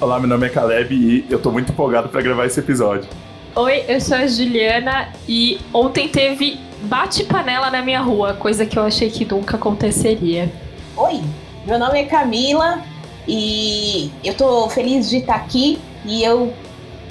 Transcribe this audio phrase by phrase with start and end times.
[0.00, 3.06] Olá, meu nome é Caleb e eu tô muito empolgado para gravar esse episódio.
[3.54, 8.82] Oi, eu sou a Juliana e ontem teve bate-panela na minha rua, coisa que eu
[8.82, 10.50] achei que nunca aconteceria.
[10.96, 11.20] Oi,
[11.66, 12.82] meu nome é Camila
[13.28, 16.50] e eu tô feliz de estar aqui e eu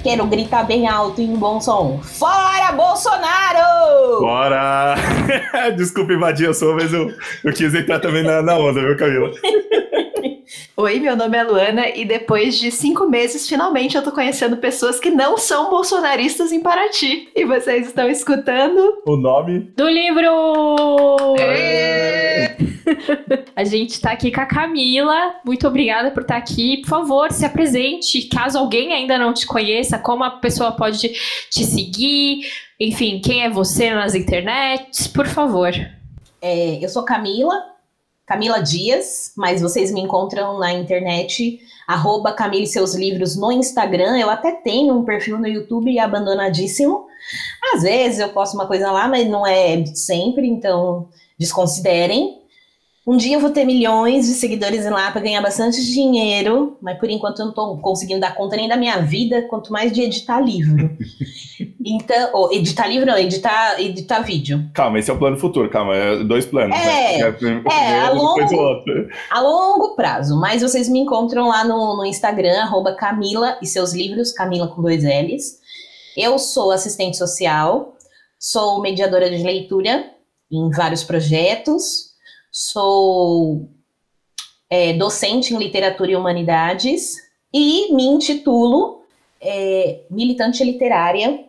[0.02, 2.00] quero gritar bem alto e em bom som.
[2.02, 4.20] Fora Bolsonaro!
[4.20, 4.96] Bora!
[5.78, 7.08] Desculpa invadir a sua, mas eu,
[7.44, 9.30] eu quis entrar também na, na onda, viu, Camila?
[10.80, 14.98] Oi, meu nome é Luana e depois de cinco meses, finalmente eu tô conhecendo pessoas
[14.98, 17.28] que não são bolsonaristas em Paraty.
[17.36, 21.36] E vocês estão escutando o nome do livro!
[21.38, 22.56] É.
[23.54, 25.34] a gente tá aqui com a Camila.
[25.44, 26.78] Muito obrigada por estar aqui.
[26.78, 28.22] Por favor, se apresente.
[28.28, 31.10] Caso alguém ainda não te conheça, como a pessoa pode
[31.50, 32.40] te seguir?
[32.80, 35.06] Enfim, quem é você nas internets?
[35.06, 35.72] Por favor.
[36.40, 37.70] É, eu sou Camila,
[38.30, 44.16] Camila Dias, mas vocês me encontram na internet, arroba Camila e seus livros no Instagram.
[44.16, 47.06] Eu até tenho um perfil no YouTube abandonadíssimo.
[47.74, 52.39] Às vezes eu posto uma coisa lá, mas não é sempre, então desconsiderem.
[53.10, 57.10] Um dia eu vou ter milhões de seguidores lá para ganhar bastante dinheiro, mas por
[57.10, 60.40] enquanto eu não estou conseguindo dar conta nem da minha vida, quanto mais de editar
[60.40, 60.90] livro.
[61.82, 64.70] Então, ou editar livro não, editar, editar vídeo.
[64.72, 66.76] Calma, esse é o plano futuro, calma, é dois planos.
[66.76, 67.62] É, né?
[67.70, 68.82] é, é a, longo,
[69.30, 73.92] a longo prazo, mas vocês me encontram lá no, no Instagram, arroba Camila e seus
[73.92, 75.58] livros, Camila com dois L's.
[76.16, 77.94] Eu sou assistente social,
[78.38, 80.04] sou mediadora de leitura
[80.50, 82.09] em vários projetos,
[82.50, 83.68] sou
[84.68, 87.16] é, docente em literatura e humanidades
[87.52, 89.02] e me intitulo
[89.40, 91.44] é, militante literária,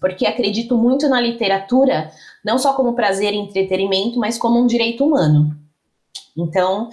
[0.00, 2.10] porque acredito muito na literatura,
[2.44, 5.56] não só como prazer e entretenimento, mas como um direito humano.
[6.36, 6.88] Então,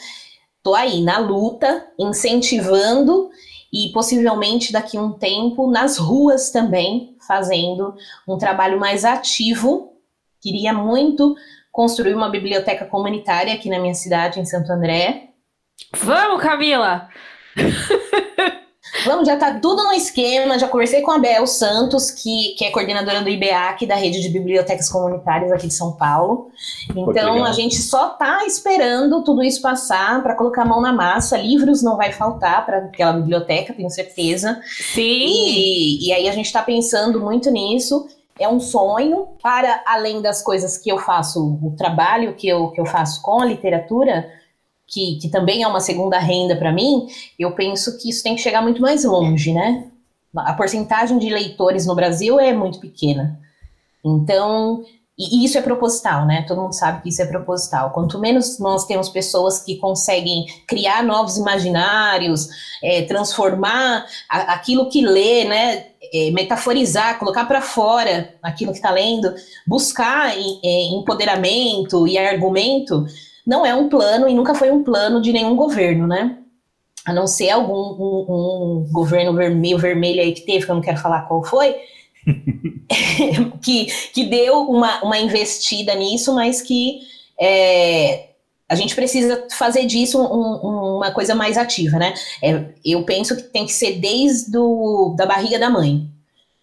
[0.64, 3.30] tô aí na luta, incentivando
[3.72, 7.93] e possivelmente daqui a um tempo nas ruas também, fazendo
[8.27, 9.93] um trabalho mais ativo.
[10.42, 11.36] Queria muito
[11.75, 15.31] construir uma biblioteca comunitária aqui na minha cidade, em Santo André.
[15.93, 17.09] Vamos, Camila!
[19.03, 20.58] Vamos, já tá tudo no esquema.
[20.58, 24.30] Já conversei com a Bel Santos, que, que é coordenadora do IBEAC, da rede de
[24.30, 26.49] bibliotecas comunitárias aqui de São Paulo.
[26.95, 31.37] Então, a gente só tá esperando tudo isso passar para colocar a mão na massa.
[31.37, 34.61] Livros não vai faltar para aquela biblioteca, tenho certeza.
[34.64, 35.02] Sim.
[35.02, 38.08] E, e aí a gente tá pensando muito nisso
[38.39, 42.81] é um sonho para além das coisas que eu faço, o trabalho que eu, que
[42.81, 44.29] eu faço com a literatura,
[44.87, 47.07] que, que também é uma segunda renda para mim,
[47.39, 49.87] eu penso que isso tem que chegar muito mais longe, né?
[50.35, 53.39] A porcentagem de leitores no Brasil é muito pequena.
[54.03, 54.83] Então,
[55.17, 56.43] e isso é proposital, né?
[56.45, 57.92] Todo mundo sabe que isso é proposital.
[57.92, 62.49] Quanto menos nós temos pessoas que conseguem criar novos imaginários,
[62.83, 65.86] é, transformar a, aquilo que lê, né?
[66.14, 69.33] É, metaforizar, colocar para fora aquilo que está lendo,
[69.65, 73.05] buscar em empoderamento e argumento,
[73.47, 76.37] não é um plano e nunca foi um plano de nenhum governo, né?
[77.05, 80.82] A não ser algum um, um governo vermelho, vermelho aí que teve, que eu não
[80.82, 81.76] quero falar qual foi,
[83.61, 87.02] que, que deu uma, uma investida nisso, mas que
[87.39, 88.30] é,
[88.67, 92.14] a gente precisa fazer disso um, uma coisa mais ativa, né?
[92.41, 96.09] É, eu penso que tem que ser desde do, da barriga da mãe.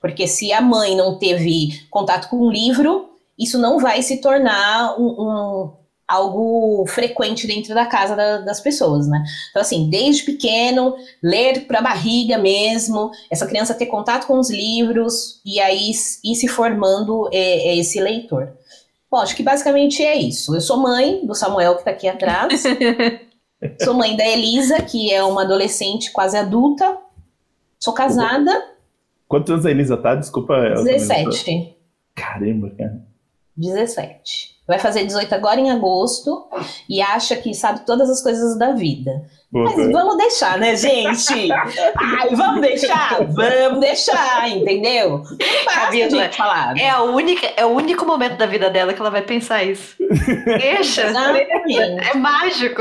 [0.00, 4.98] Porque se a mãe não teve contato com o livro, isso não vai se tornar
[4.98, 5.72] um, um
[6.12, 9.24] algo frequente dentro da casa da, das pessoas, né?
[9.50, 14.50] Então, assim, desde pequeno, ler para a barriga mesmo, essa criança ter contato com os
[14.50, 18.52] livros e aí ir se formando é, é esse leitor.
[19.10, 20.54] Bom, acho que basicamente é isso.
[20.54, 22.62] Eu sou mãe do Samuel, que está aqui atrás.
[23.82, 26.98] sou mãe da Elisa, que é uma adolescente quase adulta.
[27.78, 28.70] Sou casada.
[29.28, 30.14] Quantos anos a Elisa tá?
[30.14, 30.54] Desculpa.
[30.82, 31.76] 17.
[32.14, 33.00] Caramba, cara.
[33.56, 36.46] 17 vai fazer 18 agora em agosto
[36.88, 39.24] e acha que sabe todas as coisas da vida.
[39.52, 41.52] Mas vamos deixar, né, gente?
[41.52, 43.22] Ai, vamos deixar?
[43.22, 45.18] Vamos deixar, entendeu?
[45.18, 46.74] Não basta gente falar.
[46.78, 49.94] É, a única, é o único momento da vida dela que ela vai pensar isso.
[50.46, 51.02] Deixa.
[51.02, 52.80] É mágico.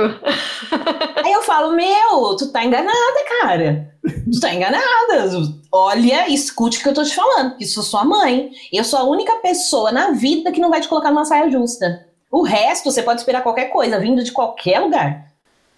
[1.21, 3.91] Aí eu falo, meu, tu tá enganada, cara.
[4.31, 5.29] Tu tá enganada.
[5.69, 8.50] Olha, escute o que eu tô te falando, que sou sua mãe.
[8.71, 12.07] Eu sou a única pessoa na vida que não vai te colocar numa saia justa.
[12.31, 15.31] O resto você pode esperar qualquer coisa, vindo de qualquer lugar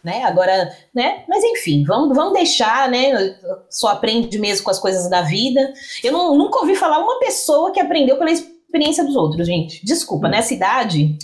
[0.04, 0.24] né?
[0.24, 1.24] Agora, né?
[1.28, 3.36] Mas enfim, vamos, vamos deixar, né?
[3.70, 5.74] Só aprende mesmo com as coisas da vida.
[6.04, 9.86] Eu não, nunca ouvi falar uma pessoa que aprendeu pela experiência dos outros, gente.
[9.86, 11.18] Desculpa, nessa idade.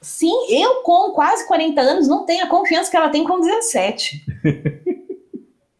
[0.00, 4.24] Sim, eu com quase 40 anos não tenho a confiança que ela tem com 17.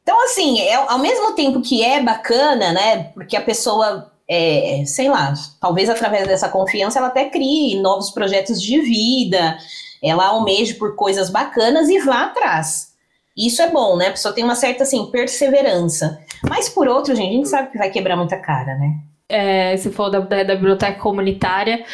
[0.03, 3.05] Então, assim, é, ao mesmo tempo que é bacana, né?
[3.15, 8.61] Porque a pessoa, é, sei lá, talvez através dessa confiança ela até crie novos projetos
[8.61, 9.57] de vida,
[10.03, 12.93] ela almeje por coisas bacanas e vá atrás.
[13.37, 14.09] Isso é bom, né?
[14.09, 16.21] A pessoa tem uma certa, assim, perseverança.
[16.49, 18.95] Mas, por outro, gente, a gente sabe que vai quebrar muita cara, né?
[19.29, 21.85] É, se for da, da, da biblioteca comunitária,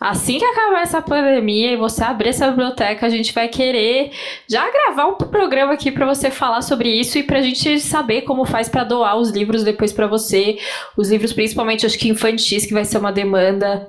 [0.00, 4.12] Assim que acabar essa pandemia e você abrir essa biblioteca, a gente vai querer
[4.48, 8.22] já gravar um programa aqui para você falar sobre isso e para a gente saber
[8.22, 10.56] como faz para doar os livros depois para você.
[10.96, 13.88] Os livros, principalmente, acho que infantis, que vai ser uma demanda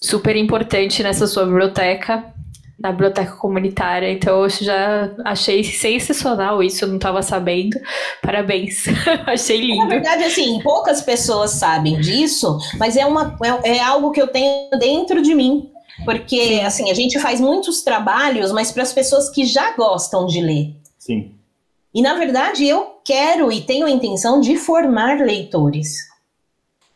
[0.00, 2.32] super importante nessa sua biblioteca
[2.78, 4.10] na biblioteca comunitária.
[4.10, 7.78] Então eu já achei sensacional isso, eu não estava sabendo.
[8.20, 8.84] Parabéns,
[9.26, 9.84] achei lindo.
[9.84, 14.28] Na verdade, assim, poucas pessoas sabem disso, mas é, uma, é, é algo que eu
[14.28, 15.70] tenho dentro de mim.
[16.04, 20.40] Porque, assim, a gente faz muitos trabalhos, mas para as pessoas que já gostam de
[20.40, 20.74] ler.
[20.98, 21.32] Sim.
[21.94, 26.08] E, na verdade, eu quero e tenho a intenção de formar leitores.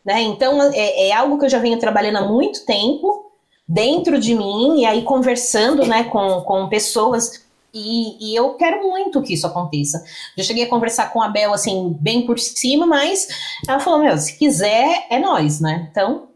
[0.03, 0.21] Né?
[0.23, 3.26] Então, é, é algo que eu já venho trabalhando há muito tempo
[3.67, 7.45] dentro de mim e aí conversando né, com, com pessoas.
[7.73, 10.03] E, e, eu quero muito que isso aconteça.
[10.37, 13.27] Já cheguei a conversar com a Bel, assim, bem por cima, mas
[13.67, 15.87] ela falou: Meu, se quiser, é nós, né?
[15.91, 16.29] Então,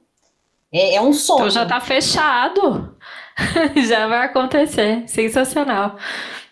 [0.72, 1.40] é, é um sonho.
[1.40, 2.96] Então já tá fechado.
[3.88, 5.04] já vai acontecer.
[5.08, 5.98] Sensacional.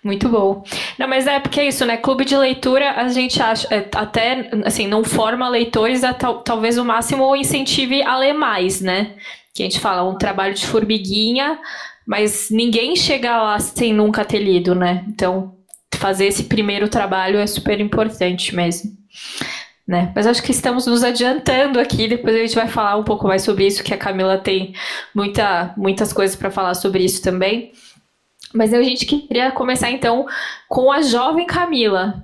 [0.03, 0.63] Muito bom.
[0.97, 1.97] Não, mas é porque é isso, né?
[1.97, 6.77] Clube de leitura, a gente acha, é, até, assim, não forma leitores, é, tal, talvez
[6.77, 9.15] o máximo incentive a ler mais, né?
[9.59, 11.59] Que a gente fala, um trabalho de formiguinha,
[12.07, 15.03] mas ninguém chega lá sem nunca ter lido, né?
[15.09, 15.53] Então,
[15.95, 18.91] fazer esse primeiro trabalho é super importante mesmo.
[19.85, 20.13] Né?
[20.15, 23.41] Mas acho que estamos nos adiantando aqui, depois a gente vai falar um pouco mais
[23.41, 24.73] sobre isso, que a Camila tem
[25.13, 27.73] muita, muitas coisas para falar sobre isso também.
[28.53, 30.25] Mas a gente queria começar então
[30.69, 32.23] com a jovem Camila.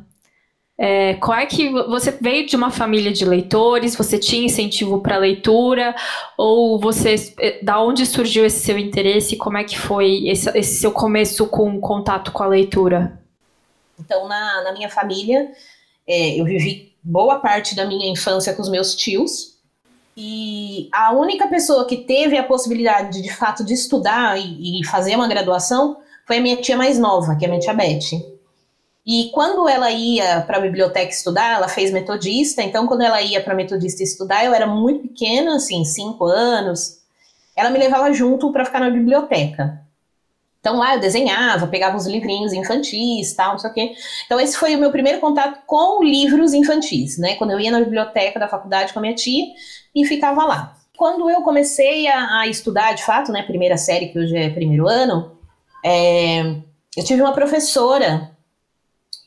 [0.77, 3.95] É, qual é que você veio de uma família de leitores?
[3.95, 5.95] Você tinha incentivo para leitura?
[6.38, 9.38] Ou você, é, da onde surgiu esse seu interesse?
[9.38, 13.19] Como é que foi esse, esse seu começo com contato com a leitura?
[13.98, 15.50] Então, na, na minha família,
[16.06, 19.56] é, eu vivi boa parte da minha infância com os meus tios.
[20.18, 25.16] E a única pessoa que teve a possibilidade, de fato, de estudar e, e fazer
[25.16, 28.34] uma graduação foi a minha tia mais nova, que é a minha tia Beth.
[29.06, 33.40] E quando ela ia para a biblioteca estudar, ela fez metodista, então quando ela ia
[33.42, 37.02] para metodista estudar, eu era muito pequena, assim, cinco anos,
[37.56, 39.80] ela me levava junto para ficar na biblioteca.
[40.60, 43.94] Então lá eu desenhava, pegava os livrinhos infantis, tal, não sei o quê.
[44.25, 47.36] Então esse foi o meu primeiro contato com livros infantis, né?
[47.36, 49.46] Quando eu ia na biblioteca da faculdade com a minha tia
[49.94, 50.75] e ficava lá.
[50.98, 54.88] Quando eu comecei a, a estudar, de fato, né, primeira série, que hoje é primeiro
[54.88, 55.38] ano,
[55.84, 56.56] é,
[56.98, 58.34] eu tive uma professora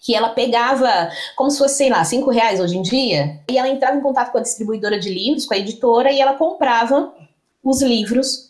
[0.00, 3.68] que ela pegava como se fosse, sei lá, cinco reais hoje em dia, e ela
[3.68, 7.12] entrava em contato com a distribuidora de livros, com a editora, e ela comprava
[7.62, 8.48] os livros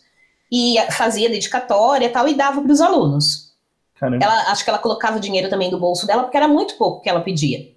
[0.51, 3.49] e fazia dedicatória e tal, e dava para os alunos.
[3.99, 4.23] Caramba.
[4.23, 7.09] Ela, acho que ela colocava dinheiro também do bolso dela, porque era muito pouco que
[7.09, 7.67] ela pedia.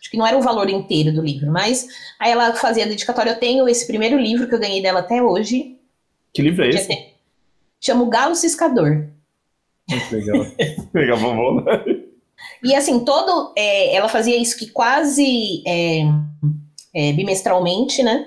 [0.00, 1.86] Acho que não era o valor inteiro do livro, mas
[2.18, 3.30] aí ela fazia dedicatória.
[3.30, 5.76] Eu tenho esse primeiro livro que eu ganhei dela até hoje.
[6.32, 7.08] Que livro é esse?
[7.80, 9.06] Chama O Galo Ciscador.
[9.88, 10.46] Muito legal.
[10.94, 11.84] legal, vamos lá.
[12.62, 13.52] E assim, todo.
[13.56, 16.02] É, ela fazia isso que quase é,
[16.94, 18.26] é, bimestralmente, né?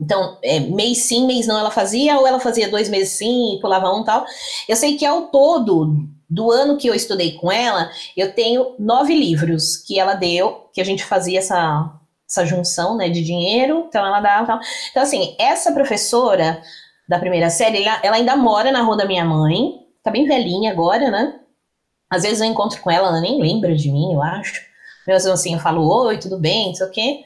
[0.00, 3.92] Então, é, mês sim, mês não ela fazia, ou ela fazia dois meses sim, pulava
[3.92, 4.24] um tal.
[4.68, 9.14] Eu sei que ao todo, do ano que eu estudei com ela, eu tenho nove
[9.14, 11.92] livros que ela deu, que a gente fazia essa,
[12.28, 14.60] essa junção né, de dinheiro, então ela dava tal.
[14.90, 16.60] Então, assim, essa professora
[17.08, 20.72] da primeira série, ela, ela ainda mora na rua da minha mãe, tá bem velhinha
[20.72, 21.38] agora, né?
[22.14, 24.62] Às vezes eu encontro com ela, ela nem lembra de mim, eu acho.
[25.06, 27.24] Mesmo assim, eu falo, oi, tudo bem, não sei o quê.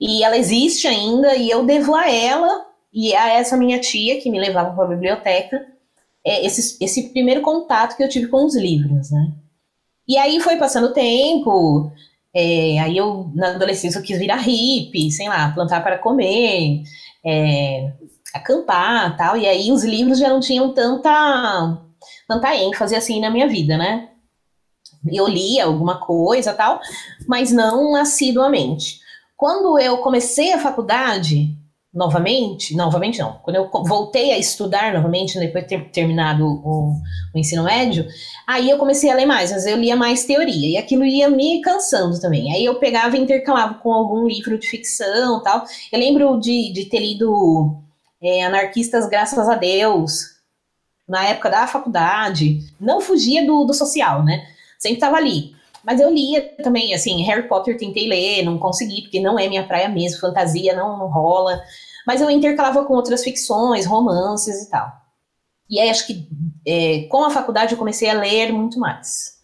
[0.00, 4.30] E ela existe ainda, e eu devo a ela e a essa minha tia, que
[4.30, 5.66] me levava para a biblioteca,
[6.24, 9.32] é, esse, esse primeiro contato que eu tive com os livros, né?
[10.06, 11.90] E aí foi passando o tempo,
[12.32, 16.82] é, aí eu, na adolescência, eu quis virar hippie, sei lá, plantar para comer,
[17.24, 17.92] é,
[18.32, 21.78] acampar tal, e aí os livros já não tinham tanta,
[22.28, 24.10] tanta ênfase assim na minha vida, né?
[25.10, 26.80] Eu lia alguma coisa tal,
[27.26, 29.00] mas não assiduamente.
[29.36, 31.56] Quando eu comecei a faculdade,
[31.94, 36.94] novamente, novamente não, quando eu voltei a estudar novamente, depois de ter terminado o,
[37.32, 38.06] o, ensino médio,
[38.46, 41.60] aí eu comecei a ler mais, mas eu lia mais teoria, e aquilo ia me
[41.60, 42.52] cansando também.
[42.52, 45.64] Aí eu pegava e intercalava com algum livro de ficção tal.
[45.92, 47.76] Eu lembro de, de ter lido
[48.20, 50.34] é, Anarquistas Graças a Deus,
[51.08, 54.53] na época da faculdade, não fugia do, do social, né?
[54.84, 55.54] Sempre estava ali.
[55.82, 59.66] Mas eu lia também, assim, Harry Potter tentei ler, não consegui, porque não é minha
[59.66, 61.60] praia mesmo, fantasia não, não rola.
[62.06, 64.90] Mas eu intercalava com outras ficções, romances e tal.
[65.68, 66.28] E aí acho que
[66.66, 69.34] é, com a faculdade eu comecei a ler muito mais.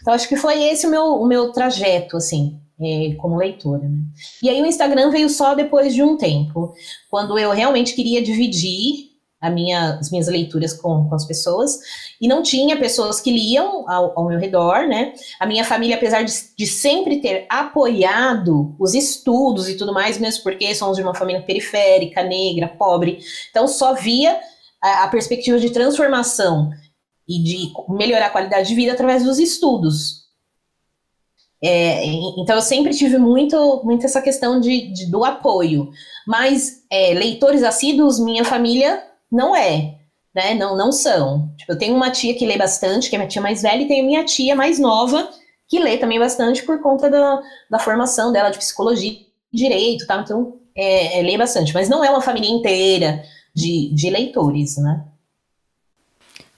[0.00, 3.88] Então acho que foi esse o meu, o meu trajeto, assim, é, como leitora.
[3.88, 3.98] Né?
[4.42, 6.72] E aí o Instagram veio só depois de um tempo,
[7.08, 9.13] quando eu realmente queria dividir
[9.44, 11.78] a minha, as minhas leituras com, com as pessoas,
[12.18, 15.12] e não tinha pessoas que liam ao, ao meu redor, né?
[15.38, 20.42] A minha família, apesar de, de, sempre ter apoiado os estudos e tudo mais, mesmo
[20.42, 23.18] porque somos de uma família periférica, negra, pobre,
[23.50, 24.40] então só via
[24.82, 26.70] a, a perspectiva de transformação
[27.28, 30.24] e de melhorar a qualidade de vida através dos estudos.
[31.62, 32.04] É,
[32.38, 35.90] então eu sempre tive muito, muito essa questão de, de do apoio,
[36.26, 39.02] mas é, leitores assíduos, minha família
[39.34, 39.96] não é,
[40.34, 40.54] né?
[40.54, 41.52] Não, não são.
[41.56, 43.88] Tipo, eu tenho uma tia que lê bastante, que é minha tia mais velha, e
[43.88, 45.28] tenho minha tia mais nova,
[45.68, 49.16] que lê também bastante por conta da, da formação dela de psicologia
[49.52, 50.20] direito, tá?
[50.20, 53.22] Então, é, é, lê bastante, mas não é uma família inteira
[53.54, 55.04] de, de leitores, né?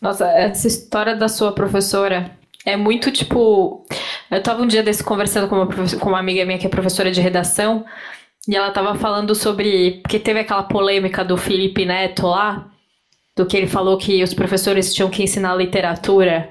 [0.01, 2.31] Nossa, essa história da sua professora
[2.65, 3.85] é muito tipo.
[4.31, 7.11] Eu tava um dia desse conversando com uma, com uma amiga minha que é professora
[7.11, 7.85] de redação,
[8.49, 10.01] e ela tava falando sobre.
[10.03, 12.71] Porque teve aquela polêmica do Felipe Neto lá,
[13.37, 16.49] do que ele falou que os professores tinham que ensinar literatura.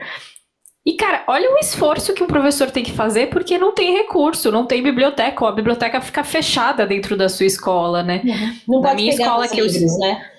[0.85, 4.51] E, cara, olha o esforço que um professor tem que fazer porque não tem recurso,
[4.51, 8.21] não tem biblioteca, ou a biblioteca fica fechada dentro da sua escola, né?
[8.67, 9.99] Não Na minha escola que livros, eu...
[9.99, 10.29] né?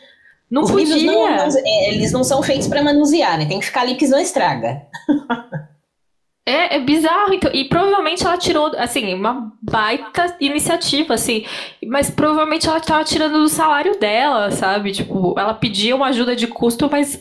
[0.49, 1.05] Não Os podia.
[1.05, 3.47] Não, não, é, eles não são feitos para manusear, né?
[3.47, 4.83] Tem que ficar ali que não estraga.
[6.49, 11.45] É, é bizarro, então, e provavelmente ela tirou, assim, uma baita iniciativa, assim,
[11.85, 14.93] mas provavelmente ela estava tirando do salário dela, sabe?
[14.93, 17.21] Tipo, ela pedia uma ajuda de custo, mas,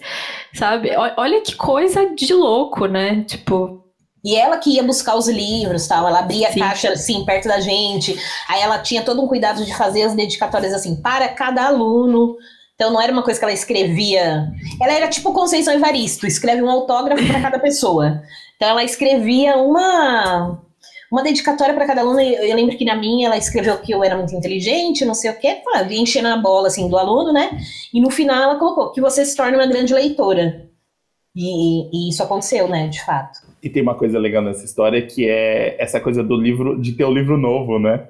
[0.53, 0.91] sabe?
[1.17, 3.23] Olha que coisa de louco, né?
[3.23, 3.83] Tipo,
[4.23, 6.59] e ela que ia buscar os livros, tal, ela abria Sim.
[6.59, 8.19] a caixa assim perto da gente.
[8.49, 12.35] Aí ela tinha todo um cuidado de fazer as dedicatórias assim para cada aluno.
[12.73, 14.51] Então não era uma coisa que ela escrevia.
[14.81, 18.23] Ela era tipo Conceição Evaristo, escreve um autógrafo para cada pessoa.
[18.55, 20.61] Então ela escrevia uma
[21.11, 22.19] uma dedicatória para cada aluno.
[22.19, 25.39] Eu, lembro que na minha ela escreveu que eu era muito inteligente, não sei o
[25.39, 27.57] quê, enchendo a bola assim do aluno, né?
[27.93, 30.65] E no final ela colocou que você se torne uma grande leitora.
[31.35, 33.39] E, e, isso aconteceu, né, de fato.
[33.61, 37.03] E tem uma coisa legal nessa história que é essa coisa do livro, de ter
[37.03, 38.07] o livro novo, né?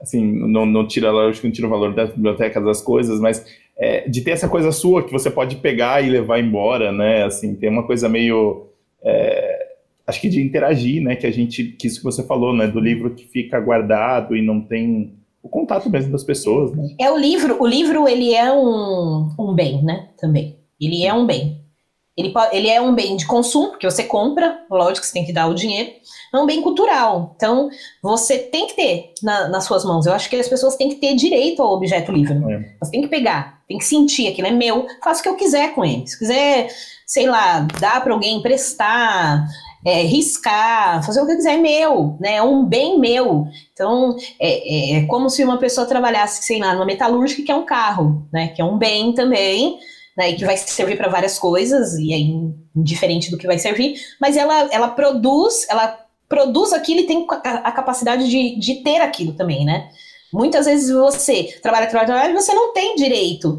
[0.00, 4.08] Assim, não, não tira, lógico, não tira o valor das bibliotecas, das coisas, mas é,
[4.08, 7.22] de ter essa coisa sua que você pode pegar e levar embora, né?
[7.22, 8.66] Assim, tem uma coisa meio
[9.04, 9.51] é,
[10.06, 11.16] acho que de interagir, né?
[11.16, 12.66] Que a gente, que isso que você falou, né?
[12.66, 16.94] Do livro que fica guardado e não tem o contato mesmo das pessoas, né?
[17.00, 20.08] É o livro, o livro ele é um, um bem, né?
[20.18, 20.56] Também.
[20.80, 21.60] Ele é um bem.
[22.14, 25.24] Ele, pode, ele é um bem de consumo, porque você compra, lógico que você tem
[25.24, 25.90] que dar o dinheiro.
[26.32, 27.32] É um bem cultural.
[27.36, 27.70] Então,
[28.02, 30.04] você tem que ter na, nas suas mãos.
[30.04, 32.34] Eu acho que as pessoas têm que ter direito ao objeto livre.
[32.34, 32.76] É.
[32.82, 35.74] Você tem que pegar, tem que sentir aquilo é meu, faço o que eu quiser
[35.74, 36.06] com ele.
[36.06, 36.68] Se quiser
[37.12, 39.46] sei lá, dar para alguém emprestar,
[39.84, 42.36] é, riscar, fazer o que quiser, é meu, né?
[42.36, 43.46] É um bem meu.
[43.72, 47.54] Então, é, é, é, como se uma pessoa trabalhasse, sei lá, numa metalúrgica que é
[47.54, 48.48] um carro, né?
[48.48, 49.78] Que é um bem também,
[50.16, 50.32] né?
[50.34, 52.32] Que vai servir para várias coisas, e aí,
[52.76, 55.98] indiferente do que vai servir, mas ela, ela produz, ela
[56.28, 59.90] produz aquilo e tem a, capacidade de, de ter aquilo também, né?
[60.32, 63.58] Muitas vezes você trabalha, trabalha, trabalha, você não tem direito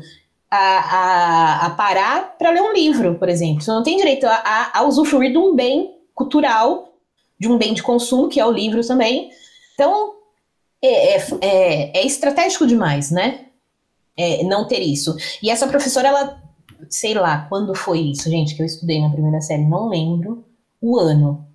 [0.49, 3.61] a, a, a parar para ler um livro, por exemplo.
[3.61, 6.93] Você não tem direito a, a, a, usufruir de um bem cultural,
[7.39, 9.31] de um bem de consumo, que é o livro também.
[9.73, 10.13] Então,
[10.81, 13.45] é, é, é, é estratégico demais, né?
[14.15, 15.15] É, não ter isso.
[15.41, 16.43] E essa professora, ela,
[16.89, 20.45] sei lá, quando foi isso, gente, que eu estudei na primeira série, não lembro
[20.81, 21.47] o ano.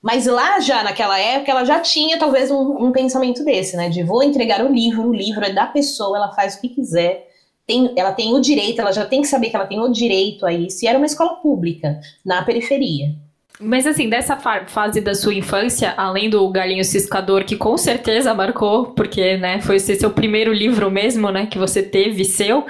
[0.00, 3.88] Mas lá já, naquela época, ela já tinha talvez um, um pensamento desse, né?
[3.88, 7.32] De vou entregar o livro, o livro é da pessoa, ela faz o que quiser
[7.66, 10.44] tem, ela tem o direito, ela já tem que saber que ela tem o direito
[10.44, 10.84] a isso.
[10.84, 13.14] E era uma escola pública, na periferia.
[13.60, 18.86] Mas assim, dessa fase da sua infância, além do Galinho Ciscador, que com certeza marcou,
[18.86, 22.66] porque né, foi esse seu primeiro livro mesmo, né, que você teve seu.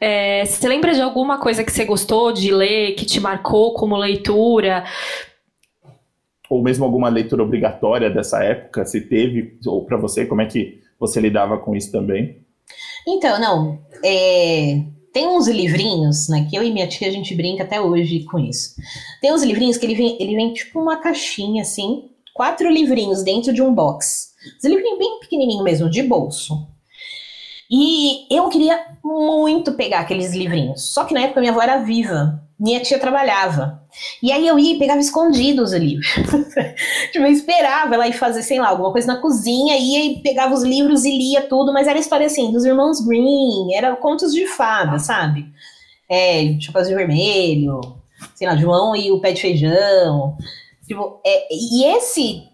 [0.00, 3.96] É, você lembra de alguma coisa que você gostou de ler, que te marcou como
[3.96, 4.84] leitura?
[6.48, 10.80] Ou mesmo alguma leitura obrigatória dessa época, se teve, ou para você, como é que
[10.98, 12.38] você lidava com isso também?
[13.06, 13.80] Então, não.
[14.04, 16.46] É, tem uns livrinhos, né?
[16.48, 18.74] Que eu e minha tia a gente brinca até hoje com isso.
[19.20, 23.52] Tem uns livrinhos que ele vem, ele vem tipo uma caixinha assim, quatro livrinhos dentro
[23.52, 24.34] de um box.
[24.58, 26.66] Os livrinhos bem pequenininho mesmo, de bolso.
[27.70, 30.92] E eu queria muito pegar aqueles livrinhos.
[30.92, 32.42] Só que na época minha avó era viva.
[32.58, 33.82] Minha tia trabalhava.
[34.22, 36.08] E aí eu ia e pegava escondidos os livros.
[37.12, 40.54] tipo, eu esperava ela ir fazer, sei lá, alguma coisa na cozinha, ia e pegava
[40.54, 44.46] os livros e lia tudo, mas era história assim, dos irmãos Green, era contos de
[44.46, 45.46] fada, sabe?
[46.10, 47.80] É, Chapéu de Vermelho,
[48.34, 50.36] sei lá, João e o Pé de Feijão.
[50.86, 52.47] Tipo, é, e esse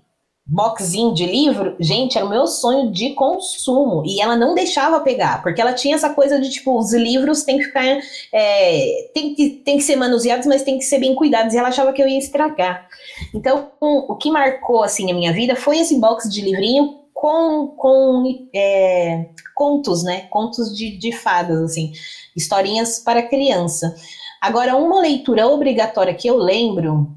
[0.46, 4.02] boxinho de livro, gente, era o meu sonho de consumo.
[4.04, 7.58] E ela não deixava pegar, porque ela tinha essa coisa de, tipo, os livros têm
[7.58, 7.84] que ficar.
[8.32, 11.54] É, tem, que, tem que ser manuseados, mas tem que ser bem cuidados.
[11.54, 12.86] E ela achava que eu ia estragar.
[13.34, 18.48] Então, o que marcou, assim, a minha vida foi esse box de livrinho com, com
[18.54, 20.26] é, contos, né?
[20.28, 21.92] Contos de, de fadas, assim.
[22.36, 23.94] Historinhas para criança.
[24.42, 27.16] Agora, uma leitura obrigatória que eu lembro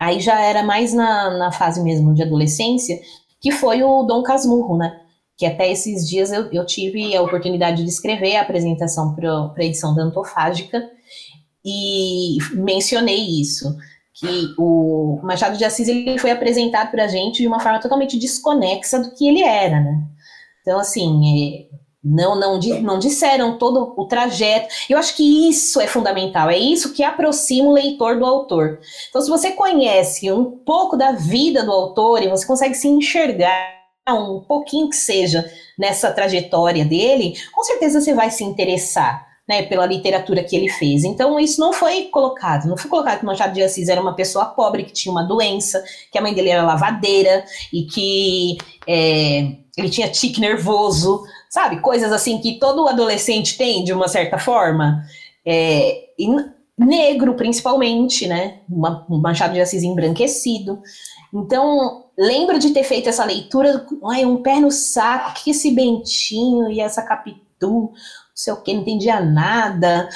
[0.00, 2.98] Aí já era mais na, na fase mesmo de adolescência,
[3.38, 4.98] que foi o Dom Casmurro, né?
[5.36, 9.64] Que até esses dias eu, eu tive a oportunidade de escrever a apresentação para a
[9.64, 10.90] edição da Antofágica
[11.62, 13.76] e mencionei isso
[14.14, 18.18] que o Machado de Assis ele foi apresentado para a gente de uma forma totalmente
[18.18, 20.02] desconexa do que ele era, né?
[20.60, 21.68] Então, assim, é,
[22.02, 24.68] não, não, não disseram todo o trajeto.
[24.88, 28.80] Eu acho que isso é fundamental, é isso que aproxima o leitor do autor.
[29.08, 33.80] Então, se você conhece um pouco da vida do autor e você consegue se enxergar
[34.08, 39.28] um pouquinho que seja nessa trajetória dele, com certeza você vai se interessar.
[39.48, 41.02] Né, pela literatura que ele fez.
[41.02, 42.68] Então, isso não foi colocado.
[42.68, 45.82] Não foi colocado que Machado de Assis era uma pessoa pobre, que tinha uma doença,
[46.12, 51.80] que a mãe dele era lavadeira e que é, ele tinha tique nervoso sabe?
[51.80, 55.04] Coisas assim que todo adolescente tem, de uma certa forma.
[55.44, 56.04] É,
[56.78, 58.60] negro, principalmente, né?
[58.70, 60.80] Uma, um Machado de Assis embranquecido.
[61.34, 66.70] Então, lembro de ter feito essa leitura, ai, um pé no saco, que esse Bentinho
[66.70, 67.92] e essa Capitu, não
[68.34, 70.08] sei o que, não entendia nada.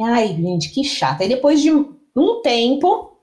[0.00, 1.22] Ai, gente, que chato.
[1.22, 3.15] Aí depois de um tempo,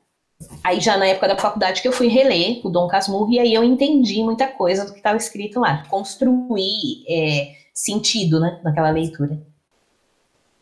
[0.64, 3.54] aí já na época da faculdade que eu fui reler o Dom Casmurro, e aí
[3.54, 5.84] eu entendi muita coisa do que estava escrito lá.
[5.90, 9.38] Construir é, sentido, né, naquela leitura.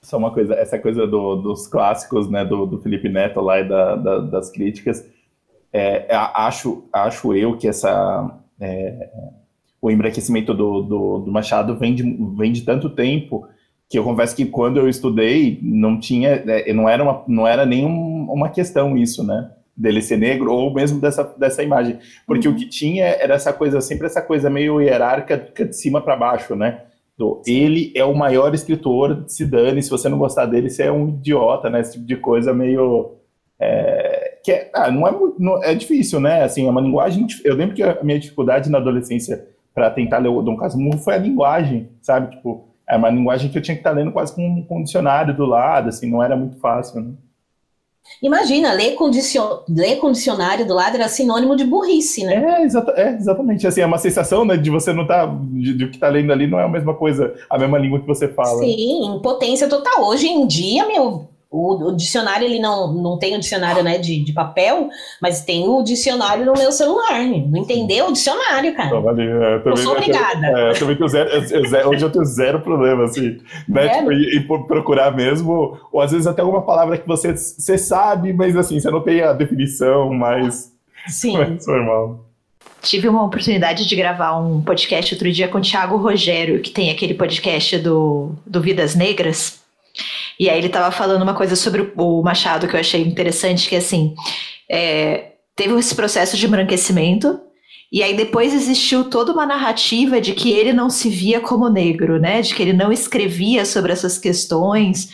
[0.01, 3.67] Só uma coisa, essa coisa do, dos clássicos, né, do, do Felipe Neto lá e
[3.67, 5.05] da, da, das críticas,
[5.71, 8.37] é, acho, acho eu que essa...
[8.59, 9.09] É,
[9.81, 12.03] o embranquecimento do, do, do, Machado vem de,
[12.37, 13.47] vem de tanto tempo
[13.89, 17.65] que eu confesso que quando eu estudei não tinha, é, não era, uma, não era
[17.65, 19.51] nenhum uma questão isso, né?
[19.81, 21.97] Dele ser negro ou mesmo dessa, dessa imagem.
[22.27, 22.53] Porque uhum.
[22.53, 26.55] o que tinha era essa coisa, sempre essa coisa meio hierárquica de cima para baixo,
[26.55, 26.81] né?
[27.17, 30.91] Do, ele é o maior escritor, se dane, se você não gostar dele, você é
[30.91, 31.81] um idiota, né?
[31.81, 33.15] Esse tipo de coisa meio.
[33.59, 36.43] É, que é, ah, não é, não, é difícil, né?
[36.43, 37.25] Assim, é uma linguagem.
[37.43, 41.15] Eu lembro que a minha dificuldade na adolescência para tentar ler o Dom Casmurro foi
[41.15, 42.35] a linguagem, sabe?
[42.35, 44.83] Tipo, é uma linguagem que eu tinha que estar tá lendo quase com, com um
[44.83, 47.13] dicionário do lado, assim, não era muito fácil, né?
[48.21, 49.59] Imagina, ler, condicion...
[49.67, 52.59] ler condicionário do lado era sinônimo de burrice, né?
[52.59, 52.93] É, exata...
[52.95, 53.67] é exatamente.
[53.67, 55.27] Assim, é uma sensação né, de você não estar.
[55.27, 57.77] Tá, de, de, o que está lendo ali não é a mesma coisa, a mesma
[57.77, 58.59] língua que você fala.
[58.59, 60.05] Sim, impotência total.
[60.05, 64.23] Hoje em dia, meu, o, o, dicionário, ele não, não tem o dicionário né, de,
[64.23, 64.89] de papel,
[65.21, 67.21] mas tem o dicionário no meu celular.
[67.25, 68.97] Não entendeu o dicionário, cara.
[69.09, 70.47] Ali, é, eu, eu sou obrigada.
[70.47, 73.37] É, eu também tenho zero, eu, hoje eu tenho zero problema, assim,
[73.67, 73.89] né?
[73.89, 78.31] Tipo, e, e, procurar mesmo, ou às vezes até alguma palavra que você, você sabe,
[78.31, 80.71] mas assim, você não tem a definição mais,
[81.07, 81.35] Sim.
[81.37, 82.25] mais normal.
[82.81, 86.89] Tive uma oportunidade de gravar um podcast outro dia com o Thiago Rogério, que tem
[86.89, 89.60] aquele podcast do, do Vidas Negras.
[90.41, 93.75] E aí ele estava falando uma coisa sobre o Machado que eu achei interessante, que
[93.75, 94.15] assim,
[94.67, 97.39] é, teve esse processo de embranquecimento,
[97.91, 102.19] e aí depois existiu toda uma narrativa de que ele não se via como negro,
[102.19, 102.41] né?
[102.41, 105.09] De que ele não escrevia sobre essas questões,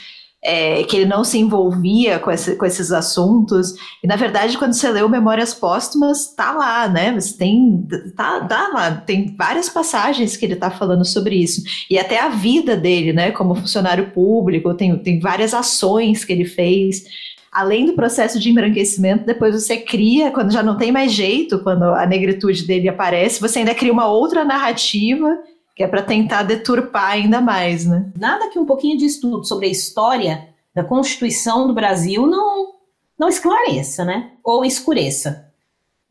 [0.48, 3.74] é, que ele não se envolvia com, esse, com, esses assuntos.
[4.02, 7.14] E na verdade, quando você leu Memórias Póstumas, tá lá, né?
[7.20, 7.86] Você tem.
[8.16, 11.62] Tá, tá lá, tem várias passagens que ele tá falando sobre isso.
[11.90, 13.32] E até a vida dele, né?
[13.32, 17.04] Como funcionário público, tem, tem várias ações que ele fez.
[17.52, 21.84] Além do processo de embranquecimento, depois você cria, quando já não tem mais jeito, quando
[21.84, 25.38] a negritude dele aparece, você ainda cria uma outra narrativa
[25.78, 28.12] que é para tentar deturpar ainda mais, né?
[28.18, 32.74] Nada que um pouquinho de estudo sobre a história da Constituição do Brasil não,
[33.18, 34.32] não esclareça, né?
[34.44, 35.52] Ou escureça.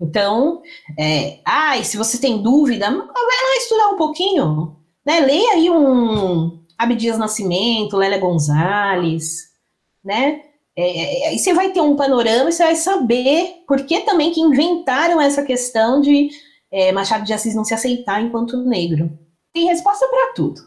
[0.00, 0.62] Então,
[0.96, 5.18] é, ai, se você tem dúvida, vai lá estudar um pouquinho, né?
[5.18, 9.50] Leia aí um Abdias Nascimento, Lélia Gonzalez,
[10.04, 10.42] né?
[10.76, 14.30] É, é, aí você vai ter um panorama e você vai saber por que também
[14.30, 16.30] que inventaram essa questão de
[16.70, 19.25] é, Machado de Assis não se aceitar enquanto negro
[19.56, 20.60] tem resposta para tudo.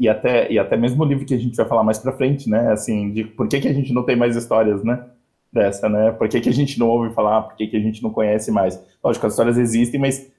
[0.00, 2.48] e até, e até mesmo o livro que a gente vai falar mais para frente,
[2.48, 2.72] né?
[2.72, 5.04] Assim, de por que, que a gente não tem mais histórias, né?
[5.52, 6.10] Dessa, né?
[6.12, 8.50] Por que, que a gente não ouve falar, por que, que a gente não conhece
[8.50, 8.82] mais?
[9.04, 10.32] Lógico, as histórias existem, mas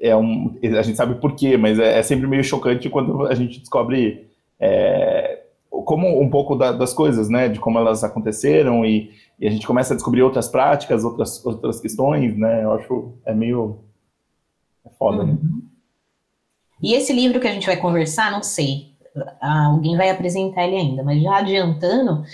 [0.00, 3.34] é um, a gente sabe por quê, mas é, é sempre meio chocante quando a
[3.34, 4.26] gente descobre
[4.58, 7.50] é, como um pouco da, das coisas, né?
[7.50, 11.80] De como elas aconteceram e, e, a gente começa a descobrir outras práticas, outras, outras
[11.80, 12.64] questões, né?
[12.64, 13.78] Eu acho é meio
[14.86, 15.32] é foda, né?
[15.32, 15.69] uhum.
[16.82, 18.90] E esse livro que a gente vai conversar, não sei,
[19.40, 22.24] alguém vai apresentar ele ainda, mas já adiantando,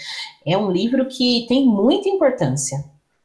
[0.46, 2.84] é um livro que tem muita importância.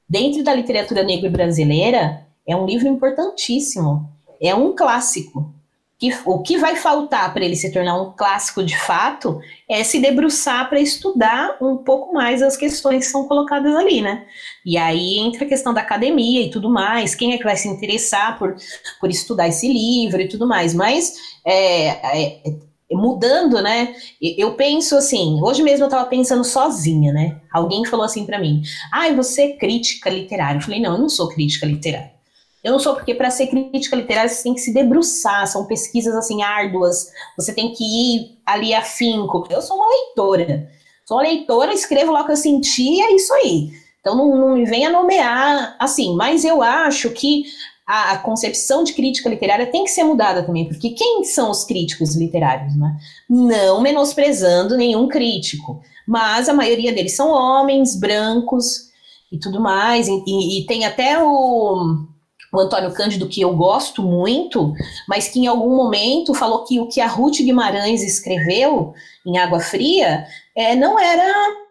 [0.09, 4.09] Dentro da literatura negra brasileira, é um livro importantíssimo.
[4.41, 5.53] É um clássico.
[6.01, 9.99] Que, o que vai faltar para ele se tornar um clássico de fato é se
[9.99, 14.25] debruçar para estudar um pouco mais as questões que são colocadas ali, né?
[14.65, 17.67] E aí entra a questão da academia e tudo mais, quem é que vai se
[17.67, 18.55] interessar por,
[18.99, 20.73] por estudar esse livro e tudo mais.
[20.73, 21.13] Mas
[21.45, 22.41] é, é,
[22.91, 23.93] mudando, né?
[24.19, 27.39] Eu penso assim, hoje mesmo eu estava pensando sozinha, né?
[27.53, 30.57] Alguém falou assim para mim: "Ah, você é crítica literária".
[30.57, 32.11] Eu falei: "Não, eu não sou crítica literária".
[32.63, 36.15] Eu não sou, porque para ser crítica literária você tem que se debruçar, são pesquisas
[36.15, 39.47] assim árduas, você tem que ir ali afinco.
[39.49, 40.69] Eu sou uma leitora,
[41.05, 43.71] sou uma leitora, escrevo lá o que eu senti, é isso aí.
[43.99, 47.45] Então não, não me venha nomear assim, mas eu acho que
[47.85, 51.63] a, a, concepção de crítica literária tem que ser mudada também, porque quem são os
[51.63, 52.95] críticos literários, né?
[53.27, 58.91] Não menosprezando nenhum crítico, mas a maioria deles são homens, brancos
[59.31, 62.07] e tudo mais, e, e, e tem até o
[62.51, 64.73] o Antônio Cândido, que eu gosto muito,
[65.07, 68.93] mas que em algum momento falou que o que a Ruth Guimarães escreveu
[69.25, 71.61] em Água Fria é, não era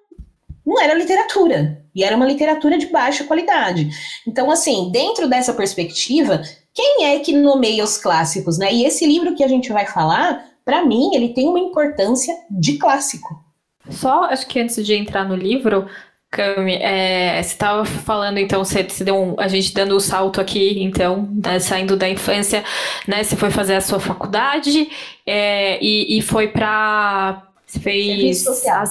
[0.65, 3.91] não era literatura, e era uma literatura de baixa qualidade.
[4.27, 8.73] Então, assim, dentro dessa perspectiva, quem é que nomeia os clássicos, né?
[8.73, 12.79] E esse livro que a gente vai falar, para mim, ele tem uma importância de
[12.79, 13.43] clássico.
[13.91, 15.89] Só acho que antes de entrar no livro,
[16.31, 20.01] Cami, é, você estava falando, então, você, você deu um, a gente dando o um
[20.01, 22.63] salto aqui, então, né, saindo da infância,
[23.07, 23.25] né?
[23.25, 24.89] Você foi fazer a sua faculdade
[25.27, 27.49] é, e, e foi para.
[27.67, 28.07] Fez.
[28.07, 28.85] Serviço social.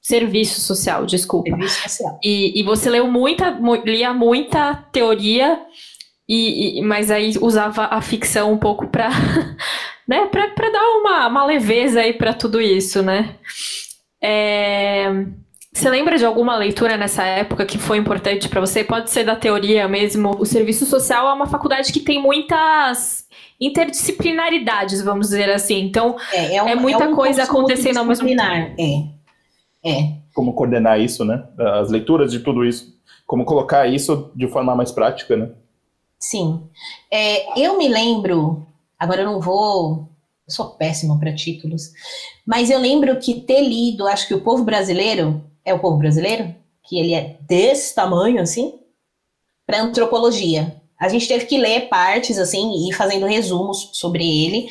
[0.00, 1.50] serviço social, desculpa.
[1.50, 2.20] Serviço social.
[2.22, 5.60] E, e você leu muita, lia muita teoria,
[6.28, 9.08] e, e, mas aí usava a ficção um pouco para
[10.06, 13.34] né, dar uma, uma leveza aí para tudo isso, né?
[14.22, 15.10] É.
[15.76, 18.82] Você lembra de alguma leitura nessa época que foi importante para você?
[18.82, 20.30] Pode ser da teoria mesmo.
[20.38, 23.26] O serviço social é uma faculdade que tem muitas
[23.60, 25.78] interdisciplinaridades, vamos dizer assim.
[25.82, 28.40] Então, é, é, um, é muita é um coisa acontecendo ao mesmo tempo.
[28.42, 29.04] É.
[29.84, 30.14] É.
[30.32, 31.44] Como coordenar isso, né?
[31.58, 32.96] As leituras de tudo isso.
[33.26, 35.50] Como colocar isso de forma mais prática, né?
[36.18, 36.62] Sim.
[37.10, 38.66] É, eu me lembro,
[38.98, 40.08] agora eu não vou
[40.48, 41.90] eu sou péssima para títulos,
[42.46, 46.54] mas eu lembro que ter lido, acho que o povo brasileiro, é o povo brasileiro,
[46.84, 48.78] que ele é desse tamanho assim,
[49.66, 50.80] para antropologia.
[50.98, 54.70] A gente teve que ler partes assim e ir fazendo resumos sobre ele.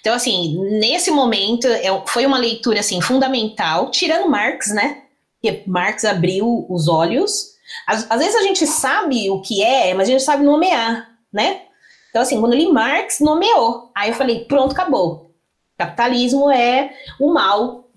[0.00, 5.02] Então assim, nesse momento é, foi uma leitura assim fundamental, tirando Marx, né?
[5.42, 7.56] Que Marx abriu os olhos.
[7.86, 11.62] Às, às vezes a gente sabe o que é, mas a gente sabe nomear, né?
[12.08, 13.90] Então assim, quando eu li Marx, nomeou.
[13.94, 15.34] Aí eu falei, pronto, acabou.
[15.76, 17.90] Capitalismo é o mal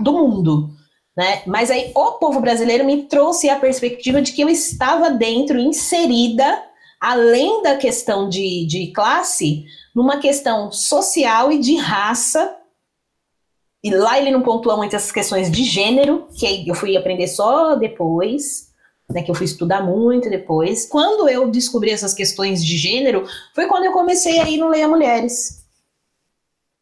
[0.00, 0.70] do mundo.
[1.16, 1.42] Né?
[1.46, 6.62] Mas aí o povo brasileiro me trouxe a perspectiva de que eu estava dentro, inserida,
[7.00, 12.56] além da questão de, de classe, numa questão social e de raça.
[13.82, 17.74] E lá ele não pontua muito essas questões de gênero, que eu fui aprender só
[17.74, 18.70] depois,
[19.08, 20.86] né, que eu fui estudar muito depois.
[20.86, 24.86] Quando eu descobri essas questões de gênero, foi quando eu comecei a ir no Leia
[24.86, 25.59] Mulheres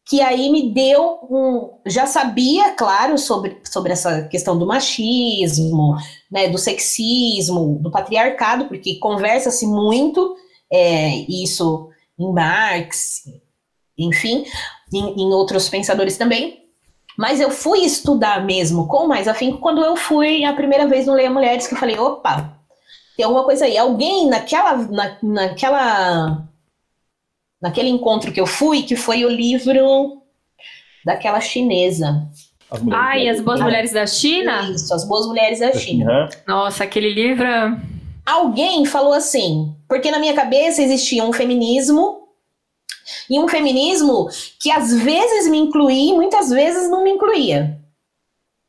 [0.09, 1.69] que aí me deu um.
[1.85, 5.95] Já sabia, claro, sobre, sobre essa questão do machismo,
[6.31, 10.35] né, do sexismo, do patriarcado, porque conversa-se muito
[10.71, 13.21] é, isso em Marx,
[13.95, 14.45] enfim,
[14.91, 16.65] em, em outros pensadores também.
[17.15, 21.13] Mas eu fui estudar mesmo com mais afinco quando eu fui a primeira vez no
[21.13, 22.57] Leia Mulheres, que eu falei, opa,
[23.15, 23.77] tem alguma coisa aí.
[23.77, 26.48] Alguém naquela, na, naquela
[27.61, 30.21] naquele encontro que eu fui, que foi o livro
[31.05, 32.27] daquela chinesa.
[32.71, 34.69] As Ai, As Boas Mulheres da China?
[34.69, 36.29] Isso, As Boas Mulheres da China.
[36.47, 37.45] Nossa, aquele livro.
[37.45, 37.75] É
[38.29, 42.27] Alguém falou assim, porque na minha cabeça existia um feminismo
[43.27, 44.27] e um feminismo
[44.61, 47.79] que às vezes me incluía e muitas vezes não me incluía.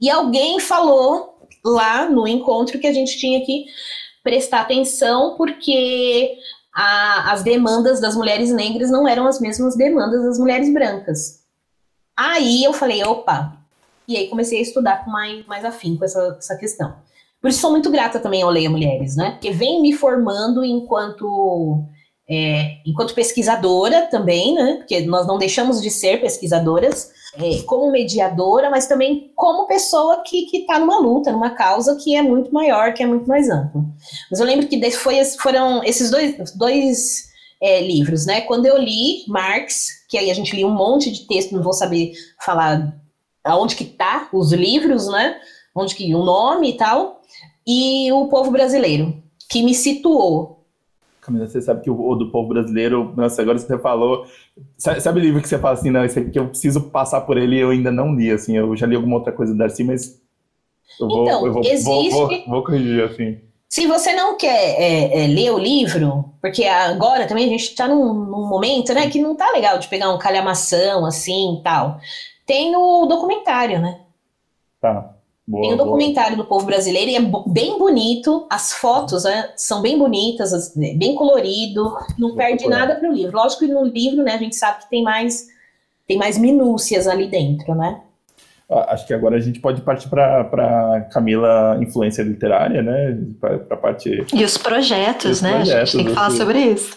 [0.00, 3.66] E alguém falou lá no encontro que a gente tinha que
[4.22, 6.38] prestar atenção porque
[6.74, 11.40] a, as demandas das mulheres negras não eram as mesmas demandas das mulheres brancas.
[12.16, 13.56] Aí eu falei, opa,
[14.06, 16.94] e aí comecei a estudar com mais, mais afinco essa, essa questão.
[17.40, 19.32] Por isso sou muito grata também ao Leia Mulheres, né?
[19.32, 21.84] Porque vem me formando enquanto
[22.30, 24.76] é, enquanto pesquisadora também, né?
[24.76, 30.46] Porque nós não deixamos de ser pesquisadoras, é, como mediadora, mas também como pessoa que
[30.52, 33.84] está numa luta, numa causa que é muito maior, que é muito mais ampla.
[34.30, 38.42] Mas eu lembro que foi, foram esses dois, dois é, livros, né?
[38.42, 41.72] Quando eu li Marx, que aí a gente lia um monte de texto, não vou
[41.72, 42.12] saber
[42.44, 42.96] falar
[43.42, 45.36] aonde que tá os livros, né?
[45.74, 47.22] Onde que o nome e tal,
[47.66, 50.59] e o povo brasileiro, que me situou.
[51.20, 54.26] Camila, você sabe que o, do povo brasileiro, nossa, agora você falou,
[54.76, 57.36] sabe, sabe, o livro que você fala assim, não, esse aqui eu preciso passar por
[57.36, 60.20] ele, eu ainda não li, assim, eu já li alguma outra coisa da Darcy, mas
[60.98, 61.84] eu vou, então, eu vou, existe...
[61.84, 63.38] vou, vou, vou corrigir, assim.
[63.68, 67.86] Se você não quer é, é, ler o livro, porque agora também a gente está
[67.86, 72.00] num, num, momento, né, que não tá legal de pegar um calhamação assim e tal.
[72.44, 74.00] Tem o documentário, né?
[74.80, 75.14] Tá.
[75.50, 76.44] Boa, Tem o documentário boa.
[76.44, 81.92] do povo brasileiro e é bem bonito, as fotos né, são bem bonitas, bem colorido,
[82.16, 82.86] não Vou perde procurar.
[82.86, 83.36] nada pro livro.
[83.36, 85.48] Lógico que no livro, né, a gente sabe que tem mais,
[86.06, 88.00] tem mais minúcias ali dentro, né?
[88.70, 93.18] Acho que agora a gente pode partir para Camila, influência literária, né?
[93.40, 94.24] Para a parte.
[94.32, 95.56] E os projetos, os né?
[95.56, 96.96] Projetos, a gente tem que falar sobre isso.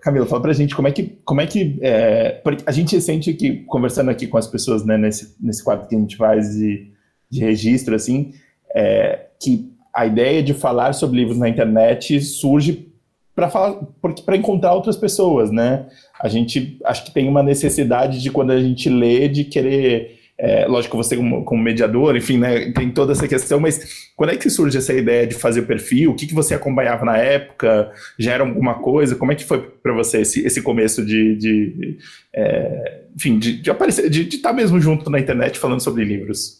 [0.00, 1.18] Camila, fala pra gente como é que.
[1.22, 5.36] Como é que é, a gente sente que, conversando aqui com as pessoas, né, nesse,
[5.38, 6.90] nesse quadro que a gente faz de,
[7.30, 8.32] de registro, assim,
[8.74, 12.88] é, que a ideia de falar sobre livros na internet surge
[13.34, 15.86] para encontrar outras pessoas, né?
[16.20, 20.66] A gente acho que tem uma necessidade de quando a gente lê de querer é,
[20.66, 24.48] lógico, você como, como, mediador, enfim, né, tem toda essa questão, mas quando é que
[24.48, 26.12] surge essa ideia de fazer o perfil?
[26.12, 27.92] O que, que você acompanhava na época?
[28.18, 29.16] Já era alguma coisa?
[29.16, 31.98] Como é que foi para você esse, esse começo de, de
[32.32, 36.59] é, enfim, de, de aparecer, de estar tá mesmo junto na internet falando sobre livros?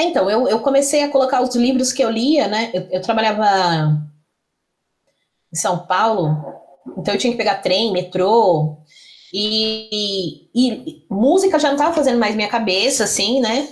[0.00, 3.02] É, então, eu, eu comecei a colocar os livros que eu lia, né, eu, eu
[3.02, 4.00] trabalhava
[5.52, 6.42] em São Paulo,
[6.96, 8.78] então eu tinha que pegar trem, metrô,
[9.30, 13.68] e, e, música já não estava fazendo mais minha cabeça, assim, né?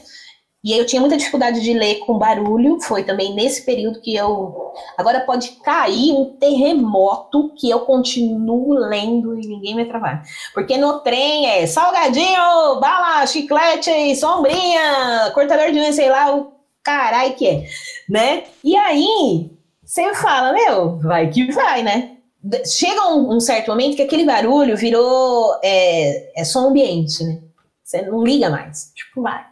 [0.65, 2.81] E eu tinha muita dificuldade de ler com barulho.
[2.81, 4.73] Foi também nesse período que eu.
[4.97, 10.23] Agora pode cair um terremoto que eu continuo lendo e ninguém me trabalha.
[10.53, 17.35] Porque no trem é salgadinho, bala, chiclete, sombrinha, cortador de unha, sei lá, o caralho
[17.35, 17.67] que é,
[18.09, 18.45] né?
[18.65, 19.51] E aí
[19.85, 22.19] você fala, meu, vai que vai, né?
[22.65, 27.41] chega um, um, certo momento que aquele barulho virou é, é som ambiente, né?
[27.83, 29.45] Você não liga mais, tipo, vai.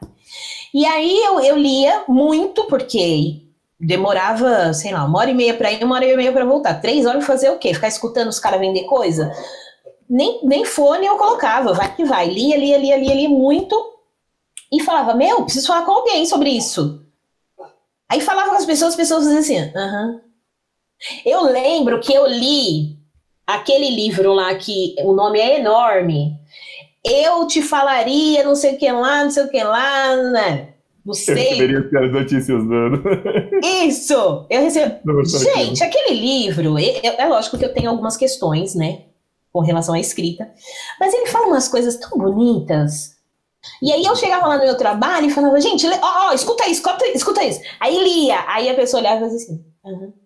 [0.76, 3.40] E aí eu, eu lia muito, porque
[3.80, 6.82] demorava, sei lá, uma hora e meia para ir, uma hora e meia para voltar.
[6.82, 7.72] Três horas fazer o quê?
[7.72, 9.32] Ficar escutando os caras vender coisa?
[10.06, 12.28] Nem, nem fone eu colocava, vai que vai.
[12.28, 13.74] Lia, lia, lia, lia, lia muito.
[14.70, 17.02] E falava, meu, preciso falar com alguém sobre isso.
[18.06, 20.20] Aí falava com as pessoas, as pessoas diziam assim, aham,
[21.24, 22.98] eu lembro que eu li
[23.46, 26.38] aquele livro lá que o nome é enorme.
[27.08, 30.68] Eu te falaria, não sei o que lá, não sei o que lá, né?
[31.04, 31.34] Não sei.
[31.34, 33.02] Eu receberia as notícias dando.
[33.62, 34.46] Isso!
[34.50, 34.98] Eu recebo.
[35.24, 39.02] Gente, aquele livro, é, lógico que eu tenho algumas questões, né?
[39.52, 40.50] Com relação à escrita.
[40.98, 43.14] Mas ele fala umas coisas tão bonitas.
[43.80, 46.80] E aí eu chegava lá no meu trabalho e falava, gente, ó, oh, escuta isso,
[46.80, 47.60] escuta, escuta isso.
[47.78, 48.44] Aí lia.
[48.48, 50.25] Aí a pessoa olhava e fazia assim, aham.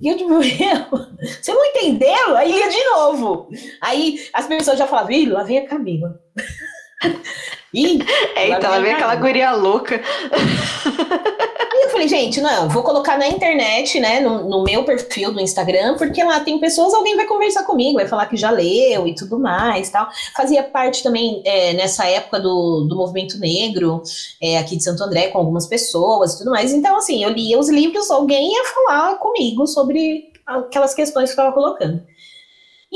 [0.00, 2.36] E eu, tipo, você não entendeu?
[2.36, 3.48] Aí ia de novo.
[3.80, 6.20] Aí as pessoas já falavam, lá vem a Camila.
[7.74, 7.98] Ih,
[8.34, 10.00] é, então, lá vem aquela guria louca.
[11.76, 15.40] Aí eu falei, gente, não, vou colocar na internet, né, no, no, meu perfil do
[15.40, 19.14] Instagram, porque lá tem pessoas, alguém vai conversar comigo, vai falar que já leu e
[19.14, 20.08] tudo mais, tal.
[20.34, 24.02] Fazia parte também, é, nessa época do, do movimento negro,
[24.40, 26.72] é, aqui de Santo André, com algumas pessoas e tudo mais.
[26.72, 31.44] Então, assim, eu lia os livros, alguém ia falar comigo sobre aquelas questões que eu
[31.44, 32.02] estava colocando.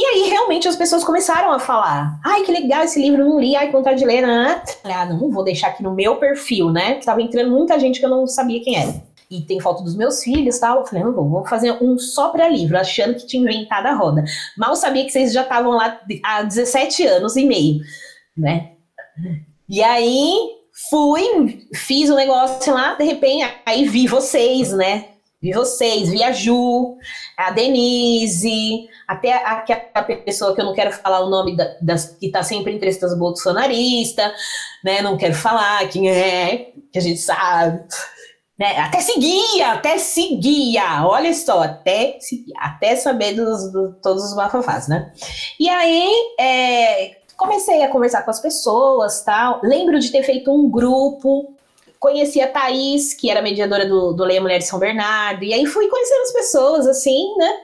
[0.01, 3.55] E aí, realmente, as pessoas começaram a falar: ai, que legal esse livro, não li,
[3.55, 4.23] ai, que vontade de ler.
[4.23, 4.63] Né?
[4.83, 6.95] Ah, não, vou deixar aqui no meu perfil, né?
[6.95, 8.95] Que tava entrando muita gente que eu não sabia quem era.
[9.31, 10.79] E tem foto dos meus filhos e tal.
[10.79, 13.93] Eu falei, não vou, vou fazer um só para livro, achando que tinha inventado a
[13.93, 14.25] roda.
[14.57, 17.83] Mal sabia que vocês já estavam lá há 17 anos e meio,
[18.35, 18.71] né?
[19.69, 20.33] E aí
[20.89, 25.10] fui, fiz o um negócio lá, de repente, aí vi vocês, né?
[25.43, 26.99] Vi vocês, vi a Ju,
[27.35, 32.27] a Denise, até aquela pessoa que eu não quero falar o nome da, das, que
[32.27, 34.35] está sempre em trestas bolsonarista,
[34.85, 35.01] né?
[35.01, 37.83] Não quero falar quem é, que a gente sabe.
[38.59, 38.77] Né?
[38.81, 42.19] Até seguia, até seguia, olha só, até
[42.59, 45.11] até saber dos, do, todos os bafafás, né?
[45.59, 49.61] E aí, é, comecei a conversar com as pessoas, tal.
[49.63, 51.55] Lembro de ter feito um grupo
[52.01, 55.67] conheci a Thaís, que era mediadora do, do Leia Mulher de São Bernardo, e aí
[55.67, 57.61] fui conhecendo as pessoas, assim, né?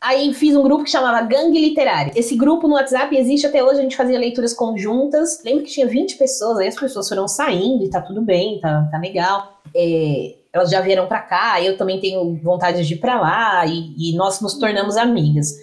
[0.00, 2.12] Aí fiz um grupo que chamava Gangue Literário.
[2.16, 5.42] Esse grupo no WhatsApp existe até hoje, a gente fazia leituras conjuntas.
[5.44, 8.88] Lembro que tinha 20 pessoas, aí as pessoas foram saindo e tá tudo bem, tá,
[8.90, 9.60] tá legal.
[9.76, 13.94] É, elas já vieram para cá, eu também tenho vontade de ir para lá, e,
[13.96, 15.54] e nós nos tornamos amigas.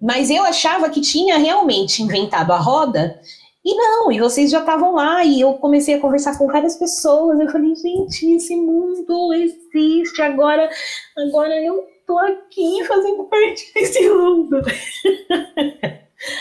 [0.00, 3.20] Mas eu achava que tinha realmente inventado a roda
[3.68, 7.38] e não, e vocês já estavam lá, e eu comecei a conversar com várias pessoas.
[7.38, 10.70] Eu falei, gente, esse mundo existe, agora,
[11.14, 14.62] agora eu tô aqui fazendo parte desse mundo.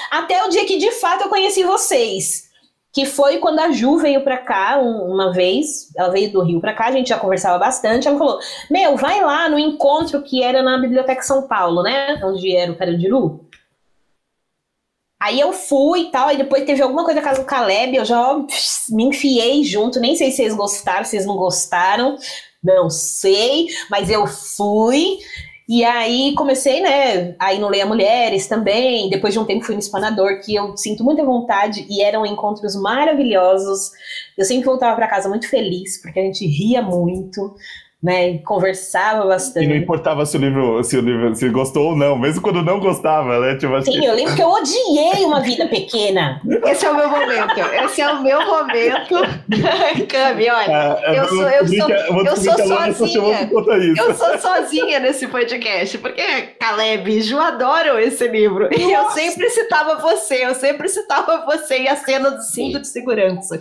[0.10, 2.48] Até o dia que de fato eu conheci vocês.
[2.94, 6.74] Que foi quando a Ju veio pra cá uma vez, ela veio do Rio pra
[6.74, 8.08] cá, a gente já conversava bastante.
[8.08, 8.40] Ela falou:
[8.72, 12.22] Meu, vai lá no encontro que era na Biblioteca São Paulo, né?
[12.24, 13.46] Onde era o Carandiru.
[15.20, 18.06] Aí eu fui e tal, aí depois teve alguma coisa na casa do Caleb, eu
[18.06, 18.38] já
[18.90, 22.18] me enfiei junto, nem sei se vocês gostaram, se vocês não gostaram,
[22.64, 25.18] não sei, mas eu fui.
[25.68, 29.82] E aí comecei, né, aí no Leia Mulheres também, depois de um tempo fui no
[29.82, 33.92] Espanador, que eu sinto muita vontade, e eram encontros maravilhosos.
[34.38, 37.54] Eu sempre voltava para casa muito feliz, porque a gente ria muito
[38.08, 38.38] né?
[38.38, 39.66] Conversava bastante.
[39.66, 42.64] E não importava se o livro, se o livro se gostou ou não, mesmo quando
[42.64, 43.56] não gostava, né?
[43.56, 43.92] Tipo assim...
[43.92, 46.42] Sim, eu lembro que eu odiei uma vida pequena.
[46.64, 47.60] Esse é o meu momento.
[47.84, 49.16] Esse é o meu momento.
[50.08, 52.58] Cami, olha, é, é eu, sou, eu sou, eu sou
[52.94, 53.50] sozinha.
[53.98, 56.24] Eu sou sozinha nesse podcast, porque
[56.58, 58.70] Caleb e Ju adoram esse livro.
[58.70, 58.82] Nossa.
[58.82, 62.88] E eu sempre citava você, eu sempre citava você e a cena do cinto de
[62.88, 63.60] segurança.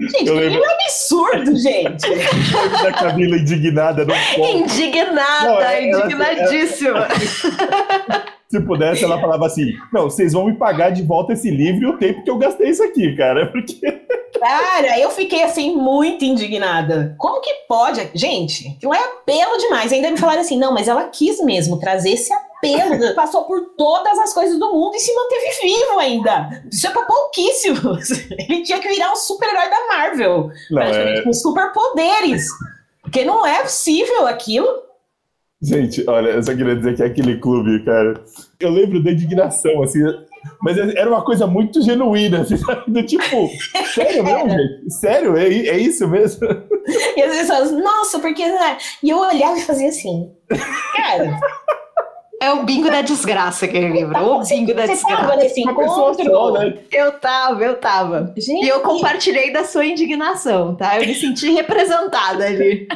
[0.00, 2.06] Gente, que livro é absurdo, gente
[2.82, 4.06] da Camila indignada.
[4.36, 6.98] Indignada, não, ela, indignadíssima.
[6.98, 11.82] Ela, se pudesse, ela falava assim: Não, vocês vão me pagar de volta esse livro
[11.82, 13.46] e o tempo que eu gastei isso aqui, cara.
[13.52, 13.98] Porque.
[14.38, 17.14] Cara, eu fiquei assim muito indignada.
[17.18, 18.08] Como que pode?
[18.14, 19.92] Gente, não é apelo demais.
[19.92, 22.47] Ainda me falaram assim: não, mas ela quis mesmo trazer esse apelo.
[23.14, 26.62] Passou por todas as coisas do mundo e se manteve vivo ainda.
[26.70, 28.10] Isso é pra pouquíssimos.
[28.30, 30.50] Ele tinha que virar um super-herói da Marvel.
[30.70, 31.22] Não, praticamente, é...
[31.22, 32.46] com superpoderes.
[33.02, 34.68] Porque não é possível aquilo.
[35.60, 38.22] Gente, olha, eu só queria dizer que é aquele clube, cara.
[38.60, 40.00] Eu lembro da indignação, assim,
[40.60, 42.90] mas era uma coisa muito genuína, assim, sabe?
[42.90, 43.48] Do tipo,
[43.94, 44.90] sério mesmo, gente?
[44.92, 45.36] Sério?
[45.36, 46.46] É, é isso mesmo?
[47.16, 48.46] E as pessoas, nossa, porque.
[48.46, 48.78] Né?
[49.02, 50.30] E eu olhava e fazia assim,
[50.96, 51.38] cara.
[52.40, 54.16] É o bingo da desgraça aquele livro.
[54.16, 55.22] O bingo da desgraça.
[55.22, 56.52] Tava nesse encontro?
[56.52, 56.78] Né?
[56.92, 58.32] Eu tava, eu tava.
[58.36, 58.64] Gente.
[58.64, 61.00] E eu compartilhei da sua indignação, tá?
[61.00, 62.86] Eu me senti representada ali.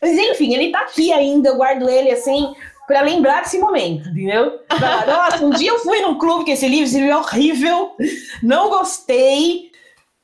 [0.00, 2.54] Mas enfim, ele tá aqui ainda, eu guardo ele assim,
[2.86, 4.60] para lembrar desse momento, entendeu?
[4.68, 7.92] Pra, Nossa, um dia eu fui num clube com esse livro, esse livro é horrível,
[8.42, 9.70] não gostei,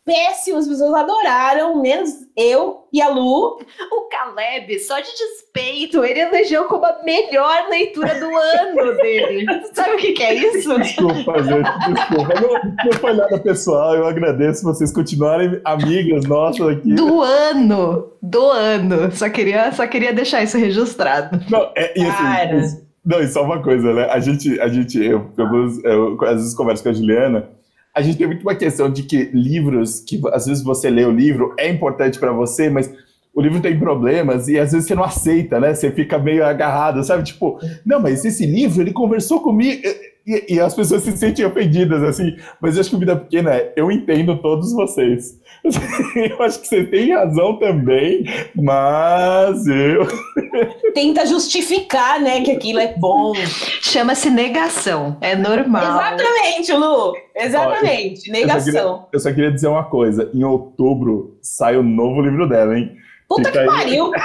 [0.04, 3.60] péssimo, as pessoas adoraram, menos eu e a Lu.
[3.92, 9.46] O Caleb, só de despeito, ele elegeu como a melhor leitura do ano dele.
[9.72, 10.78] Sabe o que, que é isso?
[10.78, 12.40] Desculpa, gente, desculpa.
[12.40, 16.94] Não, não foi nada pessoal, eu agradeço vocês continuarem amigas nossas aqui.
[16.94, 18.12] Do ano!
[18.22, 19.10] Do ano!
[19.12, 21.40] Só queria, só queria deixar isso registrado.
[21.50, 24.08] Não, é, e assim, não, e só uma coisa, né?
[24.10, 27.48] A gente, a gente eu, eu, eu, às vezes converso com a Juliana
[27.94, 31.10] a gente tem muito uma questão de que livros, que às vezes você lê o
[31.10, 32.92] livro, é importante para você, mas
[33.34, 35.74] o livro tem problemas e às vezes você não aceita, né?
[35.74, 37.22] Você fica meio agarrado, sabe?
[37.22, 39.82] Tipo, não, mas esse livro, ele conversou comigo.
[40.26, 42.36] E, e as pessoas se sentem ofendidas, assim.
[42.60, 45.38] Mas eu acho que Vida Pequena é, eu entendo todos vocês.
[46.16, 50.06] Eu acho que você tem razão também, mas eu.
[50.94, 53.34] Tenta justificar, né, que aquilo é bom.
[53.82, 55.18] Chama-se negação.
[55.20, 55.82] É normal.
[55.82, 57.14] Exatamente, Lu.
[57.36, 58.30] Exatamente.
[58.30, 58.72] negação.
[58.72, 60.30] Eu só, queria, eu só, queria, dizer uma coisa.
[60.32, 62.96] Em outubro sai o novo livro dela, hein?
[63.28, 63.66] Puta Fica que aí...
[63.66, 64.06] pariu!
[64.14, 64.20] eu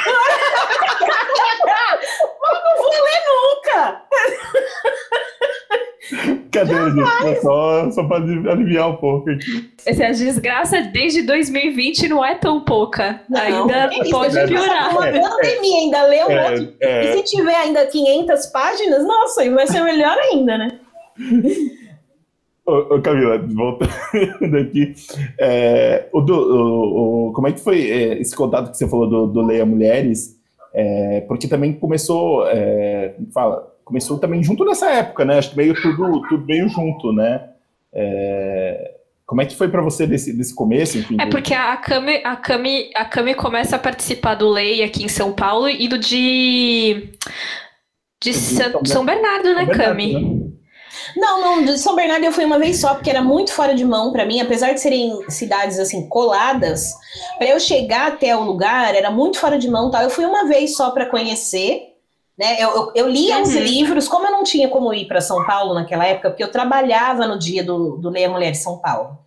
[2.64, 4.02] não vou ler nunca!
[6.56, 7.42] Cadê, gente?
[7.42, 9.70] Só, só para aliviar um pouco aqui.
[9.86, 13.22] Essa desgraça desde 2020 não é tão pouca.
[13.30, 14.92] Não, ainda é pode é, piorar.
[14.92, 16.76] Uma é, pandemia ainda leu um é, monte.
[16.80, 17.06] É.
[17.06, 20.80] E se tiver ainda 500 páginas, nossa, vai ser melhor ainda, né?
[22.66, 23.92] Ô, ô, Camila, voltando
[24.58, 24.96] aqui,
[25.40, 29.28] é, o, o, o, como é que foi é, esse contato que você falou do,
[29.28, 30.36] do Leia Mulheres?
[30.74, 35.38] É, porque também começou, é, fala, começou também junto nessa época, né?
[35.38, 37.50] Acho que meio tudo, tudo meio junto, né?
[37.94, 40.98] É, como é que foi para você desse, desse começo?
[40.98, 45.04] Enfim, é porque a Cami, a, Cami, a Cami começa a participar do Lei aqui
[45.04, 47.12] em São Paulo e do de,
[48.22, 50.14] de São, São Bernardo, né, São Bernardo, Cami?
[50.14, 50.46] Né?
[51.16, 53.86] Não, não, de São Bernardo eu fui uma vez só, porque era muito fora de
[53.86, 56.94] mão para mim, apesar de serem cidades assim coladas,
[57.38, 60.02] para eu chegar até o lugar era muito fora de mão, tal.
[60.02, 61.95] Eu fui uma vez só para conhecer,
[62.38, 62.58] né?
[62.60, 63.44] Eu, eu, eu lia uhum.
[63.44, 66.52] os livros, como eu não tinha como ir para São Paulo naquela época, porque eu
[66.52, 69.18] trabalhava no dia do, do Leia Mulher São Paulo.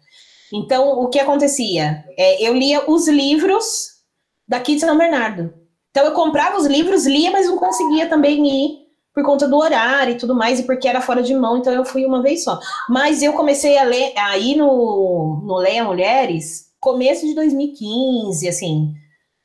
[0.53, 2.05] Então, o que acontecia?
[2.17, 3.99] É, eu lia os livros
[4.47, 5.53] daqui de São Bernardo.
[5.91, 10.15] Então, eu comprava os livros, lia, mas não conseguia também ir por conta do horário
[10.15, 12.59] e tudo mais, e porque era fora de mão, então eu fui uma vez só.
[12.89, 18.95] Mas eu comecei a ler, a ir no, no Leia Mulheres, começo de 2015, assim.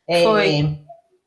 [0.07, 0.83] É, Foi.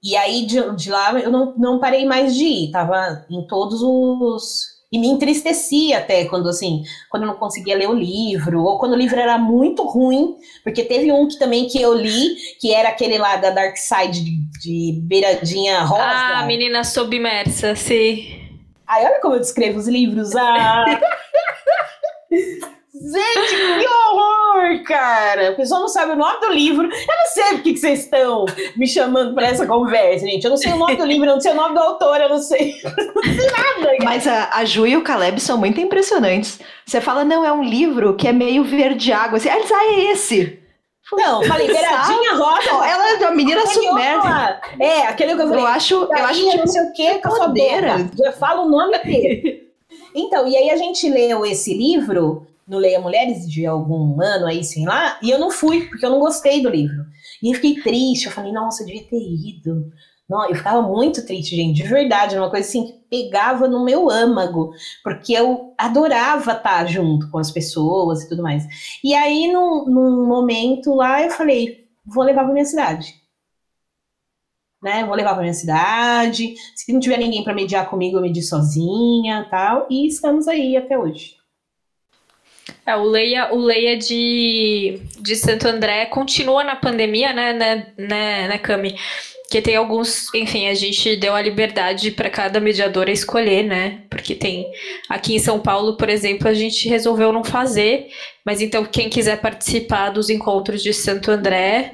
[0.06, 3.82] E aí, de, de lá, eu não, não parei mais de ir, tava em todos
[3.82, 8.78] os e me entristecia até quando, assim, quando eu não conseguia ler o livro, ou
[8.78, 12.72] quando o livro era muito ruim, porque teve um que também que eu li, que
[12.72, 16.04] era aquele lá da Dark Side de, de beiradinha rosa.
[16.04, 18.28] Ah, Menina Submersa, sim.
[18.86, 20.36] Ai, olha como eu descrevo os livros.
[20.36, 20.84] Ah!
[22.98, 25.50] Gente, que horror, cara!
[25.52, 26.86] O pessoal não sabe o nome do livro.
[26.86, 30.44] Eu não sei por que vocês estão me chamando para essa conversa, gente.
[30.44, 32.30] Eu não sei o nome do livro, eu não sei o nome do autor, eu
[32.30, 32.74] não sei,
[33.14, 33.96] não sei nada.
[34.02, 36.58] Mas a, a Ju e o Caleb são muito impressionantes.
[36.86, 39.36] Você fala, não, é um livro que é meio verde água.
[39.36, 40.58] Assim, ah, é esse.
[41.12, 42.70] Não, falei, beiradinha rosa.
[42.70, 44.60] Ela é uma menina submersa.
[44.80, 45.62] É, aquele que eu falei.
[45.62, 47.52] Eu acho, eu acho que não sei o que com a.
[48.24, 49.66] Eu falo o nome dele.
[50.14, 54.64] Então, e aí a gente leu esse livro no Leia Mulheres de algum ano aí,
[54.64, 57.04] sei lá, e eu não fui, porque eu não gostei do livro.
[57.42, 59.92] E eu fiquei triste, eu falei, nossa, eu devia ter ido.
[60.28, 64.10] Não, eu ficava muito triste, gente, de verdade, uma coisa assim que pegava no meu
[64.10, 64.72] âmago,
[65.04, 68.66] porque eu adorava estar junto com as pessoas e tudo mais.
[69.04, 73.14] E aí, num, num momento lá, eu falei, vou levar para minha cidade.
[74.82, 76.54] Né, vou levar para minha cidade.
[76.74, 79.86] Se não tiver ninguém para mediar comigo, eu medir sozinha, tal.
[79.90, 81.36] E estamos aí até hoje.
[82.86, 88.48] É, o Leia, o Leia de, de Santo André continua na pandemia, né, né, né,
[88.48, 88.96] né, Cami?
[89.50, 94.02] Que tem alguns, enfim, a gente deu a liberdade para cada mediadora escolher, né?
[94.08, 94.66] Porque tem
[95.08, 98.08] aqui em São Paulo, por exemplo, a gente resolveu não fazer,
[98.44, 101.92] mas então quem quiser participar dos encontros de Santo André,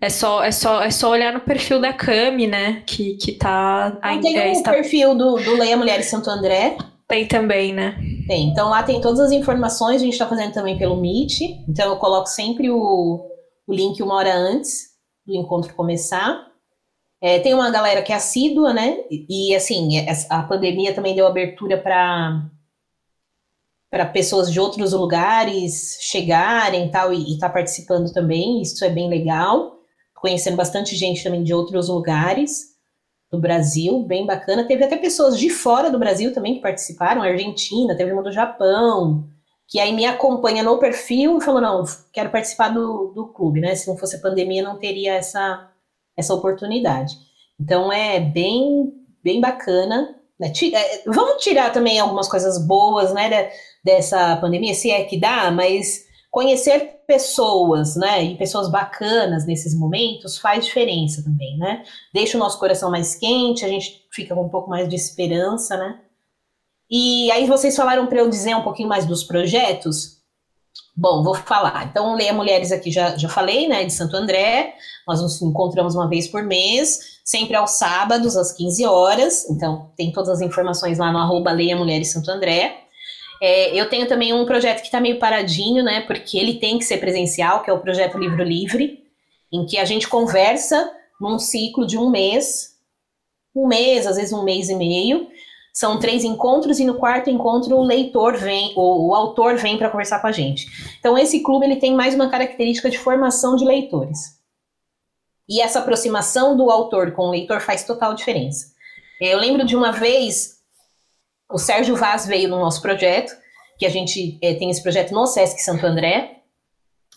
[0.00, 2.82] é só, é só, é só olhar no perfil da Cami, né?
[2.84, 3.96] Que, que tá.
[4.02, 4.72] Ainda, tem o um está...
[4.72, 6.76] perfil do, do Leia Mulheres Santo André.
[7.12, 7.94] Tem também, né?
[8.26, 8.48] Tem.
[8.48, 11.42] Então lá tem todas as informações, a gente está fazendo também pelo Meet.
[11.68, 13.28] Então eu coloco sempre o,
[13.66, 14.92] o link uma hora antes
[15.26, 16.50] do encontro começar.
[17.20, 18.96] É, tem uma galera que é assídua, né?
[19.10, 22.48] E, assim, é, a pandemia também deu abertura para
[23.90, 28.62] para pessoas de outros lugares chegarem tal, e estar tá participando também.
[28.62, 29.80] Isso é bem legal.
[30.14, 32.71] Conhecendo bastante gente também de outros lugares
[33.32, 34.64] do Brasil, bem bacana.
[34.64, 39.24] Teve até pessoas de fora do Brasil também que participaram, Argentina, teve uma do Japão,
[39.66, 43.74] que aí me acompanha no perfil e falou: não, quero participar do, do clube, né?
[43.74, 45.70] Se não fosse pandemia, não teria essa,
[46.14, 47.16] essa oportunidade.
[47.58, 48.92] Então é bem,
[49.24, 50.14] bem bacana.
[50.38, 50.52] Né?
[50.74, 53.50] É, vamos tirar também algumas coisas boas, né,
[53.82, 60.38] dessa pandemia, se é que dá, mas conhecer pessoas, né, e pessoas bacanas nesses momentos
[60.38, 61.84] faz diferença também, né?
[62.12, 65.76] Deixa o nosso coração mais quente, a gente fica com um pouco mais de esperança,
[65.76, 66.00] né?
[66.90, 70.22] E aí vocês falaram para eu dizer um pouquinho mais dos projetos.
[70.96, 71.86] Bom, vou falar.
[71.90, 74.74] Então, Leia Mulheres aqui já, já falei, né, de Santo André.
[75.06, 79.50] Nós nos encontramos uma vez por mês, sempre aos sábados, às 15 horas.
[79.50, 82.81] Então, tem todas as informações lá no arroba Leia Mulheres Santo André.
[83.44, 86.02] É, eu tenho também um projeto que está meio paradinho, né?
[86.02, 89.02] Porque ele tem que ser presencial, que é o projeto Livro Livre,
[89.52, 90.88] em que a gente conversa
[91.20, 92.76] num ciclo de um mês,
[93.52, 95.26] um mês, às vezes um mês e meio.
[95.74, 99.90] São três encontros e no quarto encontro o leitor vem, ou o autor vem para
[99.90, 100.68] conversar com a gente.
[101.00, 104.38] Então esse clube ele tem mais uma característica de formação de leitores.
[105.48, 108.72] E essa aproximação do autor com o leitor faz total diferença.
[109.20, 110.61] Eu lembro de uma vez
[111.52, 113.32] o Sérgio Vaz veio no nosso projeto,
[113.78, 116.38] que a gente é, tem esse projeto no Sesc Santo André.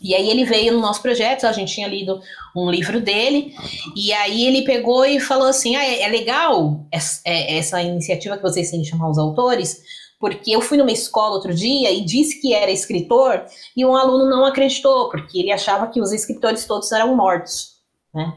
[0.01, 2.19] E aí ele veio no nosso projeto, a gente tinha lido
[2.53, 3.55] um livro dele,
[3.95, 8.35] e aí ele pegou e falou assim: ah, é, é legal essa, é, essa iniciativa
[8.35, 9.81] que vocês têm de chamar os autores,
[10.19, 14.29] porque eu fui numa escola outro dia e disse que era escritor, e um aluno
[14.29, 17.75] não acreditou, porque ele achava que os escritores todos eram mortos,
[18.13, 18.33] né?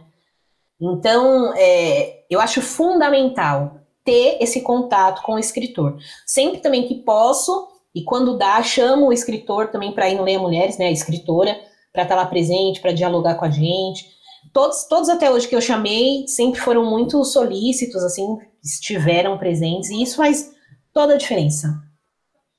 [0.80, 3.77] Então, é, eu acho fundamental
[4.08, 5.98] ter esse contato com o escritor.
[6.24, 10.38] Sempre também que posso, e quando dá, chamo o escritor também para ir no Leia
[10.38, 11.54] Mulheres, né, a escritora,
[11.92, 14.08] para estar tá lá presente, para dialogar com a gente.
[14.50, 20.02] Todos, todos até hoje que eu chamei sempre foram muito solícitos, assim, estiveram presentes, e
[20.02, 20.52] isso faz
[20.90, 21.68] toda a diferença.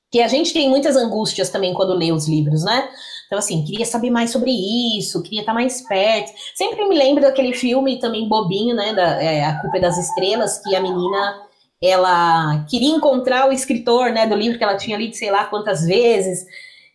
[0.08, 2.88] que a gente tem muitas angústias também quando lê os livros, né?
[3.30, 6.32] Então, assim, queria saber mais sobre isso, queria estar mais perto.
[6.52, 8.92] Sempre me lembro daquele filme também bobinho, né?
[8.92, 11.40] Da, é, a Culpa é das Estrelas, que a menina
[11.80, 15.86] ela queria encontrar o escritor, né, do livro que ela tinha lido sei lá quantas
[15.86, 16.44] vezes.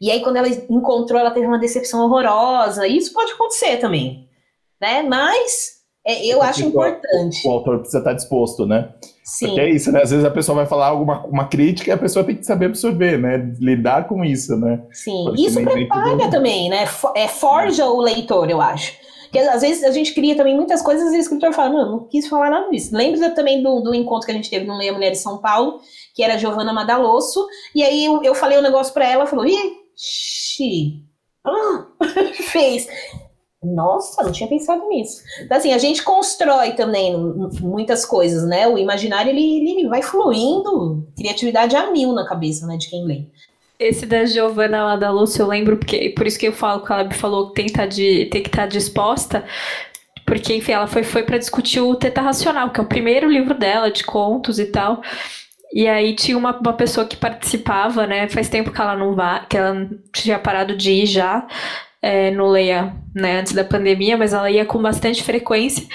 [0.01, 2.86] E aí, quando ela encontrou, ela teve uma decepção horrorosa.
[2.86, 4.27] Isso pode acontecer também,
[4.79, 5.03] né?
[5.03, 7.47] Mas é, eu acho importante.
[7.47, 8.93] O autor precisa estar disposto, né?
[9.26, 9.47] Sim.
[9.47, 10.03] Porque é isso, né?
[10.03, 12.67] Às vezes a pessoa vai falar alguma uma crítica e a pessoa tem que saber
[12.67, 13.38] absorver, né?
[13.59, 14.84] Lidar com isso, né?
[14.91, 15.23] Sim.
[15.26, 16.86] Porque isso prepara também, né?
[17.15, 18.93] É, forja o leitor, eu acho.
[19.23, 22.07] Porque às vezes a gente cria também muitas coisas e o escritor fala, não, não
[22.07, 22.95] quis falar nada disso.
[22.95, 25.82] Lembra também do, do encontro que a gente teve no Leia Mulher em São Paulo,
[26.13, 31.03] que era Giovana Madalosso, e aí eu, eu falei um negócio para ela, falou, ixi,
[31.43, 31.88] ah,
[32.51, 32.88] fez.
[33.66, 35.24] Nossa, não tinha pensado nisso.
[35.41, 37.18] Então, assim, a gente constrói também
[37.61, 38.68] muitas coisas, né?
[38.68, 43.24] O imaginário, ele, ele vai fluindo, criatividade a mil na cabeça, né, de quem lê.
[43.80, 46.91] Esse da Giovanna lá da Lúcia, eu lembro, porque por isso que eu falo que
[46.91, 49.43] ela falou que tem que tá estar tá disposta,
[50.26, 53.53] porque, enfim, ela foi, foi para discutir o Teta Racional, que é o primeiro livro
[53.53, 55.01] dela, de contos e tal.
[55.74, 58.28] E aí tinha uma, uma pessoa que participava, né?
[58.30, 61.45] Faz tempo que ela não vai, que ela tinha parado de ir já
[62.06, 65.88] é, no Leia, né, antes da pandemia, mas ela ia com bastante frequência.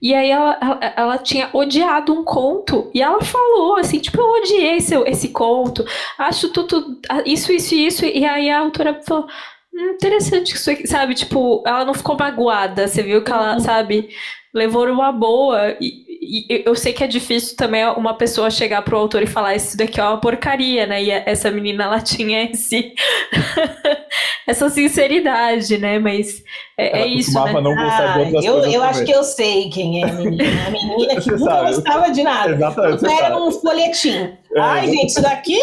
[0.00, 4.30] E aí ela, ela, ela, tinha odiado um conto e ela falou assim, tipo, eu
[4.40, 5.84] odiei esse, esse conto,
[6.16, 8.06] acho tudo isso, isso e isso.
[8.06, 9.26] E aí a autora falou,
[9.74, 11.14] hum, interessante isso aqui, sabe?
[11.14, 13.60] Tipo, ela não ficou magoada, você viu que ela, uhum.
[13.60, 14.08] sabe,
[14.54, 15.76] levou uma boa.
[15.80, 19.54] E, e eu sei que é difícil também uma pessoa chegar pro autor e falar
[19.54, 21.02] isso daqui é uma porcaria, né?
[21.02, 22.92] E essa menina ela tinha esse
[24.46, 25.98] essa sinceridade, né?
[25.98, 26.42] Mas
[26.76, 27.60] é, é isso, né?
[27.60, 30.66] não ah, de eu, eu acho que eu sei quem é a menina.
[30.66, 32.52] A menina que nunca sabe, gostava de nada.
[32.52, 33.06] Exatamente.
[33.06, 34.32] Era um folhetim.
[34.54, 35.60] É, Ai, gente, isso daqui,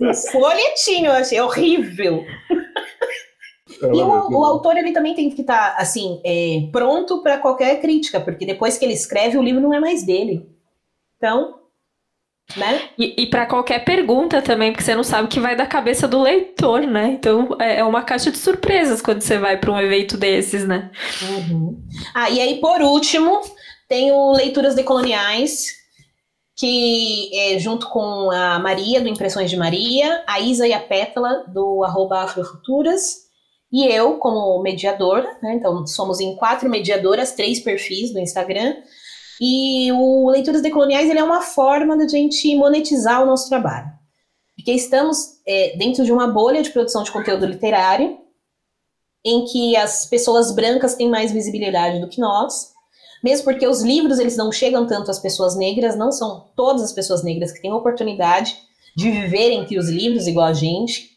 [0.32, 2.24] folhetim, eu achei horrível.
[3.82, 7.80] E o, o, autor ele também tem que estar tá, assim é, pronto para qualquer
[7.80, 10.46] crítica, porque depois que ele escreve o livro não é mais dele.
[11.16, 11.60] Então,
[12.56, 12.88] né?
[12.98, 16.08] E, e para qualquer pergunta também, porque você não sabe o que vai da cabeça
[16.08, 17.08] do leitor, né?
[17.12, 20.90] Então é, é uma caixa de surpresas quando você vai para um evento desses, né?
[21.22, 21.80] Uhum.
[22.14, 23.40] Ah, e aí por último
[23.88, 25.66] tem o Leituras Decoloniais,
[26.56, 31.44] que é junto com a Maria, do Impressões de Maria, a Isa e a Pétala,
[31.48, 33.29] do arroba Afrofuturas,
[33.72, 35.54] e eu como mediadora, né?
[35.54, 38.76] Então, somos em quatro mediadoras, três perfis no Instagram.
[39.40, 43.90] E o Leituras Decoloniais ele é uma forma da gente monetizar o nosso trabalho.
[44.56, 48.18] Porque estamos é, dentro de uma bolha de produção de conteúdo literário,
[49.24, 52.72] em que as pessoas brancas têm mais visibilidade do que nós,
[53.22, 56.92] mesmo porque os livros eles não chegam tanto às pessoas negras, não são todas as
[56.92, 58.56] pessoas negras que têm oportunidade
[58.96, 61.09] de viver entre os livros igual a gente.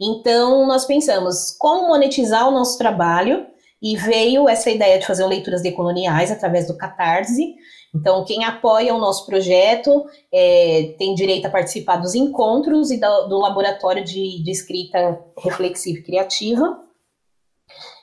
[0.00, 3.46] Então, nós pensamos como monetizar o nosso trabalho
[3.82, 7.54] e veio essa ideia de fazer leituras decoloniais através do Catarse.
[7.94, 13.28] Então, quem apoia o nosso projeto é, tem direito a participar dos encontros e do,
[13.28, 16.80] do laboratório de, de, escrita reflexiva e criativa.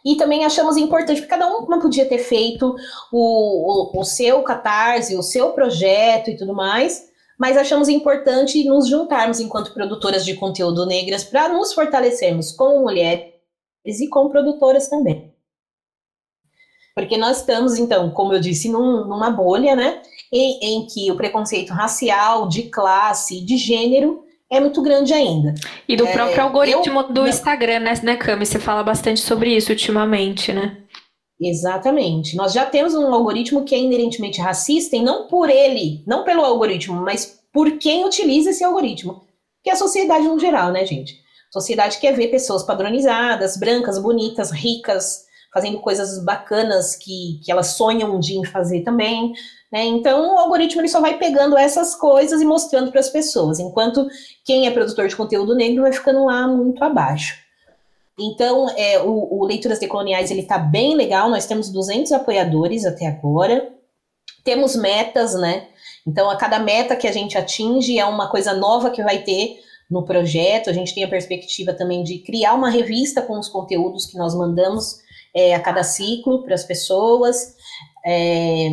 [0.03, 2.75] E também achamos importante, porque cada um podia ter feito
[3.11, 8.87] o, o, o seu catarse, o seu projeto e tudo mais, mas achamos importante nos
[8.87, 13.33] juntarmos enquanto produtoras de conteúdo negras para nos fortalecermos como mulheres
[13.85, 15.33] e como produtoras também.
[16.95, 21.17] Porque nós estamos, então, como eu disse, num, numa bolha, né, em, em, que o
[21.17, 25.53] preconceito racial, de classe, de gênero é muito grande ainda.
[25.87, 28.45] E do é, próprio algoritmo eu, do Instagram, né, né, Cami?
[28.45, 30.77] Você fala bastante sobre isso ultimamente, né?
[31.39, 32.35] Exatamente.
[32.35, 36.43] Nós já temos um algoritmo que é inerentemente racista, e não por ele, não pelo
[36.43, 39.23] algoritmo, mas por quem utiliza esse algoritmo.
[39.63, 41.19] Que é a sociedade no geral, né, gente?
[41.51, 48.13] Sociedade quer ver pessoas padronizadas, brancas, bonitas, ricas, fazendo coisas bacanas que, que elas sonham
[48.13, 49.33] um dia em fazer também.
[49.71, 49.85] Né?
[49.85, 54.05] Então, o algoritmo ele só vai pegando essas coisas e mostrando para as pessoas, enquanto
[54.43, 57.44] quem é produtor de conteúdo negro vai ficando lá muito abaixo.
[58.19, 61.29] Então, é, o, o Leituras Decoloniais ele está bem legal.
[61.29, 63.73] Nós temos 200 apoiadores até agora.
[64.43, 65.67] Temos metas, né?
[66.07, 69.59] Então, a cada meta que a gente atinge é uma coisa nova que vai ter
[69.89, 70.69] no projeto.
[70.69, 74.33] A gente tem a perspectiva também de criar uma revista com os conteúdos que nós
[74.33, 74.99] mandamos
[75.33, 77.55] é, a cada ciclo para as pessoas.
[78.05, 78.69] É,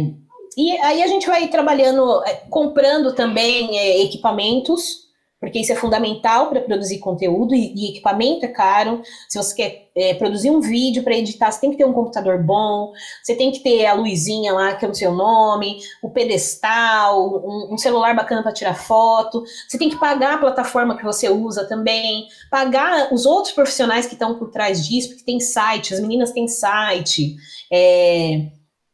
[0.57, 5.02] e aí a gente vai trabalhando, é, comprando também é, equipamentos
[5.43, 9.03] porque isso é fundamental para produzir conteúdo e, e, equipamento é caro.
[9.29, 12.41] Se você quer é, produzir um vídeo para editar, você tem que ter um computador
[12.41, 17.43] bom, você tem que ter a luzinha lá, que é o seu nome, o pedestal,
[17.45, 19.43] um, um celular bacana para tirar foto.
[19.67, 24.13] Você tem que pagar a plataforma que você usa também, pagar os outros profissionais que
[24.15, 27.35] estão por trás disso, porque tem site, as meninas têm site.
[27.69, 28.47] É,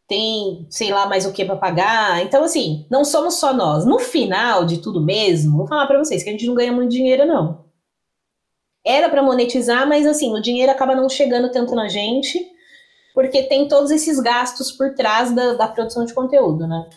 [0.08, 2.22] tem sei lá mais o que para pagar.
[2.22, 3.84] Então, assim, não somos só nós.
[3.84, 6.90] No final de tudo mesmo, vou falar para vocês que a gente não ganha muito
[6.90, 7.66] dinheiro, não.
[8.84, 12.42] Era para monetizar, mas assim, o dinheiro acaba não chegando tanto na gente,
[13.14, 16.88] porque tem todos esses gastos por trás da, da produção de conteúdo, né?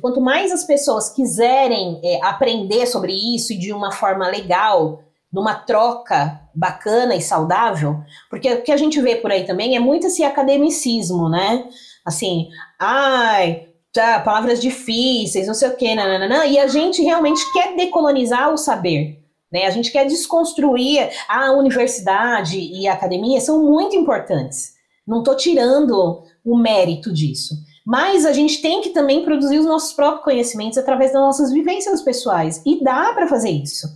[0.00, 5.02] Quanto mais as pessoas quiserem é, aprender sobre isso e de uma forma legal,
[5.32, 9.78] numa troca bacana e saudável, porque o que a gente vê por aí também é
[9.78, 11.68] muito esse academicismo, né?
[12.06, 12.48] Assim,
[12.78, 18.52] ai, tá, palavras difíceis, não sei o quê, nananã, e a gente realmente quer decolonizar
[18.52, 19.22] o saber.
[19.52, 19.66] Né?
[19.66, 24.74] A gente quer desconstruir a universidade e a academia são muito importantes.
[25.06, 27.54] Não estou tirando o mérito disso.
[27.86, 32.02] Mas a gente tem que também produzir os nossos próprios conhecimentos através das nossas vivências
[32.02, 32.60] pessoais.
[32.66, 33.86] E dá para fazer isso.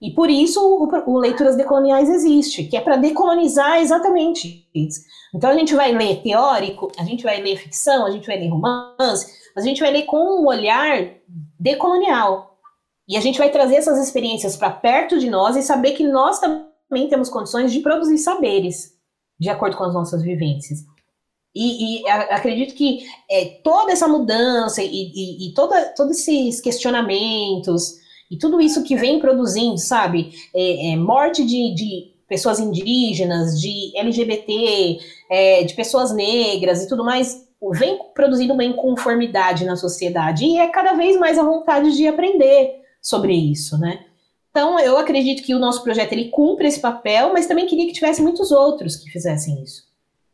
[0.00, 5.00] E por isso o, o Leituras Decoloniais existe, que é para decolonizar exatamente isso.
[5.34, 8.48] Então a gente vai ler teórico, a gente vai ler ficção, a gente vai ler
[8.48, 9.26] romance,
[9.56, 11.08] a gente vai ler com um olhar
[11.58, 12.58] decolonial.
[13.08, 16.38] E a gente vai trazer essas experiências para perto de nós e saber que nós
[16.38, 18.92] também temos condições de produzir saberes
[19.40, 20.80] de acordo com as nossas vivências.
[21.54, 28.00] E, e acredito que é, toda essa mudança e, e, e toda, todos esses questionamentos,
[28.32, 30.32] e tudo isso que vem produzindo, sabe?
[30.54, 34.98] É, é, morte de, de, pessoas indígenas, de LGBT,
[35.30, 40.46] é, de pessoas negras e tudo mais, vem produzindo uma inconformidade na sociedade.
[40.46, 44.06] E é cada vez mais a vontade de aprender sobre isso, né?
[44.50, 47.92] Então, eu acredito que o nosso projeto ele cumpre esse papel, mas também queria que
[47.92, 49.82] tivesse muitos outros que fizessem isso,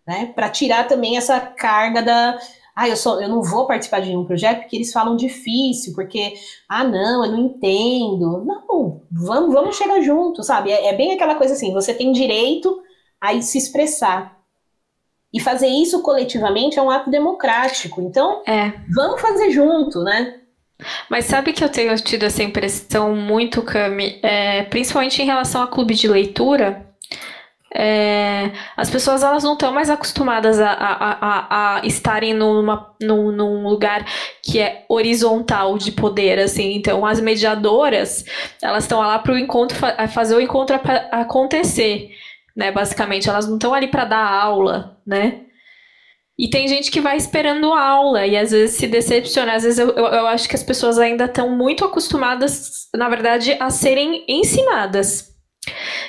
[0.07, 0.33] né?
[0.37, 2.39] Para tirar também essa carga da,
[2.81, 6.35] ah, eu, sou, eu não vou participar de nenhum projeto porque eles falam difícil, porque,
[6.69, 8.45] ah, não, eu não entendo.
[8.47, 10.71] Não, vamos, vamos chegar junto, sabe?
[10.71, 12.81] É, é bem aquela coisa assim, você tem direito
[13.21, 14.39] a se expressar.
[15.35, 18.01] E fazer isso coletivamente é um ato democrático.
[18.01, 18.73] Então, é.
[18.95, 20.39] vamos fazer junto, né?
[21.11, 25.67] Mas sabe que eu tenho tido essa impressão muito, Cami, é, principalmente em relação a
[25.67, 26.87] clube de leitura,
[27.81, 33.31] é, as pessoas elas não estão mais acostumadas a, a, a, a estarem numa, num,
[33.31, 34.05] num, lugar
[34.43, 36.75] que é horizontal de poder, assim.
[36.75, 38.25] Então, as mediadoras,
[38.61, 39.79] elas estão lá para o encontro,
[40.13, 40.75] fazer o encontro
[41.13, 42.11] acontecer,
[42.57, 42.73] né?
[42.73, 45.43] Basicamente, elas não estão ali para dar aula, né?
[46.37, 49.55] E tem gente que vai esperando aula e às vezes se decepciona.
[49.55, 53.57] Às vezes eu, eu, eu acho que as pessoas ainda estão muito acostumadas, na verdade,
[53.61, 55.38] a serem ensinadas.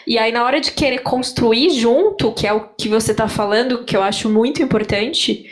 [0.06, 3.84] E aí, na hora de querer construir junto, que é o que você está falando,
[3.84, 5.46] que eu acho muito importante,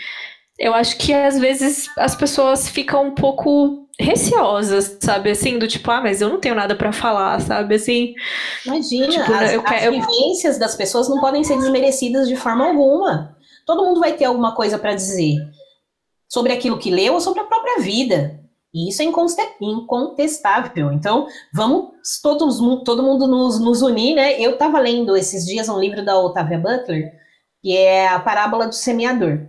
[0.58, 5.32] eu acho que às vezes as pessoas ficam um pouco receosas, sabe?
[5.32, 7.76] Assim, do tipo, ah, mas eu não tenho nada para falar, sabe?
[7.76, 8.14] Assim.
[8.66, 12.68] Imagina, tipo, as, eu, as eu, vivências das pessoas não podem ser desmerecidas de forma
[12.68, 13.36] alguma.
[13.66, 15.36] Todo mundo vai ter alguma coisa para dizer
[16.30, 18.40] sobre aquilo que leu ou sobre a própria vida.
[18.78, 19.06] E isso é
[19.60, 20.92] incontestável.
[20.92, 24.40] Então, vamos todos, todo mundo nos, nos unir, né?
[24.40, 27.12] Eu estava lendo esses dias um livro da Otávia Butler,
[27.60, 29.48] que é a Parábola do Semeador.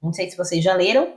[0.00, 1.12] Não sei se vocês já leram.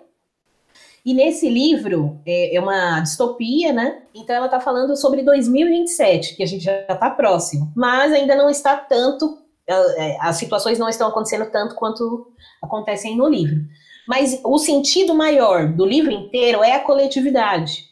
[1.06, 4.02] E nesse livro, é, é uma distopia, né?
[4.16, 7.72] Então ela está falando sobre 2027, que a gente já está próximo.
[7.76, 9.38] Mas ainda não está tanto,
[9.68, 13.68] é, as situações não estão acontecendo tanto quanto acontecem no livro.
[14.12, 17.86] Mas o sentido maior do livro inteiro é a coletividade.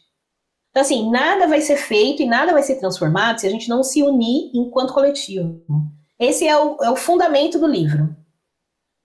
[0.68, 3.82] Então, assim, nada vai ser feito e nada vai ser transformado se a gente não
[3.82, 5.62] se unir enquanto coletivo.
[6.18, 8.14] Esse é o, é o fundamento do livro.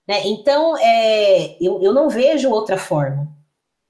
[0.06, 0.26] Né?
[0.26, 3.26] Então, é, eu, eu não vejo outra forma.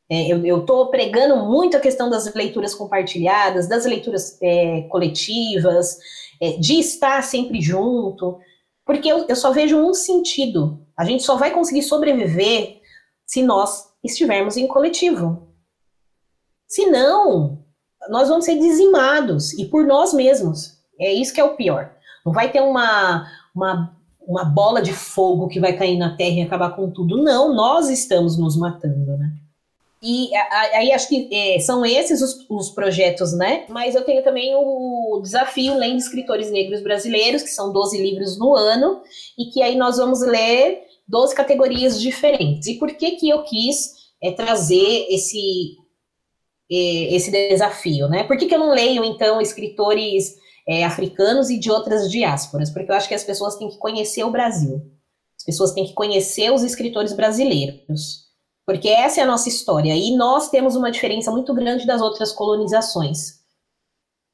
[0.09, 5.99] É, eu estou pregando muito a questão das leituras compartilhadas, das leituras é, coletivas,
[6.41, 8.39] é, de estar sempre junto,
[8.85, 10.79] porque eu, eu só vejo um sentido.
[10.97, 12.86] A gente só vai conseguir sobreviver
[13.27, 15.49] se nós estivermos em coletivo.
[16.67, 17.59] Se não,
[18.09, 20.77] nós vamos ser dizimados e por nós mesmos.
[20.99, 21.93] É isso que é o pior.
[22.25, 23.97] Não vai ter uma, uma,
[24.27, 27.23] uma bola de fogo que vai cair na terra e acabar com tudo.
[27.23, 29.33] Não, nós estamos nos matando, né?
[30.03, 30.31] E
[30.75, 33.65] aí acho que é, são esses os, os, projetos, né?
[33.69, 38.55] Mas eu tenho também o desafio Lendo Escritores Negros Brasileiros, que são 12 livros no
[38.55, 39.01] ano,
[39.39, 42.69] e que aí nós vamos ler 12 categorias diferentes.
[42.69, 45.77] E por que que eu quis é, trazer esse,
[46.71, 48.25] é, esse desafio, né?
[48.25, 50.35] Por que, que eu não leio, então, escritores
[50.67, 54.25] é, africanos e de outras diásporas, porque eu acho que as pessoas têm que conhecer
[54.25, 54.83] o Brasil.
[55.39, 58.25] As pessoas têm que conhecer os escritores brasileiros,
[58.65, 59.95] porque essa é a nossa história.
[59.95, 63.37] E nós temos uma diferença muito grande das outras colonizações.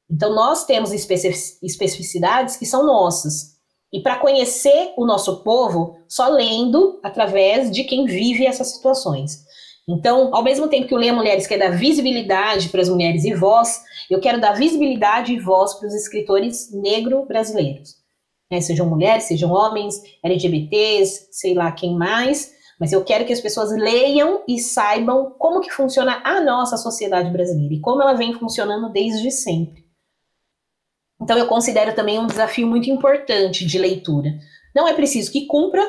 [0.09, 3.52] Então, nós temos especificidades que são nossas.
[3.93, 9.45] E para conhecer o nosso povo, só lendo através de quem vive essas situações.
[9.87, 13.35] Então, ao mesmo tempo que o Leia Mulheres quer dar visibilidade para as mulheres e
[13.35, 17.95] voz, eu quero dar visibilidade e voz para os escritores negro-brasileiros.
[18.49, 18.61] Né?
[18.61, 23.71] Sejam mulheres, sejam homens, LGBTs, sei lá quem mais, mas eu quero que as pessoas
[23.71, 28.91] leiam e saibam como que funciona a nossa sociedade brasileira e como ela vem funcionando
[28.91, 29.82] desde sempre.
[31.23, 34.29] Então eu considero também um desafio muito importante de leitura.
[34.75, 35.81] Não é preciso que cumpra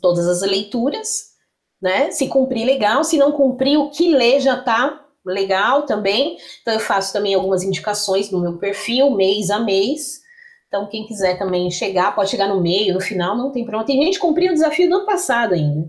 [0.00, 1.32] todas as leituras,
[1.80, 2.10] né?
[2.10, 3.04] Se cumprir, legal.
[3.04, 6.36] Se não cumprir, o que lê já tá legal também.
[6.60, 10.20] Então, eu faço também algumas indicações no meu perfil, mês a mês.
[10.66, 13.84] Então, quem quiser também chegar, pode chegar no meio, no final, não tem problema.
[13.84, 15.88] Tem gente cumpriu o desafio do ano passado ainda.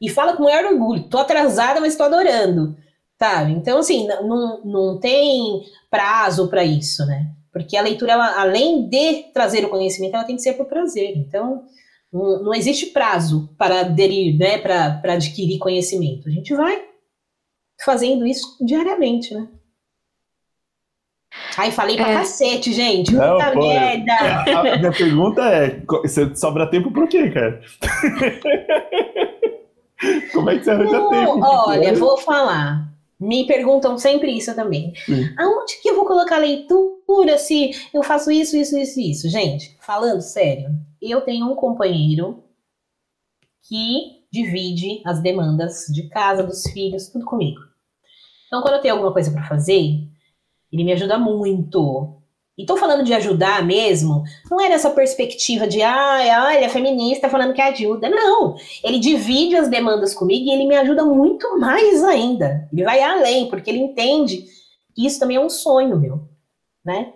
[0.00, 1.08] E fala com maior orgulho.
[1.08, 2.76] Tô atrasada, mas tô adorando.
[3.18, 3.42] Tá?
[3.50, 7.26] Então, assim, não, não tem prazo para isso, né?
[7.52, 11.16] Porque a leitura, ela, além de trazer o conhecimento, ela tem que ser por prazer.
[11.16, 11.64] Então,
[12.12, 16.28] não, não existe prazo para aderir, né, para adquirir conhecimento.
[16.28, 16.84] A gente vai
[17.84, 19.48] fazendo isso diariamente, né?
[21.56, 22.14] Ai, falei pra é.
[22.14, 23.14] cacete, gente.
[23.14, 24.12] Não, Puta pô, merda.
[24.12, 27.60] A, a, minha pergunta é: você sobra tempo pro quê, cara?
[30.32, 31.40] Como é que você arranja não, tempo?
[31.40, 32.89] Olha, vou falar.
[33.20, 34.94] Me perguntam sempre isso também.
[35.04, 35.34] Sim.
[35.38, 39.28] Aonde que eu vou colocar leitura se eu faço isso, isso, isso, isso?
[39.28, 40.70] Gente, falando sério,
[41.02, 42.42] eu tenho um companheiro
[43.68, 47.60] que divide as demandas de casa, dos filhos, tudo comigo.
[48.46, 50.08] Então, quando eu tenho alguma coisa para fazer,
[50.72, 52.19] ele me ajuda muito.
[52.60, 57.54] E tô falando de ajudar mesmo, não é nessa perspectiva de, ah, olha, feminista falando
[57.54, 58.10] que ajuda.
[58.10, 58.54] Não,
[58.84, 62.68] ele divide as demandas comigo e ele me ajuda muito mais ainda.
[62.70, 64.44] Ele vai além, porque ele entende
[64.94, 66.20] que isso também é um sonho meu,
[66.84, 67.14] né?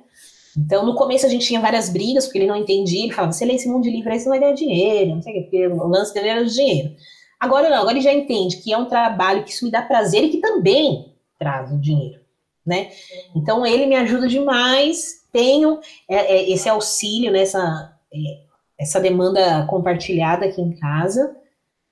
[0.57, 3.45] Então, no começo a gente tinha várias brigas, porque ele não entendia, ele falava, você
[3.45, 5.42] lê esse mundo de livro aí, você não vai ganhar dinheiro, não sei o quê,
[5.42, 6.95] porque o lance dele era o dinheiro.
[7.38, 10.24] Agora não, agora ele já entende que é um trabalho que isso me dá prazer
[10.24, 12.20] e que também traz o dinheiro,
[12.64, 12.88] né?
[13.36, 18.45] Então, ele me ajuda demais, tenho é, é, esse auxílio nessa é,
[18.78, 21.37] essa demanda compartilhada aqui em casa.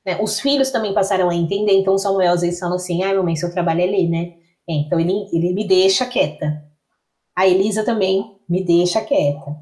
[0.07, 0.19] Né?
[0.23, 3.53] Os filhos também passaram a entender, então Samuel às vezes fala assim, ai mamãe, seu
[3.53, 4.35] trabalho é ler, né?
[4.69, 6.63] É, então ele, ele me deixa quieta.
[7.37, 9.57] A Elisa também me deixa quieta.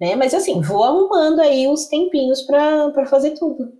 [0.00, 0.14] Né?
[0.14, 3.72] Mas assim, vou arrumando aí os tempinhos para fazer tudo.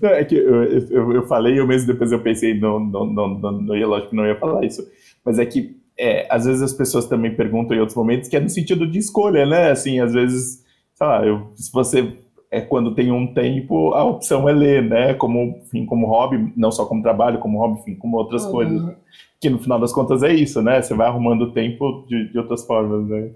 [0.00, 3.28] Não, é que eu, eu, eu, falei, eu mesmo depois eu pensei, não, não, não,
[3.28, 4.88] não, não ia, lógico que não ia falar isso,
[5.24, 8.40] mas é que é, às vezes as pessoas também perguntam em outros momentos que é
[8.40, 9.70] no sentido de escolha, né?
[9.70, 12.16] Assim, às vezes, sei lá, eu, se você
[12.50, 15.14] é quando tem um tempo, a opção é ler, né?
[15.14, 18.50] Como, enfim, como hobby, não só como trabalho, como hobby, enfim, como outras uhum.
[18.50, 18.96] coisas
[19.42, 20.80] que no final das contas é isso, né?
[20.80, 23.30] Você vai arrumando o tempo de, de outras formas, né?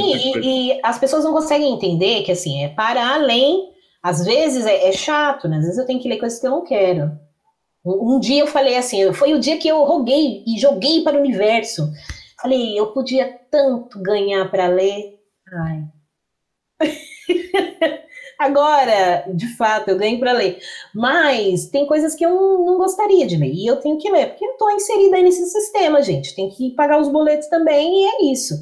[0.00, 3.68] Sim, e, e, as pessoas não conseguem entender que, assim, é para além.
[4.02, 5.58] Às vezes é, é, chato, né?
[5.58, 7.10] Às vezes eu tenho que ler coisas que eu não quero.
[7.84, 11.16] Um, um dia eu falei assim, foi o dia que eu roguei e joguei para
[11.16, 11.90] o universo.
[12.40, 15.18] Falei, eu podia tanto ganhar para ler.
[15.52, 15.84] Ai.
[18.40, 20.58] Agora, de fato, eu ganho para ler.
[20.94, 22.30] Mas tem coisas que eu
[22.64, 23.52] não gostaria de ler.
[23.52, 26.34] E eu tenho que ler, porque eu estou inserida aí nesse sistema, gente.
[26.34, 28.54] Tem que pagar os boletos também, e é isso.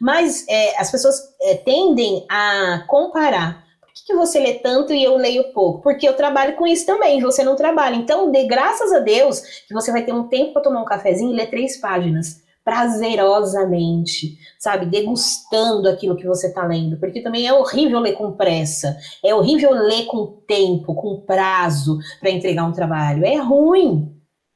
[0.00, 3.69] Mas é, as pessoas é, tendem a comparar.
[4.10, 5.82] Que você lê tanto e eu leio pouco?
[5.82, 7.94] Porque eu trabalho com isso também, você não trabalha.
[7.94, 11.32] Então, dê graças a Deus que você vai ter um tempo para tomar um cafezinho
[11.32, 14.86] e ler três páginas prazerosamente, sabe?
[14.86, 16.98] Degustando aquilo que você está lendo.
[16.98, 22.30] Porque também é horrível ler com pressa, é horrível ler com tempo, com prazo para
[22.30, 23.24] entregar um trabalho.
[23.24, 24.12] É ruim.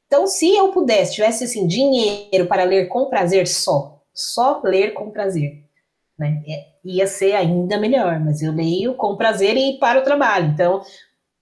[0.07, 5.11] Então, se eu pudesse, tivesse assim, dinheiro para ler com prazer só, só ler com
[5.11, 5.64] prazer,
[6.17, 6.41] né?
[6.47, 10.51] É, ia ser ainda melhor, mas eu leio com prazer e para o trabalho.
[10.53, 10.81] Então,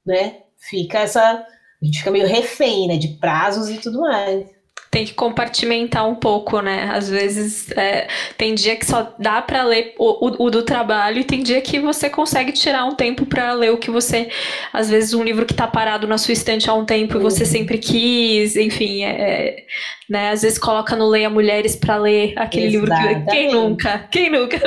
[0.06, 1.22] né, fica essa.
[1.22, 4.53] A gente fica meio refém, né, de prazos e tudo mais
[4.94, 6.92] tem que compartimentar um pouco, né?
[6.94, 11.20] Às vezes é, tem dia que só dá para ler o, o, o, do trabalho
[11.20, 14.30] e tem dia que você consegue tirar um tempo para ler o que você.
[14.72, 17.42] Às vezes um livro que tá parado na sua estante há um tempo e você
[17.42, 17.50] uhum.
[17.50, 19.66] sempre quis, enfim, é, é,
[20.08, 20.30] né?
[20.30, 23.10] Às vezes coloca no Leia Mulheres para ler aquele Exatamente.
[23.10, 23.32] livro que.
[23.32, 24.08] Quem nunca?
[24.12, 24.62] Quem nunca?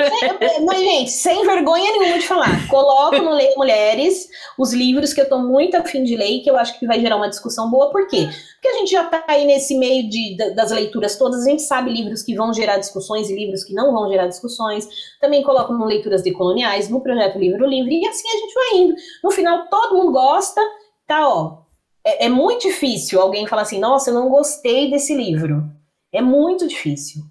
[0.67, 2.67] Mas, gente, sem vergonha nenhuma de falar.
[2.67, 4.27] Coloco no Leia Mulheres
[4.59, 6.99] os livros que eu tô muito afim de ler e que eu acho que vai
[6.99, 7.93] gerar uma discussão boa.
[7.93, 8.29] Por quê?
[8.67, 11.93] Porque a gente já tá aí nesse meio de das leituras todas, a gente sabe
[11.93, 14.89] livros que vão gerar discussões e livros que não vão gerar discussões.
[15.21, 18.95] Também coloco no Leituras Decoloniais, no projeto Livro Livre, e assim a gente vai indo.
[19.23, 20.61] No final, todo mundo gosta,
[21.07, 21.59] tá, ó.
[22.05, 25.63] É, é muito difícil alguém falar assim, nossa, eu não gostei desse livro.
[26.13, 27.23] É muito difícil.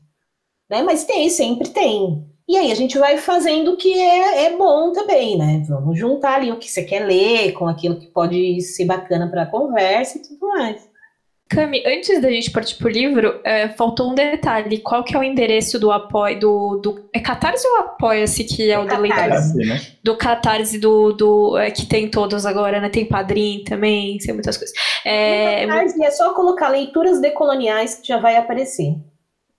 [0.69, 0.83] Né?
[0.83, 2.25] Mas tem, sempre tem.
[2.47, 5.65] E aí a gente vai fazendo o que é, é bom também, né?
[5.67, 9.43] Vamos juntar ali o que você quer ler com aquilo que pode ser bacana para
[9.43, 10.94] a conversa e tudo mais.
[11.47, 14.79] Cami, antes da gente partir pro livro, é, faltou um detalhe.
[14.79, 18.73] Qual que é o endereço do apoio do, do é Catarse ou Apoia-se que é,
[18.73, 19.55] é o do leitor?
[19.55, 19.81] Né?
[20.03, 22.89] Do Catarse do, do é, que tem todos agora, né?
[22.89, 24.75] Tem Padrim também, tem muitas coisas.
[25.05, 28.95] É, Catarse é só colocar leituras decoloniais que já vai aparecer.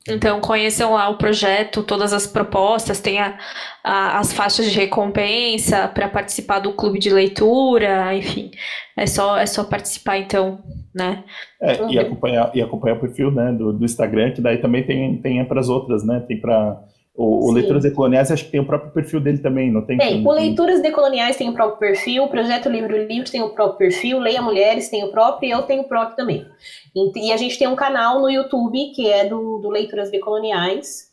[0.09, 3.38] Então conheçam lá o projeto, todas as propostas, tem a,
[3.82, 8.50] a, as faixas de recompensa para participar do clube de leitura, enfim.
[8.96, 10.61] É só, é só participar então,
[10.94, 11.24] né?
[11.61, 11.90] É, uhum.
[11.90, 15.44] e, acompanhar, e acompanhar o perfil né, do, do Instagram, que daí também tem, tem
[15.44, 16.24] para as outras, né?
[16.26, 16.82] Tem para
[17.16, 19.96] o, o Leituras Decoloniais acho que tem o próprio perfil dele também, não tem?
[19.96, 23.78] Tem, o Leituras Decoloniais tem o próprio perfil, o Projeto Livro Livre tem o próprio
[23.78, 26.46] perfil, Leia Mulheres tem o próprio e eu tenho o próprio também.
[26.94, 31.06] E, a gente tem um canal no YouTube que é do, do Leituras Decoloniais.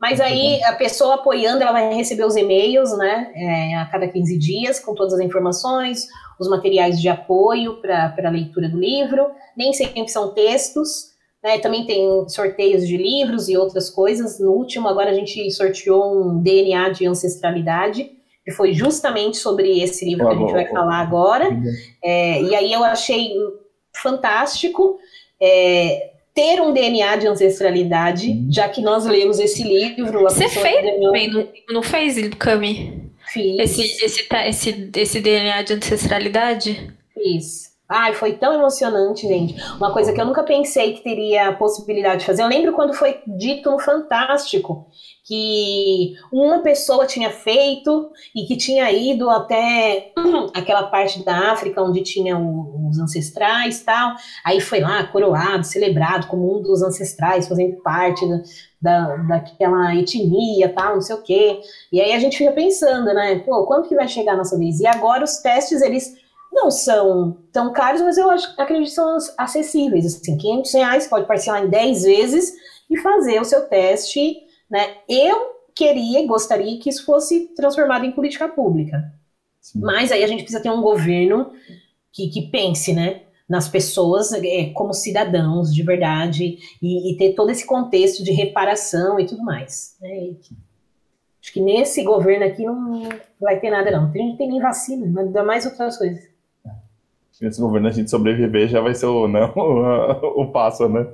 [0.00, 4.38] Mas aí a pessoa apoiando, ela vai receber os e-mails, né, é, a cada 15
[4.38, 6.06] dias, com todas as informações,
[6.38, 9.30] os materiais de apoio para a leitura do livro.
[9.56, 11.07] Nem sempre são textos,
[11.42, 11.58] né?
[11.58, 14.38] Também tem sorteios de livros e outras coisas.
[14.40, 18.10] No último, agora a gente sorteou um DNA de ancestralidade,
[18.44, 21.48] que foi justamente sobre esse livro que a gente vai falar agora.
[22.02, 23.30] É, e aí eu achei
[23.94, 24.98] fantástico
[25.40, 28.48] é, ter um DNA de ancestralidade, uhum.
[28.50, 30.22] já que nós lemos esse livro.
[30.22, 33.10] Você fez também, não, não fez, Cami?
[33.26, 33.58] Fiz.
[33.58, 36.92] Esse, esse, esse, esse DNA de ancestralidade?
[37.12, 37.67] Fiz.
[37.90, 39.54] Ai, foi tão emocionante, gente.
[39.76, 42.42] Uma coisa que eu nunca pensei que teria a possibilidade de fazer.
[42.42, 44.86] Eu lembro quando foi dito no Fantástico
[45.24, 50.12] que uma pessoa tinha feito e que tinha ido até
[50.54, 54.16] aquela parte da África onde tinha os ancestrais tal.
[54.44, 58.22] Aí foi lá coroado, celebrado como um dos ancestrais, fazendo parte
[58.82, 61.60] da, daquela etnia, tal, não sei o quê.
[61.90, 63.38] E aí a gente fica pensando, né?
[63.46, 64.78] Pô, quando que vai chegar a nossa vez?
[64.78, 66.27] E agora os testes, eles
[66.58, 70.04] não são tão caros, mas eu acho, acredito que são acessíveis.
[70.06, 72.52] Assim, 500 reais, pode parcelar em 10 vezes
[72.90, 74.36] e fazer o seu teste.
[74.68, 74.96] Né?
[75.08, 79.12] Eu queria e gostaria que isso fosse transformado em política pública.
[79.60, 79.80] Sim.
[79.80, 81.52] Mas aí a gente precisa ter um governo
[82.12, 83.22] que, que pense, né?
[83.48, 89.18] nas pessoas é, como cidadãos de verdade e, e, ter todo esse contexto de reparação
[89.18, 89.96] e tudo mais.
[90.02, 90.34] Né?
[91.40, 93.08] Acho que nesse governo aqui não
[93.40, 94.04] vai ter nada, não.
[94.04, 96.28] A gente não tem nem vacina, ainda mais outras coisas
[97.42, 101.06] esse governo a gente sobreviver já vai ser o, não, o, o passo, né?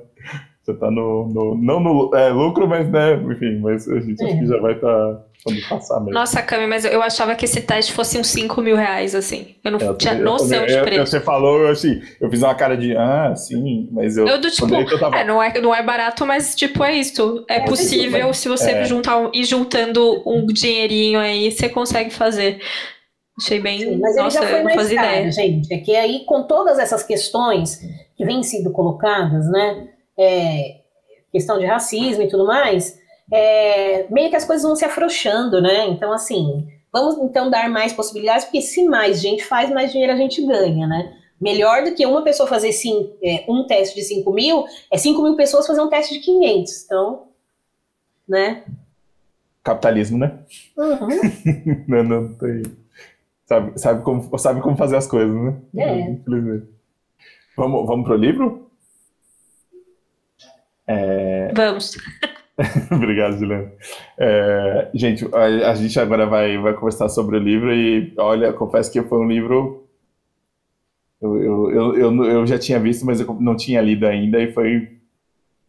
[0.65, 4.25] Você tá no, no não no é, lucro, mas né, enfim, mas a gente é.
[4.25, 6.11] acho que já vai estar tá, quando passar mesmo.
[6.11, 9.53] Nossa, Cami, mas eu achava que esse teste fosse uns 5 mil reais, assim.
[9.63, 11.11] Eu não é, eu tinha noção eu, de preço.
[11.11, 14.27] Você falou, eu, assim, eu fiz uma cara de, ah, sim, mas eu...
[14.27, 15.17] Eu do tipo, eu tava...
[15.17, 17.45] é, não, é, não é barato, mas tipo, é isso.
[17.47, 18.85] É, é possível, se você é.
[18.85, 22.59] juntar, ir juntando um dinheirinho aí, você consegue fazer.
[23.37, 23.79] Achei bem.
[23.79, 25.73] Sim, mas Nossa, ele já foi mais caro, gente.
[25.73, 27.81] É que aí, com todas essas questões
[28.15, 29.89] que vêm sendo colocadas, né?
[30.17, 30.77] É,
[31.31, 32.97] questão de racismo e tudo mais,
[33.31, 35.85] é, meio que as coisas vão se afrouxando, né?
[35.87, 40.17] Então, assim, vamos então dar mais possibilidades, porque se mais gente faz, mais dinheiro a
[40.17, 41.13] gente ganha, né?
[41.39, 45.21] Melhor do que uma pessoa fazer sim, é, um teste de 5 mil, é 5
[45.21, 46.85] mil pessoas fazer um teste de 500.
[46.85, 47.23] Então,
[48.25, 48.63] né?
[49.61, 50.39] Capitalismo, né?
[50.77, 51.09] Uhum.
[51.85, 52.63] não, não, tem.
[53.45, 55.55] Sabe, sabe, como, sabe como fazer as coisas, né?
[55.77, 55.99] É.
[56.11, 56.67] Infelizmente.
[57.55, 58.69] Vamos, vamos pro livro?
[60.87, 61.51] É...
[61.55, 61.95] Vamos.
[62.91, 63.71] Obrigado, Juliana.
[64.17, 68.91] É, gente, a, a, gente agora vai, vai conversar sobre o livro e, olha, confesso
[68.91, 69.87] que foi um livro.
[71.21, 74.51] Eu, eu, eu, eu, eu já tinha visto, mas eu não tinha lido ainda e
[74.53, 74.97] foi.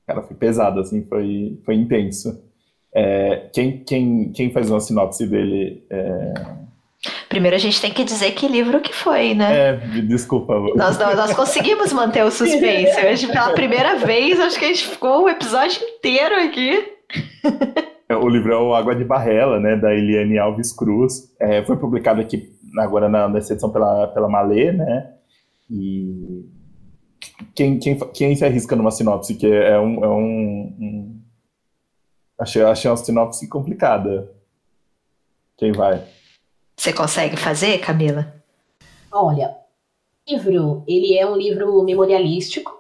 [0.07, 2.41] Cara, foi pesado, assim, foi, foi intenso.
[2.95, 5.85] É, quem, quem, quem faz uma sinopse dele?
[5.91, 6.66] É...
[7.29, 9.71] Primeiro a gente tem que dizer que livro que foi, né?
[9.71, 10.55] É, desculpa.
[10.75, 13.01] Nós, nós conseguimos manter o suspense.
[13.07, 16.93] Hoje, pela primeira vez, acho que a gente ficou o episódio inteiro aqui.
[18.09, 21.35] É, o livro é o Água de Barrela, né, da Eliane Alves Cruz.
[21.41, 22.49] É, foi publicado aqui
[22.79, 25.13] agora na, nessa edição pela, pela Malê, né?
[25.71, 26.45] E
[27.55, 31.21] quem, quem, quem se arrisca numa sinopse que é um, é um, um...
[32.39, 34.31] Achei, achei uma sinopse complicada.
[35.57, 36.05] Quem vai?
[36.77, 38.35] Você consegue fazer, Camila?
[39.11, 39.57] Olha,
[40.29, 42.77] o livro, ele é um livro memorialístico,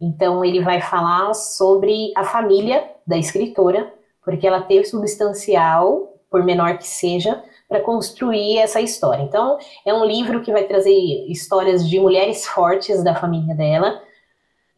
[0.00, 3.92] Então ele vai falar sobre a família da escritora,
[4.24, 9.22] porque ela teve substancial, por menor que seja, para construir essa história.
[9.22, 10.92] Então, é um livro que vai trazer
[11.28, 14.00] histórias de mulheres fortes da família dela.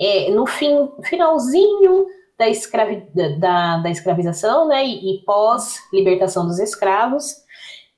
[0.01, 2.07] É, no fim, finalzinho
[2.39, 3.07] da, escravi,
[3.39, 7.43] da, da escravização, né, e, e pós-libertação dos escravos.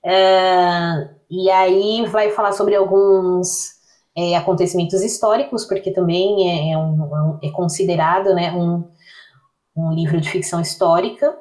[0.05, 3.81] É, e aí vai falar sobre alguns
[4.17, 8.85] é, acontecimentos históricos, porque também é, é um, é considerado né, um,
[9.77, 11.37] um livro de ficção histórica.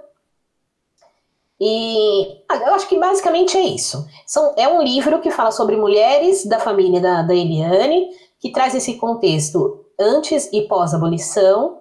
[1.59, 4.07] E eu acho que basicamente é isso.
[4.25, 8.07] São, é um livro que fala sobre mulheres da família da, da Eliane,
[8.39, 11.79] que traz esse contexto antes e pós-abolição,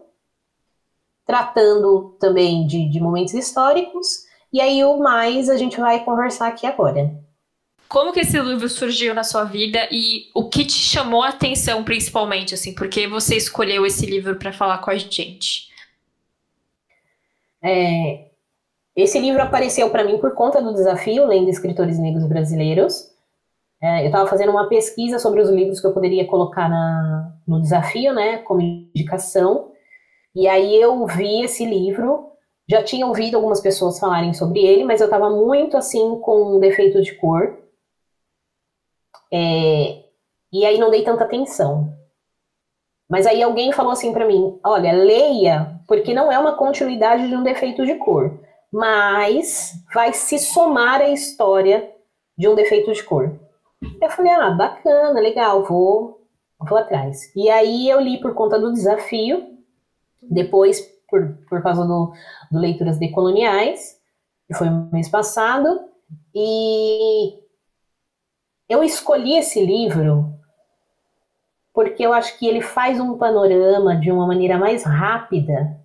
[1.24, 4.26] tratando também de, de momentos históricos.
[4.52, 7.10] E aí o mais a gente vai conversar aqui agora.
[7.88, 11.82] Como que esse livro surgiu na sua vida e o que te chamou a atenção
[11.82, 15.68] principalmente, assim, porque você escolheu esse livro para falar com a gente?
[17.62, 18.28] É,
[18.94, 23.10] esse livro apareceu para mim por conta do desafio Lendo Escritores Negros Brasileiros.
[23.80, 27.60] É, eu estava fazendo uma pesquisa sobre os livros que eu poderia colocar na, no
[27.60, 29.70] desafio, né, como indicação.
[30.34, 32.32] E aí eu vi esse livro,
[32.68, 36.60] já tinha ouvido algumas pessoas falarem sobre ele, mas eu estava muito assim com um
[36.60, 37.56] defeito de cor.
[39.32, 40.04] É,
[40.52, 41.92] e aí não dei tanta atenção.
[43.08, 47.34] Mas aí alguém falou assim para mim: olha, leia, porque não é uma continuidade de
[47.34, 48.38] um defeito de cor
[48.72, 51.90] mas vai se somar à história
[52.36, 53.38] de um defeito de cor.
[54.00, 56.26] Eu falei, ah, bacana, legal, vou,
[56.60, 57.34] vou atrás.
[57.34, 59.58] E aí eu li por conta do desafio,
[60.22, 62.12] depois por, por causa do,
[62.50, 63.98] do Leituras Decoloniais,
[64.46, 65.80] que foi mês passado,
[66.34, 67.38] e
[68.68, 70.38] eu escolhi esse livro
[71.78, 75.78] porque eu acho que ele faz um panorama de uma maneira mais rápida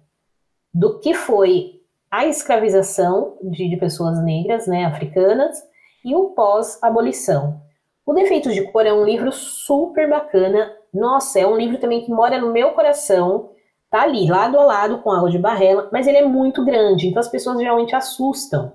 [0.74, 5.64] do que foi a escravização de, de pessoas negras, né, africanas,
[6.03, 7.61] e o pós-abolição.
[8.05, 10.76] O Defeito de Cor é um livro super bacana.
[10.93, 13.51] Nossa, é um livro também que mora no meu coração.
[13.93, 17.19] Tá ali, lado a lado com Água de Barrela, mas ele é muito grande, então
[17.19, 18.73] as pessoas geralmente assustam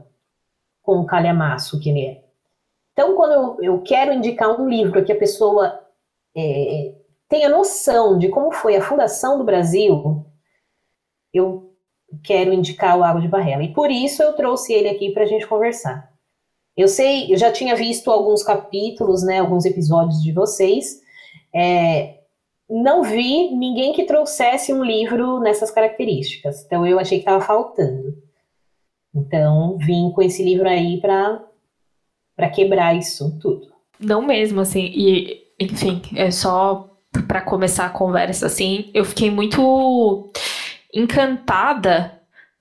[0.80, 2.22] com o calhamaço que ele é.
[2.92, 5.80] Então, quando eu, eu quero indicar um livro que a pessoa
[6.36, 6.94] é,
[7.28, 10.24] tenha noção de como foi a fundação do Brasil,
[11.34, 11.74] eu
[12.22, 13.64] quero indicar o Água de Barrela.
[13.64, 16.12] E por isso eu trouxe ele aqui para a gente conversar.
[16.76, 21.00] Eu sei, eu já tinha visto alguns capítulos, né, alguns episódios de vocês.
[21.52, 22.17] É,
[22.68, 26.64] não vi ninguém que trouxesse um livro nessas características.
[26.64, 28.16] Então eu achei que estava faltando.
[29.14, 31.44] Então vim com esse livro aí para
[32.36, 33.72] para quebrar isso tudo.
[33.98, 34.84] Não mesmo, assim.
[34.94, 36.88] E enfim, é só
[37.26, 40.30] para começar a conversa, assim, eu fiquei muito
[40.94, 42.20] encantada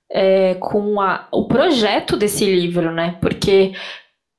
[0.09, 3.17] é, com a, o projeto desse livro, né?
[3.21, 3.73] Porque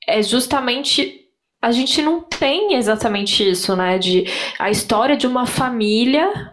[0.07, 1.28] é justamente
[1.61, 3.99] a gente não tem exatamente isso, né?
[3.99, 4.25] De
[4.59, 6.53] a história de uma família,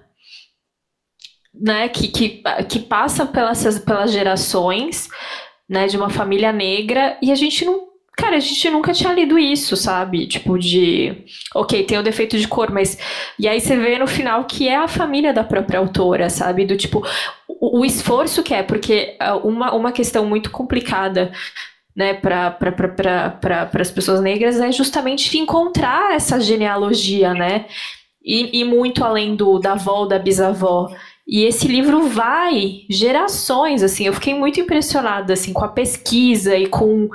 [1.54, 1.88] né?
[1.90, 5.08] Que, que, que passa pelas, pelas gerações,
[5.70, 5.88] né?
[5.88, 7.86] De uma família negra e a gente não
[8.18, 10.26] Cara, a gente nunca tinha lido isso, sabe?
[10.26, 11.26] Tipo, de.
[11.54, 12.98] Ok, tem o defeito de cor, mas.
[13.38, 16.66] E aí você vê no final que é a família da própria autora, sabe?
[16.66, 17.06] Do tipo,
[17.48, 21.32] o, o esforço que é, porque é uma, uma questão muito complicada
[21.96, 27.66] né, para pra, as pessoas negras é justamente encontrar essa genealogia, né?
[28.24, 30.90] E, e muito além do da avó, da bisavó.
[31.28, 36.68] E esse livro vai gerações, assim, eu fiquei muito impressionada, assim, com a pesquisa e
[36.68, 37.10] com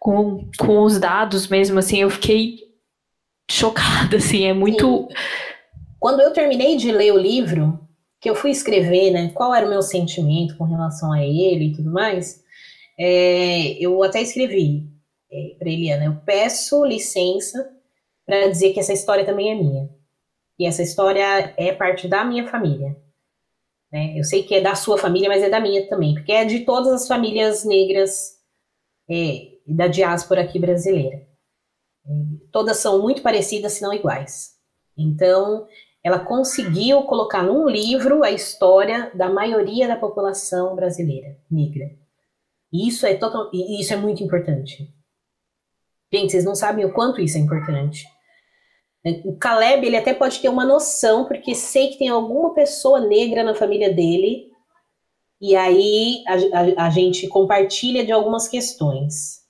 [0.00, 2.56] com, com os dados mesmo, assim, eu fiquei
[3.50, 5.08] chocada, assim, é muito.
[5.08, 5.14] Sim.
[5.98, 7.78] Quando eu terminei de ler o livro,
[8.18, 11.72] que eu fui escrever, né, qual era o meu sentimento com relação a ele e
[11.74, 12.42] tudo mais,
[13.02, 14.86] é, eu até escrevi
[15.32, 17.74] é, para Eliana, eu peço licença
[18.26, 19.88] para dizer que essa história também é minha.
[20.58, 22.94] E essa história é parte da minha família.
[23.90, 24.18] Né?
[24.18, 26.60] Eu sei que é da sua família, mas é da minha também, porque é de
[26.60, 28.36] todas as famílias negras
[29.10, 31.26] é, da diáspora aqui brasileira.
[32.52, 34.56] Todas são muito parecidas, se não iguais.
[34.94, 35.66] Então,
[36.04, 41.98] ela conseguiu colocar num livro a história da maioria da população brasileira negra.
[42.72, 44.92] E isso é, total, isso é muito importante.
[46.12, 48.04] Gente, vocês não sabem o quanto isso é importante.
[49.24, 53.42] O Caleb, ele até pode ter uma noção, porque sei que tem alguma pessoa negra
[53.42, 54.50] na família dele,
[55.40, 59.40] e aí a, a, a gente compartilha de algumas questões.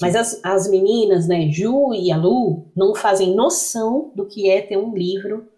[0.00, 4.62] Mas as, as meninas, né, Ju e a Lu, não fazem noção do que é
[4.62, 5.48] ter um livro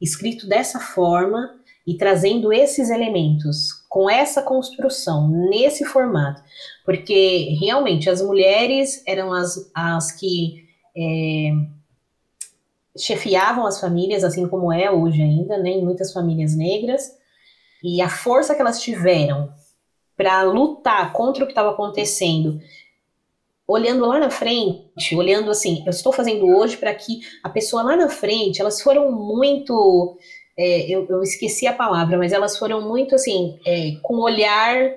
[0.00, 6.42] escrito dessa forma e trazendo esses elementos com essa construção, nesse formato,
[6.84, 10.66] porque realmente as mulheres eram as, as que
[10.96, 11.52] é,
[12.98, 17.16] chefiavam as famílias, assim como é hoje ainda, né, em muitas famílias negras,
[17.84, 19.54] e a força que elas tiveram
[20.16, 22.60] para lutar contra o que estava acontecendo,
[23.64, 27.96] olhando lá na frente, olhando assim, eu estou fazendo hoje para que a pessoa lá
[27.96, 30.18] na frente, elas foram muito
[30.56, 34.92] é, eu, eu, esqueci a palavra, mas elas foram muito assim, é, com olhar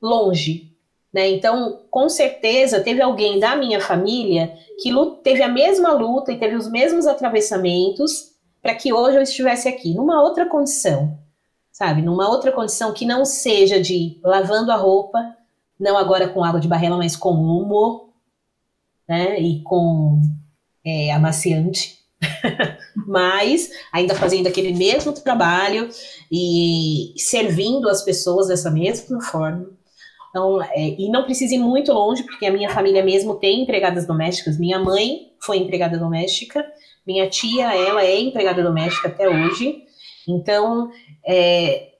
[0.00, 0.72] longe.
[1.12, 1.30] Né?
[1.30, 4.90] Então, com certeza, teve alguém da minha família que
[5.22, 9.92] teve a mesma luta e teve os mesmos atravessamentos para que hoje eu estivesse aqui,
[9.94, 11.18] numa outra condição,
[11.70, 12.00] sabe?
[12.00, 15.36] Numa outra condição que não seja de lavando a roupa,
[15.78, 18.12] não agora com água de barrela, mas com humo,
[19.08, 19.38] né?
[19.40, 20.22] E com
[20.84, 22.01] é, amaciante,
[23.06, 25.88] mas ainda fazendo aquele mesmo trabalho
[26.30, 29.70] e servindo as pessoas dessa mesma forma.
[30.30, 34.06] Então, é, e não precise ir muito longe, porque a minha família mesmo tem empregadas
[34.06, 34.58] domésticas.
[34.58, 36.64] Minha mãe foi empregada doméstica,
[37.06, 39.82] minha tia, ela é empregada doméstica até hoje.
[40.26, 40.90] Então,
[41.26, 41.90] é,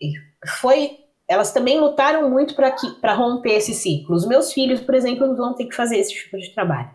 [0.61, 0.99] foi.
[1.29, 4.15] Elas também lutaram muito para romper esse ciclo.
[4.15, 6.91] Os meus filhos, por exemplo, vão ter que fazer esse tipo de trabalho,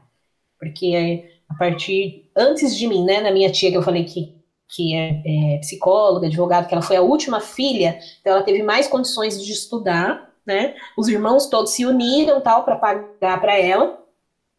[0.59, 4.37] porque a partir antes de mim, né, na minha tia que eu falei que
[4.69, 8.87] que é, é psicóloga, advogada, que ela foi a última filha, então ela teve mais
[8.87, 10.75] condições de estudar, né?
[10.97, 13.97] Os irmãos todos se uniram tal para pagar para ela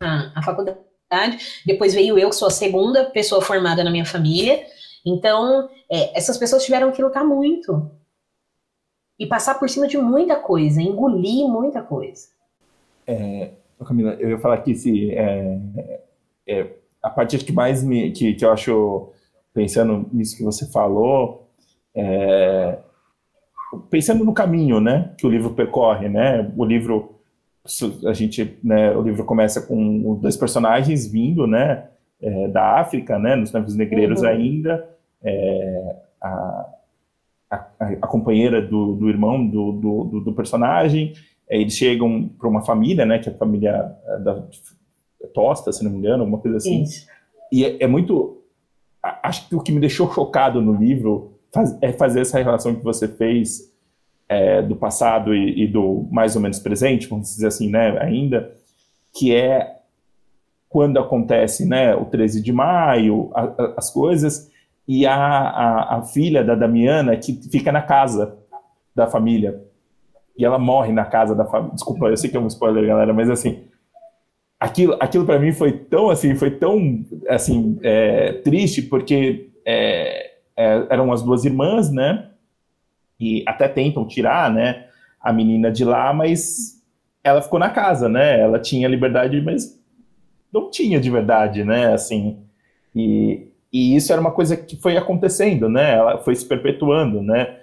[0.00, 0.78] a, a faculdade.
[1.66, 4.64] Depois veio eu, que sou a segunda pessoa formada na minha família.
[5.04, 7.90] Então, é, essas pessoas tiveram que lutar muito
[9.18, 12.28] e passar por cima de muita coisa, engolir muita coisa.
[13.06, 13.50] É,
[13.86, 16.00] Camila, eu ia falar que se é,
[16.48, 16.66] é,
[17.02, 19.12] a parte que mais me, que, que eu acho,
[19.52, 21.48] pensando nisso que você falou,
[21.94, 22.78] é,
[23.90, 27.20] pensando no caminho, né, que o livro percorre, né, o livro,
[28.06, 31.88] a gente, né, o livro começa com dois personagens vindo, né,
[32.20, 34.28] é, da África, né, nos tempos negreiros uhum.
[34.28, 34.88] ainda,
[35.22, 36.74] é, a,
[37.50, 41.12] a, a, companheira do, do irmão do, do, do personagem,
[41.48, 44.44] é, eles chegam para uma família, né, que é a família é, da
[45.34, 46.82] Tosta, se não me engano, alguma coisa assim.
[46.82, 47.06] Isso.
[47.52, 48.42] E é, é, muito.
[49.02, 52.84] Acho que o que me deixou chocado no livro faz, é fazer essa relação que
[52.84, 53.72] você fez
[54.28, 58.52] é, do passado e, e, do mais ou menos presente, vamos dizer assim, né, ainda,
[59.16, 59.78] que é
[60.68, 64.50] quando acontece, né, o 13 de maio, a, a, as coisas,
[64.86, 68.36] e a, a, a filha da Damiana que fica na casa
[68.94, 69.62] da família,
[70.36, 71.74] e ela morre na casa da família.
[71.74, 73.64] Desculpa, eu sei que é um spoiler, galera, mas assim,
[74.58, 80.86] aquilo, aquilo para mim foi tão assim, foi tão assim é, triste porque é, é,
[80.90, 82.30] eram as duas irmãs, né?
[83.20, 84.86] E até tentam tirar, né,
[85.20, 86.82] a menina de lá, mas
[87.22, 88.40] ela ficou na casa, né?
[88.40, 89.78] Ela tinha liberdade, mas
[90.52, 91.92] não tinha de verdade, né?
[91.92, 92.38] Assim,
[92.94, 95.94] e, e isso era uma coisa que foi acontecendo, né?
[95.94, 97.58] Ela foi se perpetuando, né?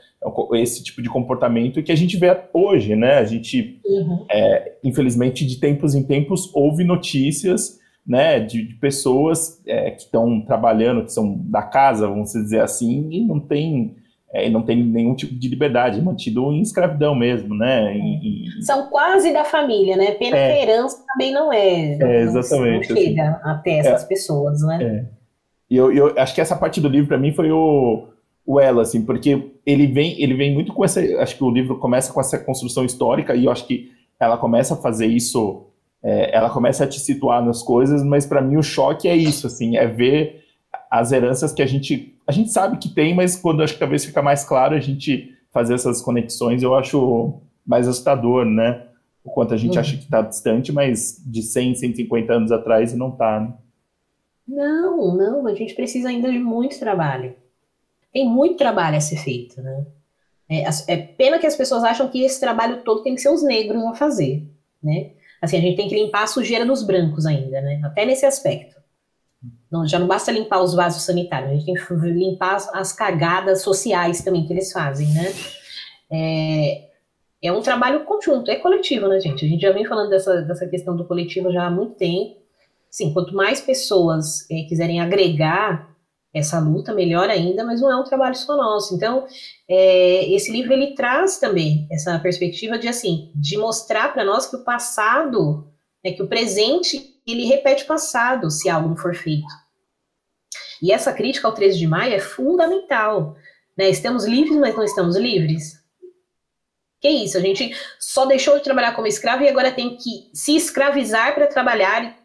[0.54, 3.18] Esse tipo de comportamento que a gente vê hoje, né?
[3.20, 4.26] A gente, uhum.
[4.30, 10.40] é, infelizmente, de tempos em tempos, houve notícias, né, de, de pessoas é, que estão
[10.42, 13.96] trabalhando, que são da casa, vamos dizer assim, e não tem,
[14.32, 17.98] é, não tem nenhum tipo de liberdade, mantido em escravidão mesmo, né?
[17.98, 18.64] E, e...
[18.64, 20.12] São quase da família, né?
[20.12, 20.62] Pena é.
[20.62, 21.98] herança também não é.
[22.00, 22.90] é exatamente.
[22.90, 23.40] Não chega assim.
[23.44, 24.08] até essas é.
[24.08, 24.84] pessoas, né?
[24.84, 25.06] É.
[25.68, 28.08] E eu, eu acho que essa parte do livro, para mim, foi o
[28.46, 31.02] o ela, assim, porque ele vem, ele vem muito com essa.
[31.20, 34.76] Acho que o livro começa com essa construção histórica, e eu acho que ela começa
[34.76, 35.66] a fazer isso,
[36.04, 39.48] é, ela começa a te situar nas coisas, mas para mim o choque é isso,
[39.48, 40.44] assim, é ver
[40.92, 42.14] as heranças que a gente.
[42.28, 45.32] A gente sabe que tem, mas quando acho que talvez fica mais claro a gente
[45.52, 48.84] fazer essas conexões, eu acho mais assustador, né?
[49.24, 49.80] O quanto a gente uhum.
[49.80, 53.54] acha que está distante, mas de 100, 150 anos atrás não está, né?
[54.48, 57.34] Não, não, a gente precisa ainda de muito trabalho
[58.16, 59.86] tem muito trabalho a ser feito, né?
[60.50, 63.44] É, é, pena que as pessoas acham que esse trabalho todo tem que ser os
[63.44, 64.42] negros a fazer,
[64.82, 65.12] né?
[65.42, 67.82] Assim, a gente tem que limpar a sujeira dos brancos ainda, né?
[67.84, 68.82] Até nesse aspecto.
[69.70, 72.94] Não, já não basta limpar os vasos sanitários, a gente tem que limpar as, as
[72.94, 75.34] cagadas sociais também que eles fazem, né?
[76.10, 76.88] É,
[77.44, 79.44] é um trabalho conjunto, é coletivo, né, gente?
[79.44, 82.38] A gente já vem falando dessa, dessa questão do coletivo já há muito tempo.
[82.90, 85.94] Sim, quanto mais pessoas é, quiserem agregar
[86.36, 88.94] essa luta, melhor ainda, mas não é um trabalho só nosso.
[88.94, 89.26] Então,
[89.68, 94.56] é, esse livro ele traz também essa perspectiva de assim, de mostrar para nós que
[94.56, 95.68] o passado,
[96.04, 99.48] né, que o presente ele repete o passado se algo não for feito.
[100.82, 103.36] E essa crítica ao 13 de maio é fundamental,
[103.78, 103.90] Né?
[103.90, 105.84] Estamos livres, mas não estamos livres.
[107.02, 107.38] Que isso?
[107.38, 111.48] A gente só deixou de trabalhar como escravo e agora tem que se escravizar para
[111.48, 112.16] trabalhar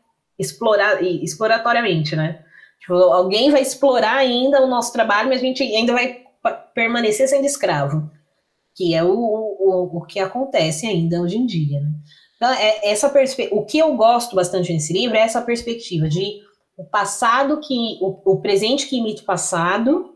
[0.41, 2.43] explorar, exploratoriamente, né?
[2.81, 6.25] Tipo, alguém vai explorar ainda o nosso trabalho, mas a gente ainda vai
[6.75, 8.11] permanecer sendo escravo,
[8.75, 11.91] que é o, o, o que acontece ainda hoje em dia, né?
[12.37, 13.13] Então, é essa
[13.53, 16.41] o que eu gosto bastante nesse livro é essa perspectiva de
[16.75, 20.15] o passado que o, o presente que imita o passado,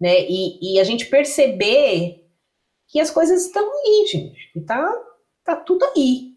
[0.00, 0.20] né?
[0.28, 2.24] E, e, a gente perceber
[2.86, 4.96] que as coisas estão aí, gente, que tá,
[5.44, 6.29] tá tudo aí.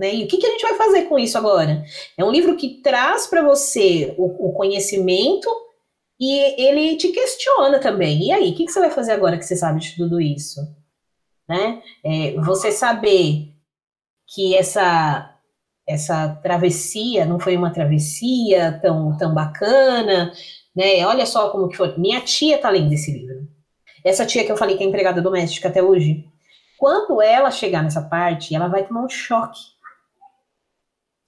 [0.00, 0.14] Né?
[0.14, 1.84] E o que, que a gente vai fazer com isso agora?
[2.16, 5.46] É um livro que traz para você o, o, conhecimento
[6.18, 8.28] e ele te questiona também.
[8.28, 10.58] E aí, o que, que você vai fazer agora que você sabe de tudo isso?
[11.46, 11.82] Né?
[12.02, 13.52] É, você saber
[14.26, 15.36] que essa
[15.86, 20.32] essa travessia não foi uma travessia tão, tão bacana,
[20.74, 21.04] né?
[21.04, 21.98] Olha só como que foi.
[21.98, 23.48] Minha tia tá lendo esse livro.
[24.04, 26.24] Essa tia que eu falei que é empregada doméstica até hoje.
[26.78, 29.60] Quando ela chegar nessa parte, ela vai tomar um choque.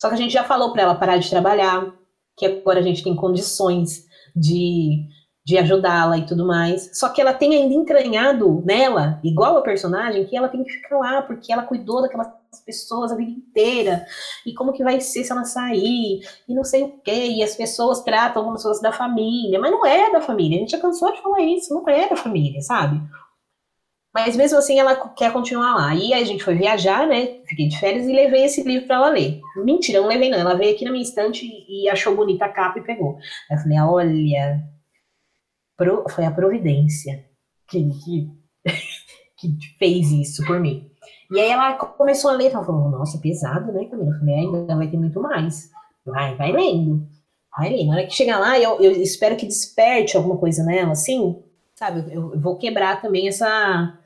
[0.03, 1.95] Só que a gente já falou para ela parar de trabalhar,
[2.37, 4.05] que agora a gente tem condições
[4.35, 5.07] de
[5.45, 6.91] de ajudá-la e tudo mais.
[6.93, 10.97] Só que ela tem ainda entranhado nela, igual a personagem, que ela tem que ficar
[10.99, 12.29] lá, porque ela cuidou daquelas
[12.65, 14.07] pessoas a vida inteira.
[14.47, 16.21] E como que vai ser se ela sair?
[16.49, 17.27] E não sei o quê.
[17.29, 19.59] E as pessoas tratam como se fosse da família.
[19.59, 20.59] Mas não é da família.
[20.59, 21.75] A gente já cansou de falar isso.
[21.75, 23.01] Não é da família, sabe?
[24.15, 25.95] Mas mesmo assim ela quer continuar lá.
[25.95, 27.41] E aí a gente foi viajar, né?
[27.47, 29.41] Fiquei de férias e levei esse livro para ela ler.
[29.57, 30.39] Mentira, não levei não.
[30.39, 33.17] Ela veio aqui na minha estante e achou bonita a capa e pegou.
[33.51, 34.63] Aí eu falei, olha,
[35.77, 37.25] pro, foi a providência
[37.67, 38.31] que, que,
[39.39, 40.91] que, fez isso por mim.
[41.31, 44.11] E aí ela começou a ler, ela falou, nossa, pesado, né, Camila?
[44.11, 45.71] Eu falei, ainda vai ter muito mais.
[46.05, 47.09] Vai, vai lendo.
[47.57, 47.87] Vai lendo.
[47.87, 51.43] Na hora que chegar lá, eu, eu espero que desperte alguma coisa nela, assim,
[51.75, 52.15] sabe?
[52.15, 53.99] Eu, eu vou quebrar também essa,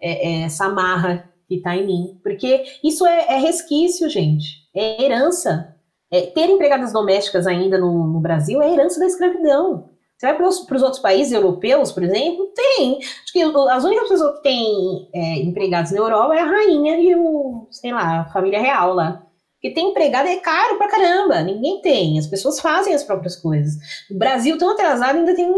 [0.00, 2.20] é, é, essa amarra que tá em mim.
[2.22, 4.68] Porque isso é, é resquício, gente.
[4.74, 5.74] É herança.
[6.10, 9.90] É, ter empregadas domésticas ainda no, no Brasil é herança da escravidão.
[10.16, 12.50] Você vai para os, outros países europeus, por exemplo?
[12.54, 12.98] Tem.
[12.98, 17.14] Acho que as únicas pessoas que têm é, empregados na Europa é a rainha e
[17.14, 19.22] o, sei lá, a família real lá.
[19.54, 21.42] Porque tem empregado é caro pra caramba.
[21.42, 22.18] Ninguém tem.
[22.18, 23.74] As pessoas fazem as próprias coisas.
[24.10, 25.50] O Brasil, tão atrasado, ainda tem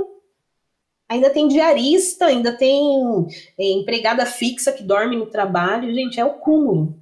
[1.09, 3.27] ainda tem diarista, ainda tem
[3.59, 5.93] é, empregada fixa que dorme no trabalho.
[5.93, 6.99] Gente, é o cúmulo.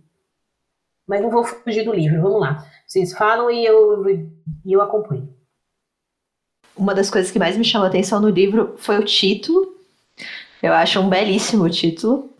[1.06, 2.66] Mas não vou fugir do livro, vamos lá.
[2.86, 4.08] Vocês falam e eu,
[4.64, 5.36] e eu acompanho
[6.76, 9.74] uma das coisas que mais me chamou a atenção no livro foi o título.
[10.62, 12.30] Eu acho um belíssimo título.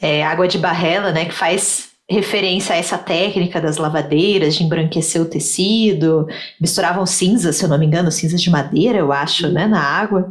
[0.00, 5.20] É Água de Barrela, né, que faz referência a essa técnica das lavadeiras de embranquecer
[5.20, 6.28] o tecido,
[6.60, 10.30] misturavam cinzas, se eu não me engano, cinzas de madeira, eu acho, né, na água.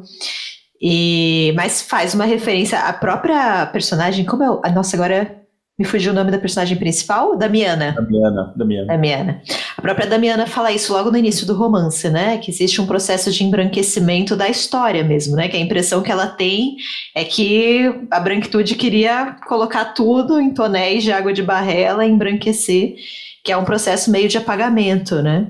[0.86, 5.42] E mas faz uma referência à própria personagem, como é, a nossa agora
[5.80, 7.38] me fugiu o nome da personagem principal?
[7.38, 7.94] Damiana.
[7.94, 8.88] Damiana, Damiana.
[8.88, 9.42] Damiana.
[9.78, 12.38] A própria Damiana fala isso logo no início do romance, né?
[12.38, 15.48] Que existe um processo de embranquecimento da história mesmo, né?
[15.48, 16.76] Que a impressão que ela tem
[17.16, 22.96] é que a branquitude queria colocar tudo em tonéis de água de barrela e embranquecer,
[23.42, 25.48] que é um processo meio de apagamento, né?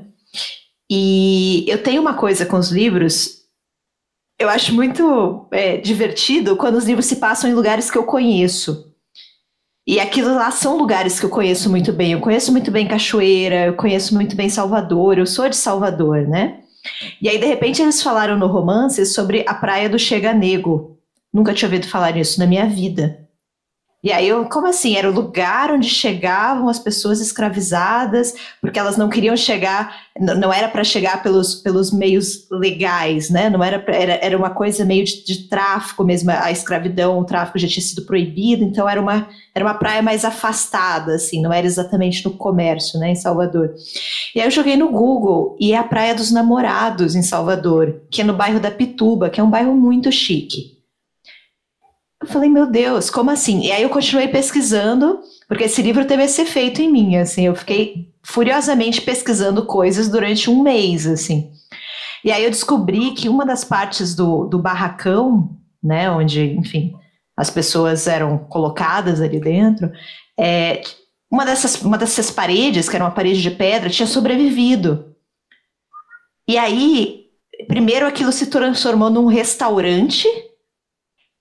[0.89, 3.42] E eu tenho uma coisa com os livros
[4.43, 8.91] eu acho muito é, divertido quando os livros se passam em lugares que eu conheço.
[9.85, 12.13] E aquilo lá são lugares que eu conheço muito bem.
[12.13, 16.59] Eu conheço muito bem Cachoeira, eu conheço muito bem Salvador, eu sou de Salvador, né?
[17.21, 20.97] E aí, de repente, eles falaram no romance sobre a praia do Chega Nego.
[21.33, 23.22] Nunca tinha ouvido falar nisso na minha vida.
[24.03, 24.97] E aí, eu, como assim?
[24.97, 30.67] Era o lugar onde chegavam as pessoas escravizadas, porque elas não queriam chegar, não era
[30.67, 33.49] para chegar pelos, pelos meios legais, né?
[33.49, 37.23] Não era, pra, era, era uma coisa meio de, de, tráfico mesmo, a escravidão, o
[37.23, 41.53] tráfico já tinha sido proibido, então era uma, era uma praia mais afastada, assim, não
[41.53, 43.73] era exatamente no comércio, né, em Salvador.
[44.35, 48.19] E aí eu joguei no Google, e é a Praia dos Namorados, em Salvador, que
[48.19, 50.82] é no bairro da Pituba, que é um bairro muito chique.
[52.23, 53.65] Eu falei, meu Deus, como assim?
[53.65, 57.53] E aí eu continuei pesquisando, porque esse livro teve esse efeito em mim, assim, eu
[57.53, 61.51] fiquei furiosamente pesquisando coisas durante um mês, assim.
[62.23, 65.49] E aí eu descobri que uma das partes do, do barracão,
[65.83, 66.93] né, onde, enfim,
[67.35, 69.91] as pessoas eram colocadas ali dentro,
[70.39, 70.81] é,
[71.29, 75.13] uma, dessas, uma dessas paredes, que era uma parede de pedra, tinha sobrevivido.
[76.47, 77.25] E aí,
[77.67, 80.25] primeiro aquilo se transformou num restaurante,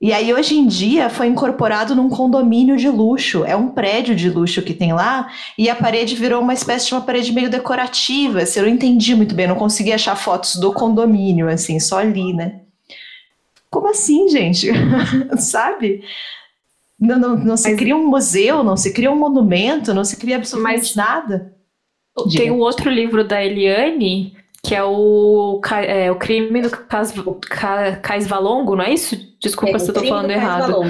[0.03, 3.45] e aí, hoje em dia, foi incorporado num condomínio de luxo.
[3.45, 6.95] É um prédio de luxo que tem lá, e a parede virou uma espécie de
[6.95, 8.43] uma parede meio decorativa.
[8.43, 12.33] Assim, eu não entendi muito bem, não consegui achar fotos do condomínio, assim, só ali,
[12.33, 12.63] né?
[13.71, 14.73] Como assim, gente?
[15.39, 16.03] Sabe?
[16.99, 17.79] Não, não, não se Mas...
[17.79, 20.97] cria um museu, não se cria um monumento, não se cria absolutamente Mas...
[20.97, 21.55] nada.
[22.37, 27.13] Tem um outro livro da Eliane, que é o, é, o crime do Cas,
[28.01, 29.17] Cais Valongo, não é isso?
[29.41, 30.81] Desculpa é, se eu tô falando errado.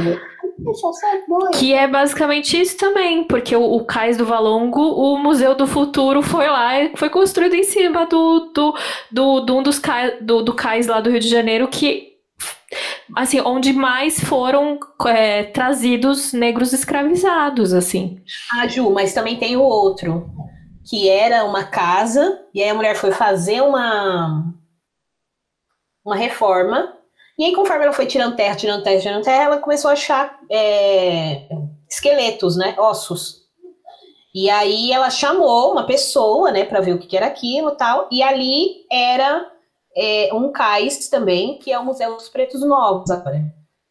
[1.59, 6.23] Que é basicamente isso também, porque o, o Cais do Valongo, o Museu do Futuro
[6.23, 8.75] foi lá, foi construído em cima do, do,
[9.11, 12.13] do, do um dos cais, do, do cais lá do Rio de Janeiro, que
[13.17, 18.19] assim, onde mais foram é, trazidos negros escravizados, assim.
[18.53, 20.31] Ah, Ju, mas também tem o outro,
[20.85, 24.53] que era uma casa, e aí a mulher foi fazer uma,
[26.05, 26.97] uma reforma,
[27.39, 30.39] e aí conforme ela foi tirando terra, tirando terra, tirando terra, ela começou a achar
[30.51, 31.49] é,
[31.89, 33.43] esqueletos, né, ossos.
[34.35, 38.23] E aí ela chamou uma pessoa, né, para ver o que, era aquilo tal, e
[38.23, 39.51] ali era
[39.97, 43.43] é, um cais também, que é o Museu dos Pretos Novos agora.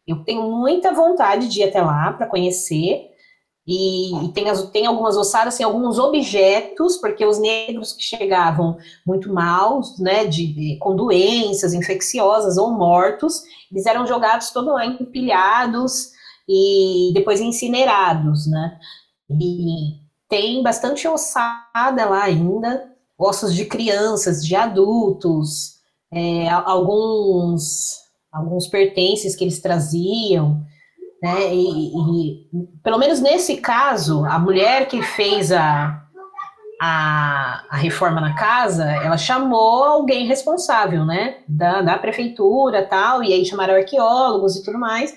[0.06, 3.11] Eu tenho muita vontade de ir até lá para conhecer.
[3.66, 8.76] E, e tem, as, tem algumas ossadas, tem alguns objetos, porque os negros que chegavam
[9.06, 14.84] muito maus, né, de, de, com doenças infecciosas ou mortos, eles eram jogados todo lá
[14.84, 16.10] empilhados
[16.48, 18.78] e depois incinerados, né?
[19.30, 25.76] E tem bastante ossada lá ainda, ossos de crianças, de adultos,
[26.12, 27.98] é, alguns,
[28.32, 30.66] alguns pertences que eles traziam,
[31.22, 31.54] né?
[31.54, 32.48] E, e,
[32.82, 36.02] pelo menos nesse caso, a mulher que fez a,
[36.80, 41.36] a, a, reforma na casa, ela chamou alguém responsável, né?
[41.46, 45.16] Da, da prefeitura tal, e aí chamaram arqueólogos e tudo mais.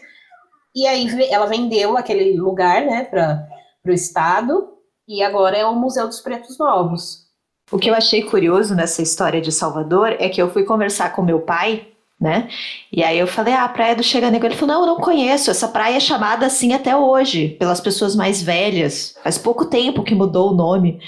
[0.76, 3.48] E aí ela vendeu aquele lugar, né, para
[3.88, 4.74] o Estado,
[5.08, 7.26] e agora é o Museu dos Pretos Novos.
[7.72, 11.22] O que eu achei curioso nessa história de Salvador é que eu fui conversar com
[11.22, 12.48] meu pai, né?
[12.92, 14.48] E aí eu falei, ah, a praia do Chega Negro.
[14.48, 15.52] Ele falou, não, eu não conheço.
[15.52, 19.18] Essa praia é chamada assim até hoje, pelas pessoas mais velhas.
[19.24, 21.00] Faz pouco tempo que mudou o nome.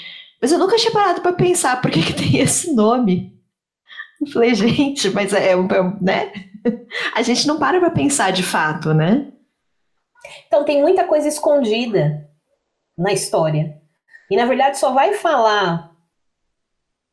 [0.42, 3.34] Mas eu nunca tinha parado para pensar por que, que tem esse nome.
[4.20, 5.56] Eu falei, gente, mas é, é,
[6.02, 6.32] né?
[7.16, 9.32] A gente não para para pensar de fato, né?
[10.48, 12.28] Então tem muita coisa escondida
[12.98, 13.78] na história.
[14.30, 15.88] E na verdade só vai falar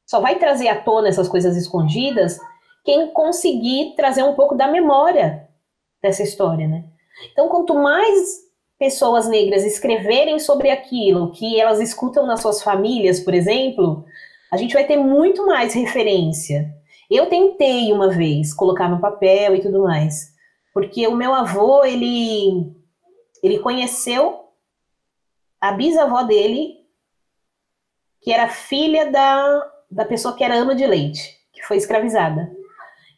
[0.07, 2.39] só vai trazer à tona essas coisas escondidas
[2.85, 5.48] quem conseguir trazer um pouco da memória
[6.02, 6.85] dessa história, né?
[7.32, 8.44] Então, quanto mais
[8.78, 14.05] pessoas negras escreverem sobre aquilo que elas escutam nas suas famílias, por exemplo,
[14.52, 16.70] a gente vai ter muito mais referência.
[17.11, 20.35] Eu tentei uma vez colocar no papel e tudo mais,
[20.73, 22.73] porque o meu avô, ele
[23.43, 24.40] ele conheceu
[25.61, 26.78] a bisavó dele,
[28.20, 32.51] que era filha da da pessoa que era ama de leite, que foi escravizada.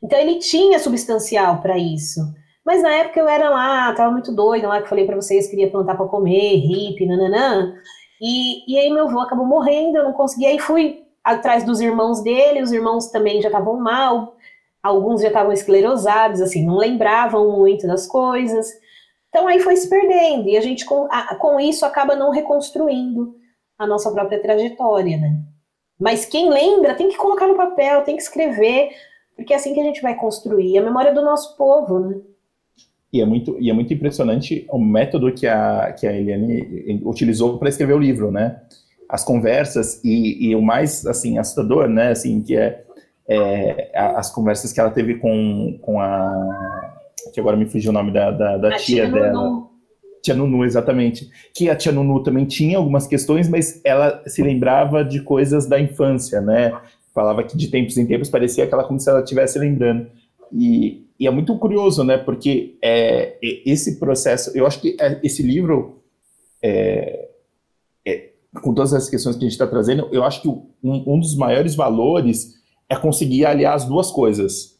[0.03, 2.21] Então ele tinha substancial para isso.
[2.65, 5.49] Mas na época eu era lá, tava muito doida lá, que eu falei para vocês,
[5.49, 7.75] queria plantar para comer, hippie, nananã.
[8.21, 10.47] E, e aí meu avô acabou morrendo, eu não consegui.
[10.47, 14.37] Aí fui atrás dos irmãos dele, os irmãos também já estavam mal,
[14.83, 18.69] alguns já estavam esclerosados, assim, não lembravam muito das coisas.
[19.29, 23.35] Então aí foi se perdendo, e a gente com, a, com isso acaba não reconstruindo
[23.79, 25.37] a nossa própria trajetória, né?
[25.99, 28.91] Mas quem lembra tem que colocar no papel, tem que escrever,
[29.37, 32.17] porque é assim que a gente vai construir a memória do nosso povo, né?
[33.13, 37.59] E é muito, e é muito impressionante o método que a, que a Eliane utilizou
[37.59, 38.61] para escrever o livro, né?
[39.09, 42.11] As conversas e, e, o mais, assim, assustador, né?
[42.11, 42.85] Assim, que é,
[43.29, 46.99] é, as conversas que ela teve com, com a...
[47.33, 49.67] que agora me fugiu o nome da, da, da tia, tia dela.
[50.23, 51.31] Tia Nunu, exatamente.
[51.55, 55.79] Que a Tia Nunu também tinha algumas questões, mas ela se lembrava de coisas da
[55.79, 56.73] infância, né?
[57.17, 60.07] Falava que de tempos em tempos parecia que ela como se ela estivesse lembrando.
[60.53, 62.19] E, e, é muito curioso, né?
[62.19, 66.03] Porque é, esse processo, eu acho que é, esse livro,
[66.63, 67.27] é,
[68.07, 68.33] é,
[68.63, 71.35] com todas as questões que a gente está trazendo, eu acho que um, um dos
[71.35, 72.57] maiores valores
[72.87, 74.77] é conseguir aliar as duas coisas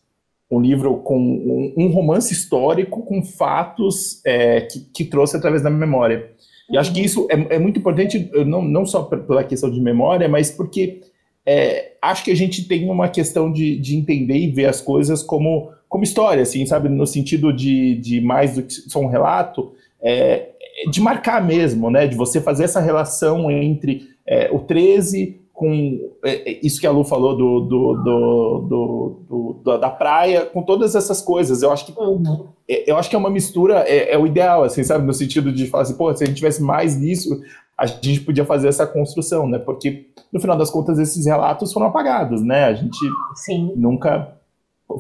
[0.51, 5.71] um livro com um, um romance histórico com fatos é, que, que, trouxe através da
[5.71, 6.31] memória.
[6.71, 10.29] E acho que isso é, é muito importante, não, não só pela questão de memória,
[10.29, 11.01] mas porque
[11.47, 15.23] é, acho que a gente tem uma questão de, de entender e ver as coisas
[15.23, 16.89] como, como história, assim, sabe?
[16.89, 20.49] No sentido de, de mais do que só um relato, é,
[20.91, 22.07] de marcar mesmo, né?
[22.07, 26.91] De você fazer essa relação entre é, o 13 com é, é, isso que a
[26.91, 27.95] Lu falou do, do,
[28.69, 31.63] do, do, da praia, com todas essas coisas.
[31.63, 32.49] Eu acho que uhum.
[32.69, 35.07] É, eu acho que é uma mistura, é, é, o ideal, assim, sabe?
[35.07, 37.41] No sentido de falar assim, pô, se a gente tivesse mais nisso,
[37.77, 39.59] a gente podia fazer essa construção, né?
[39.59, 42.65] Porque, no final das contas, esses relatos foram apagados, né?
[42.65, 42.99] A gente
[43.35, 43.73] Sim.
[43.77, 44.37] nunca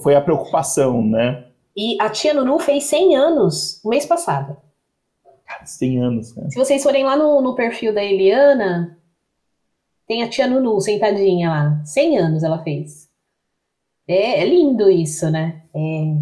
[0.02, 1.46] foi a preocupação, né?
[1.74, 4.56] E a tia Nunu fez 100 anos no mês passado.
[5.46, 6.50] Cara, 100 anos, né?
[6.50, 8.98] Se vocês forem lá no, no perfil da Eliana,
[10.06, 11.82] tem a tia Nunu sentadinha lá.
[11.84, 13.08] 100 anos ela fez.
[14.06, 15.62] É, é lindo isso, né?
[15.74, 16.14] É...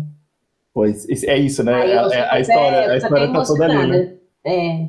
[0.73, 1.73] Pois, é isso, né?
[1.73, 4.15] a, é, a, história, é, a história tá toda ali, né?
[4.45, 4.89] É,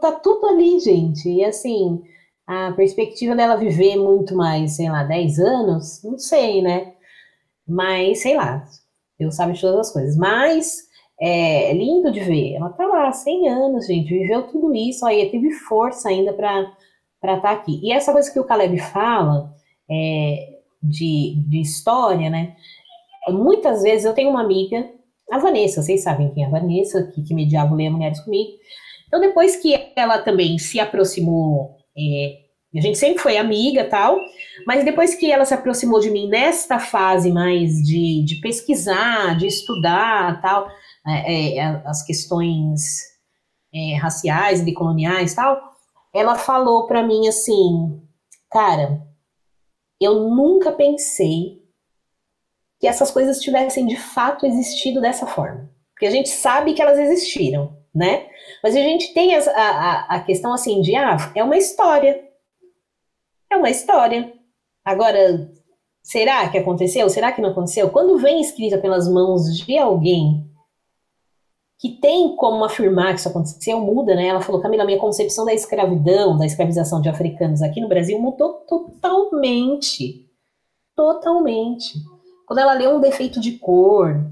[0.00, 1.28] tá tudo ali, gente.
[1.28, 2.02] E assim,
[2.46, 6.94] a perspectiva dela viver muito mais, sei lá, 10 anos, não sei, né?
[7.66, 8.64] Mas, sei lá,
[9.18, 10.16] Deus sabe de todas as coisas.
[10.16, 10.78] Mas
[11.20, 12.54] é, é lindo de ver.
[12.54, 16.62] Ela tá lá, 100 anos, gente, viveu tudo isso, aí teve força ainda para
[17.22, 17.80] estar tá aqui.
[17.82, 19.54] E essa coisa que o Caleb fala
[19.88, 22.56] é, de, de história, né?
[23.28, 24.90] Muitas vezes eu tenho uma amiga,
[25.30, 28.52] a Vanessa, vocês sabem quem é a Vanessa, que, que mediava o Leia Mulheres comigo.
[29.10, 34.20] Então, depois que ela também se aproximou, é, a gente sempre foi amiga tal,
[34.64, 39.48] mas depois que ela se aproximou de mim nesta fase mais de, de pesquisar, de
[39.48, 40.70] estudar tal,
[41.04, 43.00] é, é, as questões
[43.74, 45.60] é, raciais, decoloniais tal,
[46.14, 48.00] ela falou para mim assim,
[48.48, 49.02] cara,
[50.00, 51.58] eu nunca pensei
[52.78, 55.68] que essas coisas tivessem de fato existido dessa forma.
[55.92, 58.28] Porque a gente sabe que elas existiram, né?
[58.62, 62.24] Mas a gente tem a, a, a questão assim de, ah, é uma história.
[63.50, 64.32] É uma história.
[64.84, 65.50] Agora,
[66.02, 67.08] será que aconteceu?
[67.10, 67.90] Será que não aconteceu?
[67.90, 70.48] Quando vem escrita pelas mãos de alguém
[71.78, 74.26] que tem como afirmar que isso aconteceu, muda, né?
[74.26, 78.64] Ela falou, Camila, minha concepção da escravidão, da escravização de africanos aqui no Brasil mudou
[78.68, 80.28] totalmente.
[80.94, 81.94] Totalmente.
[82.46, 84.30] Quando ela lê um defeito de cor,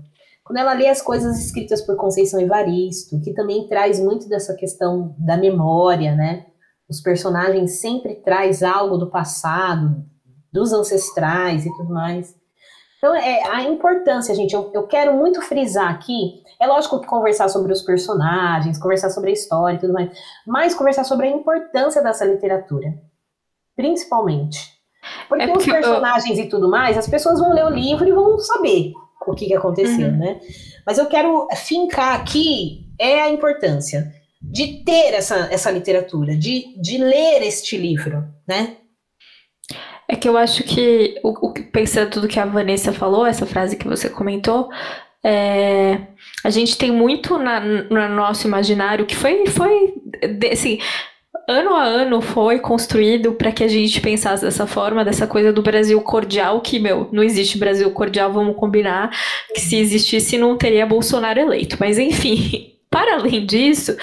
[0.49, 5.15] quando ela lê as coisas escritas por Conceição Evaristo, que também traz muito dessa questão
[5.19, 6.47] da memória, né?
[6.89, 10.03] Os personagens sempre traz algo do passado,
[10.51, 12.35] dos ancestrais e tudo mais.
[12.97, 14.55] Então, é a importância, gente.
[14.55, 16.43] Eu, eu quero muito frisar aqui.
[16.59, 20.11] É lógico que conversar sobre os personagens, conversar sobre a história e tudo mais,
[20.47, 22.95] mas conversar sobre a importância dessa literatura,
[23.77, 24.79] principalmente.
[25.29, 26.45] Porque, é porque os personagens eu...
[26.47, 28.95] e tudo mais, as pessoas vão ler o livro e vão saber
[29.31, 30.19] o que, que aconteceu, uhum.
[30.19, 30.41] né?
[30.87, 36.99] Mas eu quero fincar aqui é a importância de ter essa, essa literatura, de, de
[36.99, 38.77] ler este livro, né?
[40.09, 43.77] É que eu acho que, o, o, pensando tudo que a Vanessa falou, essa frase
[43.77, 44.71] que você comentou,
[45.23, 46.01] é,
[46.43, 49.95] a gente tem muito na, no nosso imaginário que foi, foi
[50.51, 50.79] assim,
[51.49, 55.63] ano a ano foi construído para que a gente pensasse dessa forma, dessa coisa do
[55.63, 59.11] Brasil cordial, que, meu, não existe Brasil cordial, vamos combinar,
[59.55, 61.79] que se existisse não teria Bolsonaro eleito.
[61.81, 63.97] Mas, enfim, para além disso,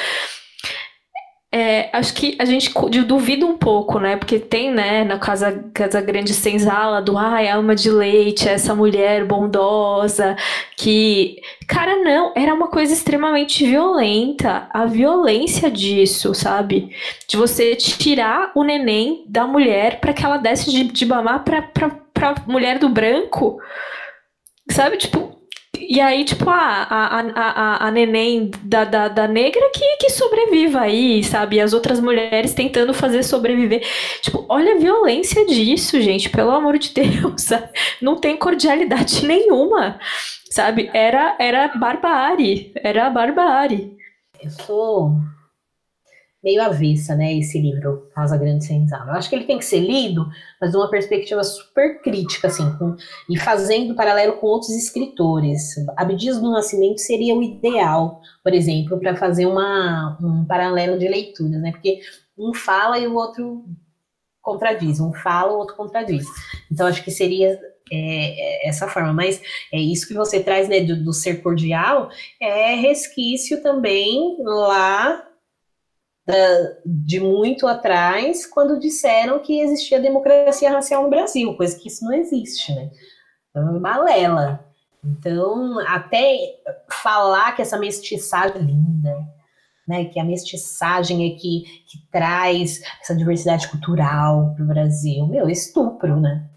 [1.57, 2.69] é, acho que a gente
[3.05, 4.17] duvida um pouco, né?
[4.17, 9.23] Porque tem, né, na Casa, casa Grande Senzala, do ai, alma de leite, essa mulher
[9.23, 10.35] bondosa,
[10.75, 11.37] que.
[11.65, 14.67] Cara, não, era uma coisa extremamente violenta.
[14.69, 16.89] A violência disso, sabe?
[17.25, 21.61] De você tirar o neném da mulher para que ela desse de, de mamar pra,
[21.61, 23.61] pra, pra mulher do branco.
[24.69, 24.97] Sabe?
[24.97, 25.34] Tipo,
[25.79, 30.81] e aí, tipo, a, a, a, a neném da, da, da negra que, que sobreviva
[30.81, 31.57] aí, sabe?
[31.57, 33.85] E as outras mulheres tentando fazer sobreviver.
[34.21, 37.43] Tipo, olha a violência disso, gente, pelo amor de Deus.
[37.43, 37.69] Sabe?
[38.01, 39.99] Não tem cordialidade nenhuma,
[40.49, 40.89] sabe?
[40.93, 43.93] Era, era barbárie, era barbárie.
[44.41, 45.11] Eu sou
[46.45, 49.11] meio avessa, né, esse livro, Casa Grande Senzala.
[49.11, 50.27] Eu acho que ele tem que ser lido,
[50.61, 52.95] mas de uma perspectiva super crítica, assim, com,
[53.27, 55.73] e fazendo paralelo com outros escritores.
[55.97, 61.59] Abdias do Nascimento seria o ideal, por exemplo, para fazer uma, um paralelo de leituras,
[61.59, 61.99] né, porque
[62.37, 63.65] um fala e o outro
[64.39, 66.25] contradiz, um fala, o outro contradiz.
[66.71, 67.59] Então, acho que seria
[67.91, 69.41] é, é, essa forma, mas
[69.73, 72.09] é isso que você traz, né, do, do ser cordial,
[72.39, 75.25] é resquício também lá
[76.25, 82.03] da, de muito atrás, quando disseram que existia democracia racial no Brasil, coisa que isso
[82.03, 82.89] não existe, né?
[83.55, 84.65] É balela.
[85.03, 86.59] Então, até
[87.03, 89.15] falar que essa mestiçagem é linda,
[89.87, 95.47] né, que a mestiçagem é que, que traz essa diversidade cultural para o Brasil, meu,
[95.47, 96.49] estupro, né?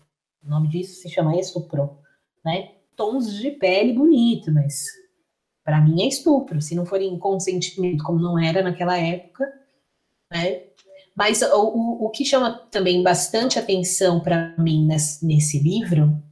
[0.42, 1.98] O nome disso se chama estupro,
[2.42, 2.70] né?
[2.96, 4.86] Tons de pele bonito, mas
[5.62, 6.62] para mim é estupro.
[6.62, 9.44] Se não for em consentimento, como não era naquela época,
[10.30, 10.62] né?
[11.16, 16.22] Mas o, o, que chama também bastante atenção para mim nesse, nesse livro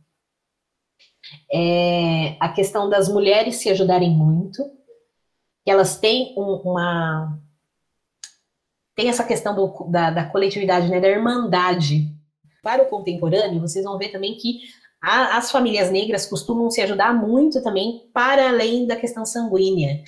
[1.52, 4.62] é a questão das mulheres se ajudarem muito,
[5.64, 7.36] que elas têm um, uma.
[8.94, 12.12] Tem essa questão do, da, da coletividade, né, da irmandade.
[12.62, 14.60] Para o contemporâneo, vocês vão ver também que
[15.02, 20.04] A, as famílias negras costumam se ajudar muito também para além da questão sanguínea.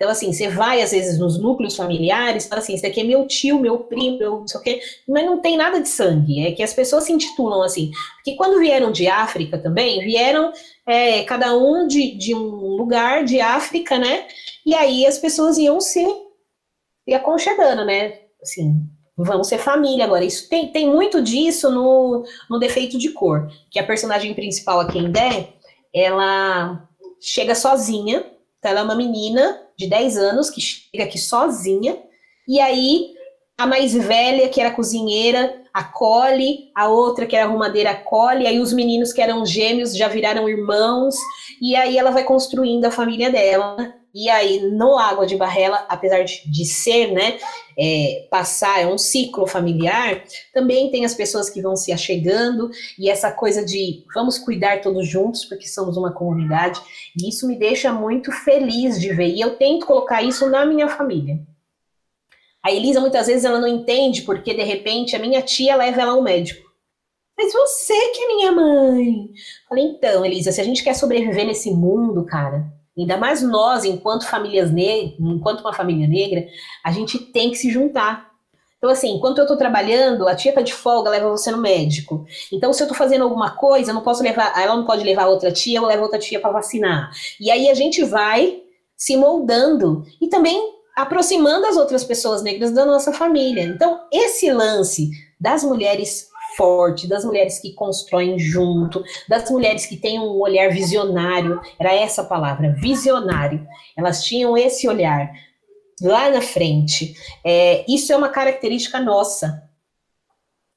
[0.00, 3.26] Então, assim, você vai, às vezes, nos núcleos familiares, fala assim, esse daqui é meu
[3.26, 6.52] tio, meu primo, meu não sei o quê, mas não tem nada de sangue, é
[6.52, 7.90] que as pessoas se intitulam assim.
[8.14, 10.54] Porque quando vieram de África também, vieram
[10.86, 14.26] é, cada um de, de um lugar de África, né?
[14.64, 16.02] E aí as pessoas iam se,
[17.04, 18.20] se aconchegando, né?
[18.40, 18.80] Assim,
[19.14, 20.24] vamos ser família agora.
[20.24, 24.90] Isso tem, tem muito disso no, no defeito de cor, que a personagem principal, a
[24.90, 25.50] quem der,
[25.92, 26.88] ela
[27.20, 28.24] chega sozinha,
[28.60, 31.98] então ela é uma menina de 10 anos que chega aqui sozinha,
[32.46, 33.14] e aí
[33.58, 38.72] a mais velha, que era cozinheira, acolhe, a outra, que era arrumadeira, acolhe, aí os
[38.72, 41.14] meninos que eram gêmeos já viraram irmãos,
[41.60, 43.94] e aí ela vai construindo a família dela.
[44.12, 47.38] E aí, no Água de Barrela, apesar de, de ser, né,
[47.78, 53.08] é, passar, é um ciclo familiar, também tem as pessoas que vão se achegando, e
[53.08, 56.80] essa coisa de vamos cuidar todos juntos, porque somos uma comunidade,
[57.20, 60.88] e isso me deixa muito feliz de ver, e eu tento colocar isso na minha
[60.88, 61.38] família.
[62.62, 66.12] A Elisa, muitas vezes, ela não entende porque, de repente, a minha tia leva ela
[66.12, 66.68] ao médico.
[67.38, 69.30] Mas você que é minha mãe.
[69.66, 74.26] Falei, então, Elisa, se a gente quer sobreviver nesse mundo, cara, Ainda mais nós, enquanto
[74.26, 76.46] famílias negras, enquanto uma família negra,
[76.84, 78.30] a gente tem que se juntar.
[78.78, 82.24] Então, assim, enquanto eu tô trabalhando, a tia tá de folga, leva você no médico.
[82.50, 85.26] Então, se eu tô fazendo alguma coisa, eu não posso levar, ela não pode levar
[85.26, 87.10] outra tia, eu levo outra tia para vacinar.
[87.38, 88.62] E aí a gente vai
[88.96, 90.58] se moldando e também
[90.96, 93.64] aproximando as outras pessoas negras da nossa família.
[93.64, 96.29] Então, esse lance das mulheres
[96.60, 102.22] forte, das mulheres que constroem junto, das mulheres que têm um olhar visionário, era essa
[102.22, 103.66] palavra, visionário.
[103.96, 105.32] Elas tinham esse olhar
[106.02, 107.14] lá na frente.
[107.42, 109.62] É, isso é uma característica nossa.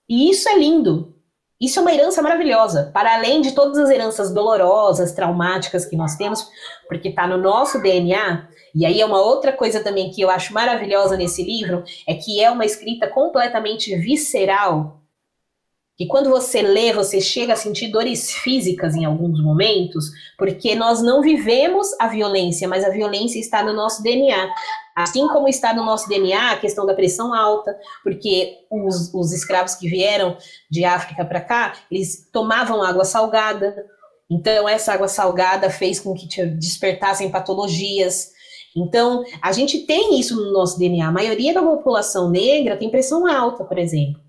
[0.07, 1.13] E isso é lindo.
[1.59, 6.15] Isso é uma herança maravilhosa, para além de todas as heranças dolorosas, traumáticas que nós
[6.15, 6.47] temos,
[6.87, 8.47] porque está no nosso DNA.
[8.73, 12.41] E aí é uma outra coisa também que eu acho maravilhosa nesse livro, é que
[12.41, 15.02] é uma escrita completamente visceral,
[15.95, 20.05] que quando você lê, você chega a sentir dores físicas em alguns momentos,
[20.37, 24.49] porque nós não vivemos a violência, mas a violência está no nosso DNA.
[24.95, 29.75] Assim como está no nosso DNA a questão da pressão alta, porque os, os escravos
[29.75, 30.35] que vieram
[30.69, 33.75] de África para cá, eles tomavam água salgada,
[34.29, 38.31] então essa água salgada fez com que despertassem patologias.
[38.75, 41.07] Então, a gente tem isso no nosso DNA.
[41.07, 44.22] A maioria da população negra tem pressão alta, por exemplo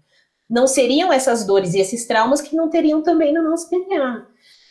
[0.48, 4.26] não seriam essas dores e esses traumas que não teriam também no nosso DNA.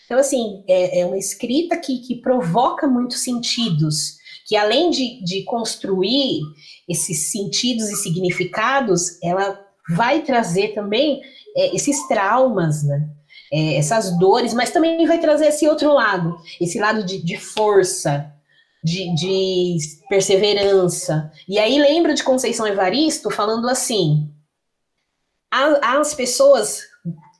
[0.05, 5.43] Então, assim, é, é uma escrita que, que provoca muitos sentidos, que além de, de
[5.43, 6.41] construir
[6.87, 9.59] esses sentidos e significados, ela
[9.89, 11.21] vai trazer também
[11.55, 13.09] é, esses traumas, né?
[13.51, 18.31] É, essas dores, mas também vai trazer esse outro lado, esse lado de, de força,
[18.83, 19.77] de, de,
[20.09, 21.31] perseverança.
[21.47, 24.32] E aí lembro de Conceição Evaristo falando assim:
[25.81, 26.81] as pessoas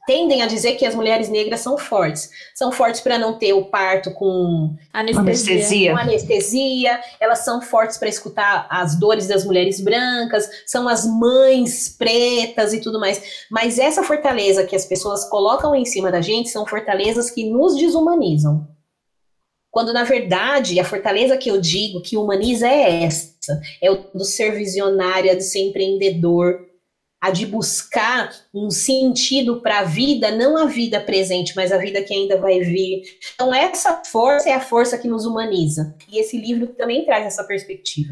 [0.05, 2.29] tendem a dizer que as mulheres negras são fortes.
[2.53, 5.91] São fortes para não ter o parto com anestesia.
[5.93, 6.99] Com anestesia.
[7.19, 12.81] Elas são fortes para escutar as dores das mulheres brancas, são as mães pretas e
[12.81, 13.45] tudo mais.
[13.49, 17.75] Mas essa fortaleza que as pessoas colocam em cima da gente são fortalezas que nos
[17.75, 18.67] desumanizam.
[19.71, 24.23] Quando, na verdade, a fortaleza que eu digo que humaniza é essa: é o do
[24.23, 26.72] ser visionário, é do ser empreendedor,
[27.23, 32.03] a de buscar um sentido para a vida, não a vida presente, mas a vida
[32.03, 33.01] que ainda vai vir.
[33.33, 35.95] Então, essa força é a força que nos humaniza.
[36.11, 38.11] E esse livro também traz essa perspectiva.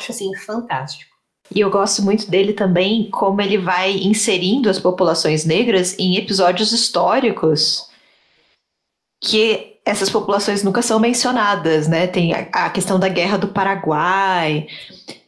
[0.00, 1.14] Acho assim, fantástico.
[1.54, 6.72] E eu gosto muito dele também, como ele vai inserindo as populações negras em episódios
[6.72, 7.88] históricos
[9.22, 12.06] que essas populações nunca são mencionadas, né?
[12.06, 14.66] Tem a, a questão da guerra do Paraguai,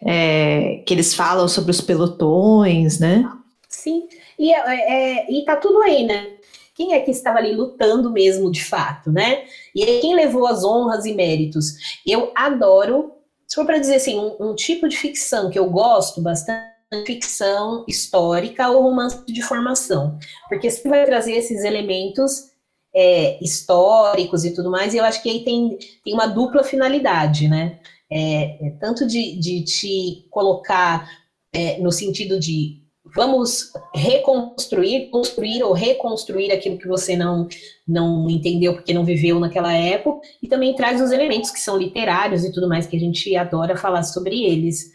[0.00, 3.30] é, que eles falam sobre os pelotões, né?
[3.68, 4.08] Sim,
[4.38, 6.28] e, é, é, e tá tudo aí, né?
[6.74, 9.44] Quem é que estava ali lutando mesmo de fato, né?
[9.74, 12.00] E quem levou as honras e méritos?
[12.06, 13.12] Eu adoro,
[13.46, 17.84] se for para dizer assim, um, um tipo de ficção que eu gosto bastante, ficção
[17.88, 20.18] histórica ou romance de formação,
[20.48, 22.50] porque você vai trazer esses elementos
[22.97, 27.47] é, históricos e tudo mais, e eu acho que aí tem, tem uma dupla finalidade,
[27.47, 27.78] né?
[28.10, 31.06] É, é tanto de, de te colocar
[31.52, 32.82] é, no sentido de
[33.14, 37.47] vamos reconstruir, construir ou reconstruir aquilo que você não,
[37.86, 42.44] não entendeu porque não viveu naquela época, e também traz os elementos que são literários
[42.44, 44.90] e tudo mais, que a gente adora falar sobre eles.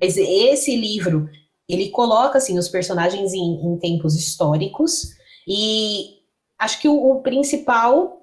[0.00, 1.28] Mas esse livro,
[1.68, 5.14] ele coloca, assim, os personagens em, em tempos históricos,
[5.46, 6.21] e
[6.62, 8.22] acho que o, o principal,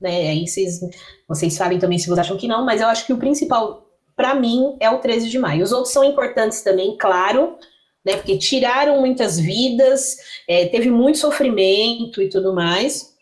[0.00, 0.80] né, aí vocês,
[1.28, 4.34] vocês sabem também se vocês acham que não, mas eu acho que o principal, para
[4.34, 5.62] mim, é o 13 de maio.
[5.62, 7.58] Os outros são importantes também, claro,
[8.04, 10.16] né, porque tiraram muitas vidas,
[10.48, 13.14] é, teve muito sofrimento e tudo mais,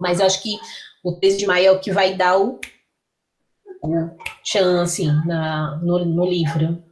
[0.00, 0.56] mas acho que
[1.02, 2.60] o 13 de maio é o que vai dar o,
[3.82, 4.10] o
[4.44, 6.82] chance na, no, no livro.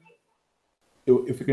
[1.06, 1.50] Eu, eu fico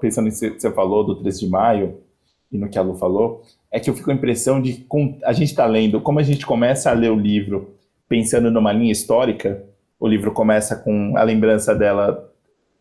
[0.00, 2.06] pensando nisso que você falou do 13 de maio,
[2.50, 3.42] e no que a Lu falou,
[3.76, 4.86] é que eu fico com a impressão de
[5.22, 7.74] a gente está lendo, como a gente começa a ler o livro
[8.08, 9.62] pensando numa linha histórica,
[10.00, 12.32] o livro começa com a lembrança dela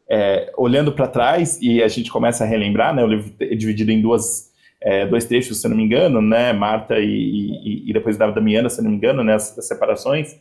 [0.09, 3.03] é, olhando para trás e a gente começa a relembrar, né?
[3.03, 6.53] O livro é dividido em duas, é, dois trechos, se não me engano, né?
[6.53, 9.33] Marta e, e, e depois da Damiana, se não me engano, né?
[9.33, 10.39] As, as, separações.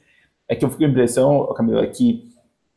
[0.48, 2.30] É que eu fico com a impressão, Camila, que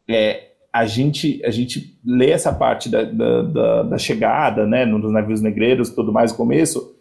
[0.09, 5.11] é, a gente a gente lê essa parte da, da, da, da chegada, né, nos
[5.11, 6.96] navios negreiros, tudo mais, no começo,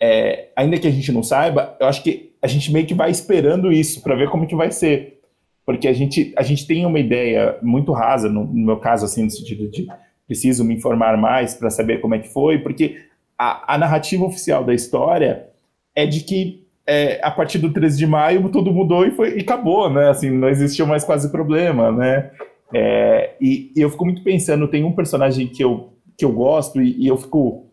[0.00, 3.10] é, ainda que a gente não saiba, eu acho que a gente meio que vai
[3.10, 5.20] esperando isso para ver como que vai ser,
[5.64, 9.24] porque a gente a gente tem uma ideia muito rasa, no, no meu caso, assim,
[9.24, 9.86] no sentido de
[10.26, 13.02] preciso me informar mais para saber como é que foi, porque
[13.38, 15.48] a, a narrativa oficial da história
[15.94, 19.40] é de que é, a partir do 13 de maio tudo mudou e foi e
[19.40, 20.10] acabou, né?
[20.10, 22.30] Assim, não existiu mais quase problema, né?
[22.72, 26.80] É, e, e, eu fico muito pensando, tem um personagem que eu, que eu gosto
[26.82, 27.66] e, e eu fico.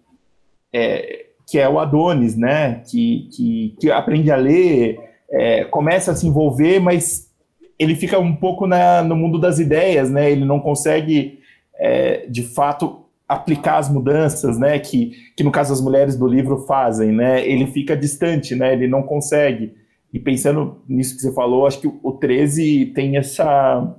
[0.73, 1.20] É,
[1.51, 2.81] que é o Adonis, né?
[2.89, 4.97] Que, que, que aprende a ler,
[5.29, 7.29] é, começa a se envolver, mas
[7.77, 10.31] ele fica um pouco na, no mundo das ideias, né?
[10.31, 11.39] Ele não consegue,
[11.77, 14.79] é, de fato, aplicar as mudanças, né?
[14.79, 17.45] Que, que no caso as mulheres do livro fazem, né?
[17.45, 18.71] Ele fica distante, né?
[18.71, 19.73] Ele não consegue.
[20.13, 23.93] E pensando nisso que você falou, acho que o 13 tem essa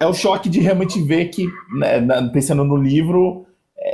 [0.00, 1.46] é o choque de realmente ver que,
[1.78, 2.00] né,
[2.32, 3.45] pensando no livro,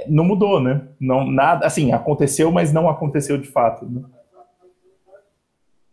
[0.08, 0.88] não mudou, né?
[1.00, 3.84] Não, nada, assim, aconteceu, mas não aconteceu de fato.
[3.84, 4.02] Né?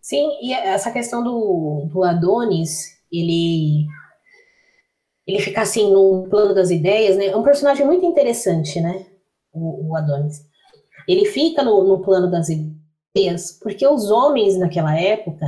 [0.01, 3.85] Sim, e essa questão do, do Adonis, ele
[5.27, 7.27] ele fica assim no plano das ideias, né?
[7.27, 9.05] É um personagem muito interessante, né?
[9.53, 10.43] O, o Adonis.
[11.07, 15.45] Ele fica no, no plano das ideias porque os homens naquela época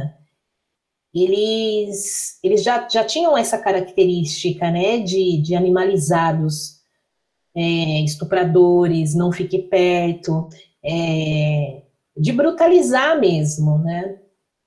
[1.14, 6.81] eles, eles já, já tinham essa característica né, de, de animalizados,
[7.56, 10.48] é, estupradores, não fique perto,
[10.84, 11.82] é,
[12.18, 14.18] de brutalizar mesmo, né?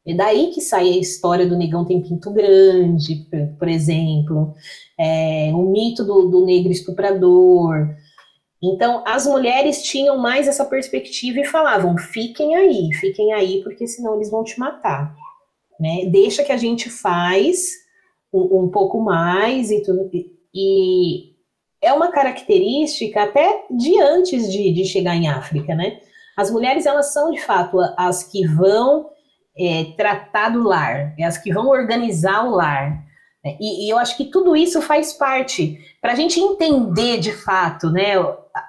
[0.07, 3.27] É daí que sai a história do negão tem pinto grande,
[3.59, 4.55] por, exemplo,
[4.99, 7.89] é, o mito do, do negro estuprador.
[8.63, 14.17] Então, as mulheres tinham mais essa perspectiva e falavam: fiquem aí, fiquem aí, porque senão
[14.17, 15.15] eles vão te matar
[15.79, 16.07] né?
[16.07, 17.73] Deixa que a gente faz
[18.33, 20.11] um, um pouco mais e tudo.
[20.55, 21.34] E
[21.85, 25.99] é uma característica até de antes de, de chegar em África, né?
[26.37, 29.11] As mulheres, elas são, de fato, as que vão
[29.57, 33.05] é, tratar do lar, é as que vão organizar o lar.
[33.45, 33.57] Né?
[33.61, 37.91] E, e, eu acho que tudo isso faz parte, para a gente entender de fato,
[37.91, 38.15] né,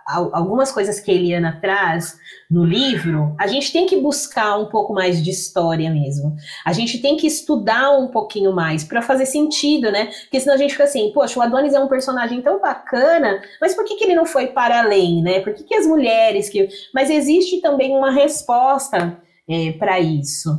[0.05, 2.17] algumas coisas que a Eliana traz
[2.49, 6.35] no livro, a gente tem que buscar um pouco mais de história mesmo.
[6.65, 10.07] A gente tem que estudar um pouquinho mais para fazer sentido, né?
[10.23, 13.75] Porque senão a gente fica assim, poxa, o Adonis é um personagem tão bacana, mas
[13.75, 15.39] por que, que ele não foi para além, né?
[15.39, 16.67] Por que, que as mulheres que.
[16.93, 20.49] Mas existe também uma resposta é, para isso.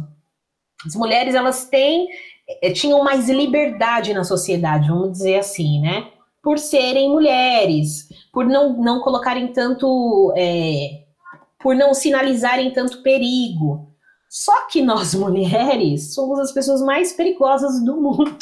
[0.86, 2.08] As mulheres, elas têm.
[2.62, 6.08] É, tinham mais liberdade na sociedade, vamos dizer assim, né?
[6.40, 10.30] Por serem mulheres, por não, não colocarem tanto.
[10.36, 11.04] É,
[11.58, 13.88] por não sinalizarem tanto perigo.
[14.28, 18.34] Só que nós mulheres somos as pessoas mais perigosas do mundo.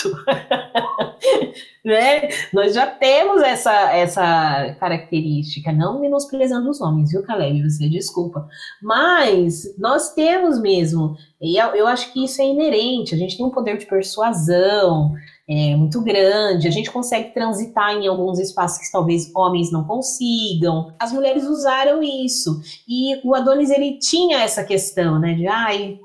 [1.85, 2.29] né?
[2.53, 7.63] Nós já temos essa, essa característica, não menosprezando os homens, viu, Caleb?
[7.63, 8.49] Você desculpa.
[8.83, 13.47] Mas nós temos mesmo, e eu, eu acho que isso é inerente, a gente tem
[13.47, 15.15] um poder de persuasão,
[15.49, 20.95] é, muito grande, a gente consegue transitar em alguns espaços que talvez homens não consigam.
[20.99, 22.61] As mulheres usaram isso.
[22.89, 25.99] E o Adonis, ele tinha essa questão, né, de, ai,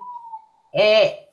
[0.76, 1.30] é,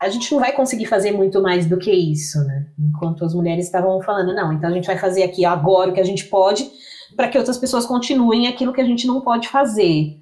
[0.00, 2.66] a gente não vai conseguir fazer muito mais do que isso, né?
[2.78, 6.00] Enquanto as mulheres estavam falando, não, então a gente vai fazer aqui agora o que
[6.00, 6.68] a gente pode,
[7.14, 10.18] para que outras pessoas continuem aquilo que a gente não pode fazer.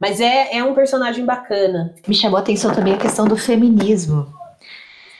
[0.00, 1.94] Mas é, é um personagem bacana.
[2.06, 4.35] Me chamou a atenção também a questão do feminismo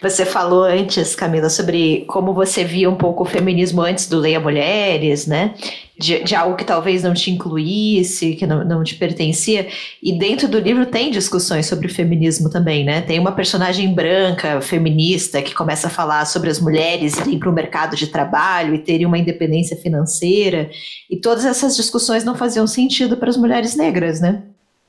[0.00, 4.38] você falou antes, Camila, sobre como você via um pouco o feminismo antes do Leia
[4.38, 5.54] Mulheres, né?
[5.98, 9.66] De, de algo que talvez não te incluísse, que não, não te pertencia.
[10.02, 13.00] E dentro do livro tem discussões sobre o feminismo também, né?
[13.00, 17.54] Tem uma personagem branca, feminista, que começa a falar sobre as mulheres irem para o
[17.54, 20.70] mercado de trabalho e terem uma independência financeira.
[21.08, 24.42] E todas essas discussões não faziam sentido para as mulheres negras, né?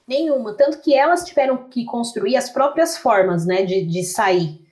[0.05, 0.53] Nenhuma.
[0.53, 4.66] Tanto que elas tiveram que construir as próprias formas, né, de, de sair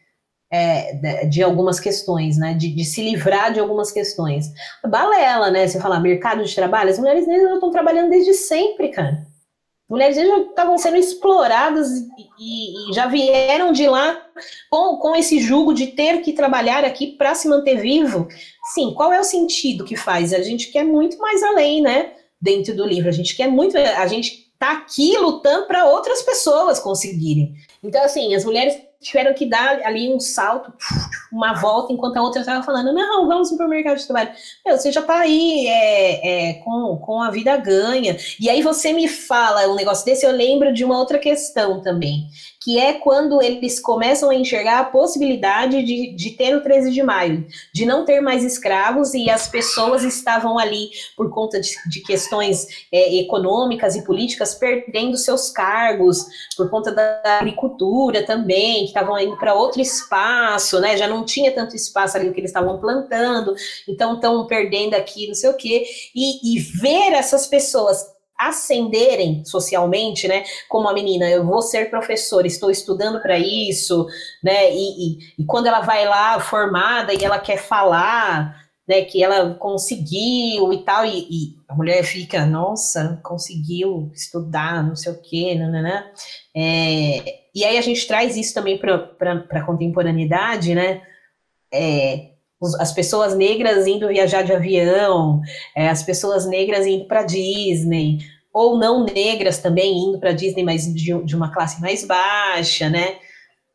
[0.55, 4.51] é, de algumas questões, né, de, de, se livrar de algumas questões.
[4.87, 9.25] Balela, né, você fala mercado de trabalho, as mulheres negras estão trabalhando desde sempre, cara.
[9.87, 11.87] Mulheres já estavam sendo exploradas
[12.39, 14.19] e, e, já vieram de lá
[14.69, 18.27] com, com esse jugo de ter que trabalhar aqui para se manter vivo.
[18.73, 20.33] Sim, qual é o sentido que faz?
[20.33, 22.13] A gente quer muito mais além, né?
[22.41, 26.79] Dentro do livro, a gente quer muito, a gente tá aqui lutando para outras pessoas
[26.79, 27.53] conseguirem.
[27.83, 28.75] Então, assim, as mulheres
[29.05, 30.73] tiveram que dar ali um salto,
[31.31, 34.31] uma volta, enquanto a outra estava falando, não, vamos para o mercado de trabalho.
[34.65, 38.17] Meu, você já está aí é, é, com, com a vida ganha.
[38.39, 42.27] E aí você me fala um negócio desse, eu lembro de uma outra questão também,
[42.65, 47.03] que é quando eles começam a enxergar a possibilidade de, de ter o 13 de
[47.03, 52.01] maio, de não ter mais escravos e as pessoas estavam ali por conta de, de
[52.01, 56.25] questões é, econômicas e políticas perdendo seus cargos,
[56.57, 60.97] por conta da agricultura também, que estavam indo para outro espaço, né?
[60.97, 63.53] Já não tinha tanto espaço ali que eles estavam plantando,
[63.87, 65.85] então estão perdendo aqui, não sei o quê,
[66.15, 70.43] e, e ver essas pessoas ascenderem socialmente, né?
[70.67, 74.05] Como a menina, eu vou ser professora, estou estudando para isso,
[74.43, 74.73] né?
[74.73, 79.01] E, e, e, quando ela vai lá formada e ela quer falar, né?
[79.03, 85.11] Que ela conseguiu e tal, e, e a mulher fica, nossa, conseguiu estudar, não sei
[85.13, 86.11] o quê, né?
[86.55, 89.11] É, e aí a gente traz isso também para
[89.51, 91.01] a contemporaneidade, né?
[91.73, 92.34] É,
[92.79, 95.41] as pessoas negras indo viajar de avião,
[95.75, 98.19] é, as pessoas negras indo para Disney,
[98.53, 103.17] ou não negras também indo para Disney, mas de, de, uma classe mais baixa, né?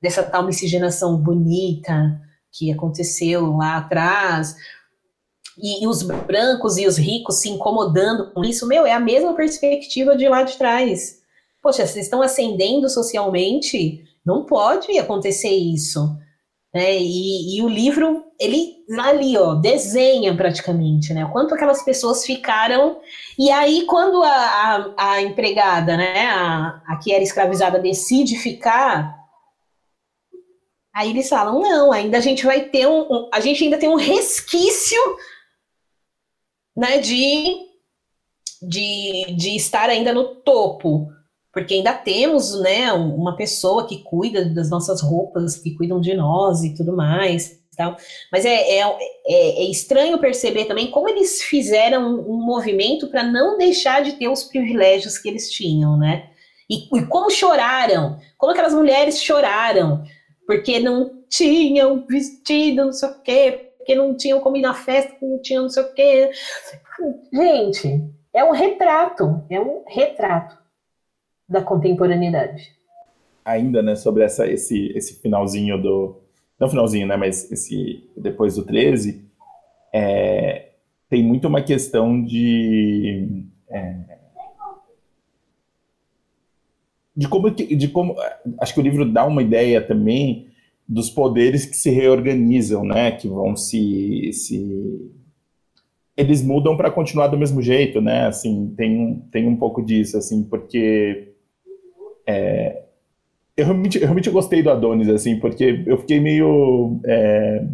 [0.01, 2.19] Dessa tal miscigenação bonita
[2.51, 4.57] que aconteceu lá atrás.
[5.59, 9.35] E, e, os brancos e os ricos se incomodando com isso, meu, é a mesma
[9.35, 11.21] perspectiva de lá de trás.
[11.63, 16.17] Poxa, vocês estão ascendendo socialmente, não pode acontecer isso.
[16.75, 16.97] Né?
[16.99, 21.29] E, e, o livro, ele ali, ó, desenha praticamente, né?
[21.31, 23.01] Quanto aquelas pessoas ficaram.
[23.39, 29.15] E aí, quando a, a, a empregada, né, a, a que era escravizada, decide ficar,
[30.95, 33.03] aí eles falam: não, ainda a gente vai ter um.
[33.03, 35.01] um a gente ainda tem um resquício,
[36.75, 37.57] né, de,
[38.63, 41.09] de, de estar ainda no topo
[41.53, 46.63] porque ainda temos, né, uma pessoa que cuida das nossas roupas, que cuidam de nós
[46.63, 47.60] e tudo mais.
[47.81, 47.97] Tal.
[48.31, 53.57] Mas é, é, é, é estranho perceber também como eles fizeram um movimento para não
[53.57, 56.29] deixar de ter os privilégios que eles tinham, né?
[56.69, 60.05] E, e como choraram, como aquelas mulheres choraram,
[60.47, 65.17] porque não tinham vestido, não sei o quê, porque não tinham como ir na festa,
[65.23, 66.31] não tinham não sei o quê.
[67.33, 68.05] Gente,
[68.35, 70.59] é um retrato, é um retrato
[71.49, 72.77] da contemporaneidade.
[73.43, 76.20] Ainda, né, sobre essa, esse, esse finalzinho do.
[76.61, 79.25] Não finalzinho, né, mas esse depois do 13,
[79.95, 80.73] é,
[81.09, 83.47] tem muito uma questão de.
[83.71, 83.97] É,
[87.17, 88.15] de como, de como.
[88.61, 90.49] Acho que o livro dá uma ideia também
[90.87, 94.31] dos poderes que se reorganizam, né, que vão se.
[94.33, 95.11] se
[96.17, 98.27] eles mudam para continuar do mesmo jeito, né?
[98.27, 101.33] Assim, tem, tem um pouco disso, assim, porque
[102.27, 102.85] é,
[103.61, 107.01] eu, realmente, eu realmente gostei do Adonis, assim, porque eu fiquei meio.
[107.05, 107.65] É,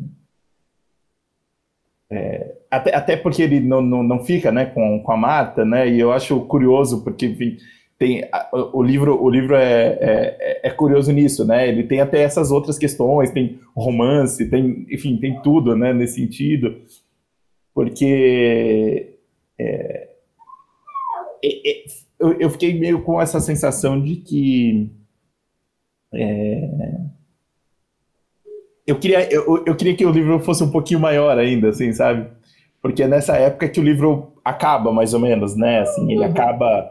[2.11, 5.89] é, até, até porque ele não, não, não fica né, com, com a Marta, né?
[5.89, 7.57] E eu acho curioso, porque, enfim,
[7.99, 11.69] tem, o livro, o livro é, é, é, curioso nisso, né?
[11.69, 16.77] Ele tem até essas outras questões, tem romance, tem, enfim, tem tudo, né, nesse sentido,
[17.75, 19.15] porque
[19.59, 20.09] é,
[21.43, 21.85] é, é
[22.19, 24.91] eu, eu fiquei meio com essa sensação de que
[26.13, 26.71] é,
[28.87, 32.29] eu queria eu, eu queria que o livro fosse um pouquinho maior ainda, assim, sabe?
[32.81, 35.81] Porque é nessa época que o livro acaba, mais ou menos, né?
[35.81, 36.31] Assim, ele uhum.
[36.31, 36.89] acaba,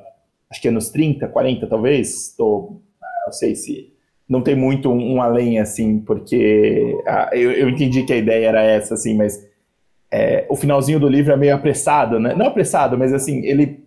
[0.51, 2.35] acho que é nos 30, 40, talvez.
[2.37, 2.81] Tô,
[3.25, 3.93] não sei se.
[4.27, 8.47] Não tem muito um, um além, assim, porque ah, eu, eu entendi que a ideia
[8.47, 9.47] era essa, assim, mas
[10.11, 12.33] é, o finalzinho do livro é meio apressado, né?
[12.35, 13.84] Não apressado, mas assim, ele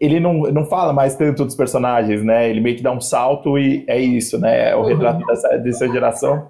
[0.00, 2.48] ele não, não fala mais tanto dos personagens, né?
[2.48, 4.70] Ele meio que dá um salto e é isso, né?
[4.70, 4.86] É o uhum.
[4.86, 6.48] retrato dessa, dessa geração.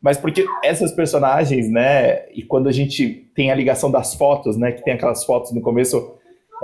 [0.00, 2.28] Mas porque essas personagens, né?
[2.34, 4.72] E quando a gente tem a ligação das fotos, né?
[4.72, 6.14] Que tem aquelas fotos no começo,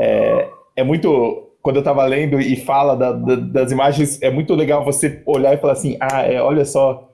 [0.00, 1.44] é, é muito.
[1.62, 5.52] Quando eu tava lendo e fala da, da, das imagens, é muito legal você olhar
[5.54, 7.06] e falar assim: ah, é, olha só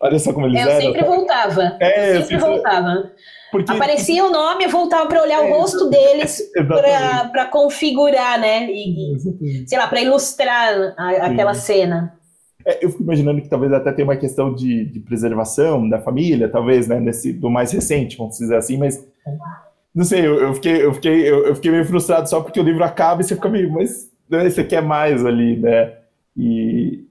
[0.00, 0.80] Olha só como eles eu eram.
[0.80, 1.76] Sempre voltava.
[1.78, 3.12] É, eu sempre voltava.
[3.50, 3.72] Porque...
[3.72, 6.40] Aparecia o nome, eu voltava para olhar é, o rosto deles
[7.32, 8.70] para configurar, né?
[8.70, 9.16] E,
[9.66, 12.14] sei lá, para ilustrar a, aquela cena.
[12.64, 16.48] É, eu fico imaginando que talvez até tenha uma questão de, de, preservação da família,
[16.48, 17.00] talvez, né?
[17.00, 19.04] Nesse, do mais recente, vamos dizer assim, mas.
[19.92, 22.62] Não sei, eu, eu fiquei, eu, fiquei, eu, eu, fiquei meio frustrado só porque o
[22.62, 25.94] livro acaba e você fica meio, mas né, você quer mais ali, né?
[26.36, 27.04] E,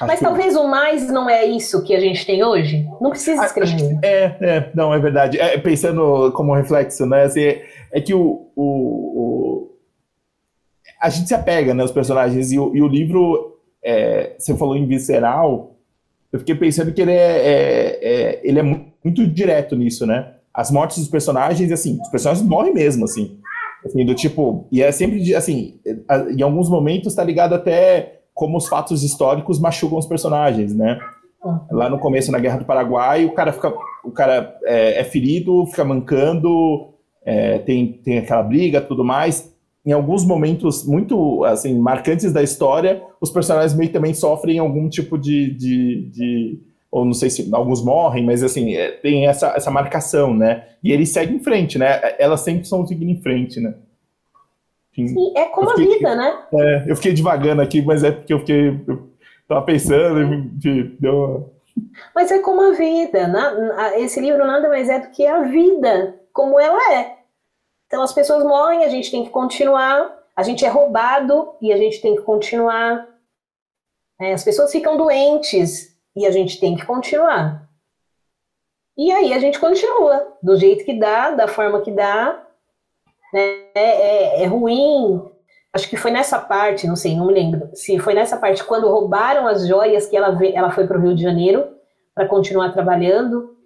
[0.00, 2.86] mas talvez o mais não é isso que a gente tem hoje.
[3.00, 3.98] Não precisa escrever.
[4.02, 5.38] É, é, não, é verdade.
[5.40, 7.24] É, pensando como reflexo, né?
[7.24, 9.76] Assim, é, é que o, o, o,
[11.00, 14.76] a gente se apega, né, os personagens e o, e o livro, é, você falou
[14.76, 15.76] em visceral,
[16.32, 20.34] eu fiquei pensando que ele é, é, é, ele é muito direto nisso, né?
[20.52, 23.38] As mortes dos personagens, assim, os personagens morrem mesmo, assim.
[23.84, 25.80] assim do tipo, e é sempre, assim,
[26.36, 31.00] em alguns momentos tá ligado até como os fatos históricos machucam os personagens, né?
[31.72, 33.74] Lá no começo, na Guerra do Paraguai, o cara fica,
[34.04, 36.94] o cara é, é ferido, fica mancando,
[37.24, 39.52] é, tem, tem aquela briga, tudo mais.
[39.84, 45.18] Em alguns momentos muito assim marcantes da história, os personagens meio também sofrem algum tipo
[45.18, 46.60] de, de, de
[46.92, 50.64] ou não sei se alguns morrem, mas assim é, tem essa, essa marcação, né?
[50.80, 52.00] E eles seguem em frente, né?
[52.20, 53.74] Elas sempre estão seguindo em frente, né?
[55.06, 56.38] Sim, é como fiquei, a vida, né?
[56.52, 58.68] É, eu fiquei devagando aqui, mas é porque eu fiquei.
[58.88, 59.10] Eu
[59.46, 60.20] tava pensando
[60.64, 61.52] e deu
[62.14, 63.28] Mas é como a vida.
[63.28, 67.18] Na, esse livro nada mais é do que a vida, como ela é.
[67.86, 70.16] Então as pessoas morrem, a gente tem que continuar.
[70.34, 73.06] A gente é roubado e a gente tem que continuar.
[74.20, 77.68] É, as pessoas ficam doentes e a gente tem que continuar.
[78.96, 82.47] E aí a gente continua, do jeito que dá, da forma que dá,
[83.32, 83.40] né?
[83.74, 85.22] É, é, é, ruim.
[85.72, 88.88] Acho que foi nessa parte, não sei, não me lembro, se foi nessa parte quando
[88.88, 91.68] roubaram as joias que ela, ela foi para o Rio de Janeiro
[92.14, 93.56] para continuar trabalhando.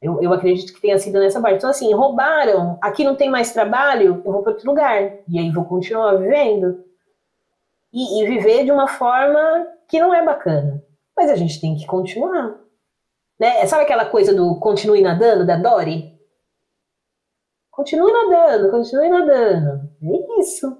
[0.00, 1.56] Eu, eu acredito que tenha sido nessa parte.
[1.56, 5.18] Então, assim, roubaram, aqui não tem mais trabalho, eu vou para outro lugar.
[5.28, 6.84] E aí vou continuar vivendo.
[7.92, 10.82] E, e viver de uma forma que não é bacana.
[11.16, 12.54] Mas a gente tem que continuar.
[13.38, 13.66] Né?
[13.66, 16.17] Sabe aquela coisa do continue nadando, da Dory?
[17.78, 19.88] Continue nadando, continue nadando.
[20.02, 20.76] É isso.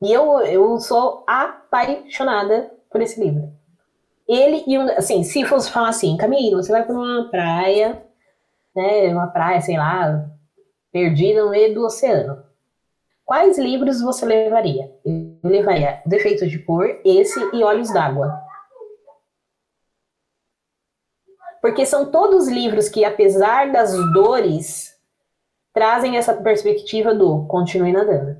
[0.00, 3.52] E eu, eu sou apaixonada por esse livro.
[4.26, 8.02] Ele e assim, se fosse falar assim, Camilo, você vai para uma praia,
[8.74, 10.26] né, uma praia, sei lá,
[10.90, 12.42] perdida no meio do oceano.
[13.26, 14.90] Quais livros você levaria?
[15.04, 18.42] Eu levaria Defeitos de Cor, esse e Olhos d'Água.
[21.64, 25.00] Porque são todos livros que, apesar das dores,
[25.72, 28.36] trazem essa perspectiva do continue nadando.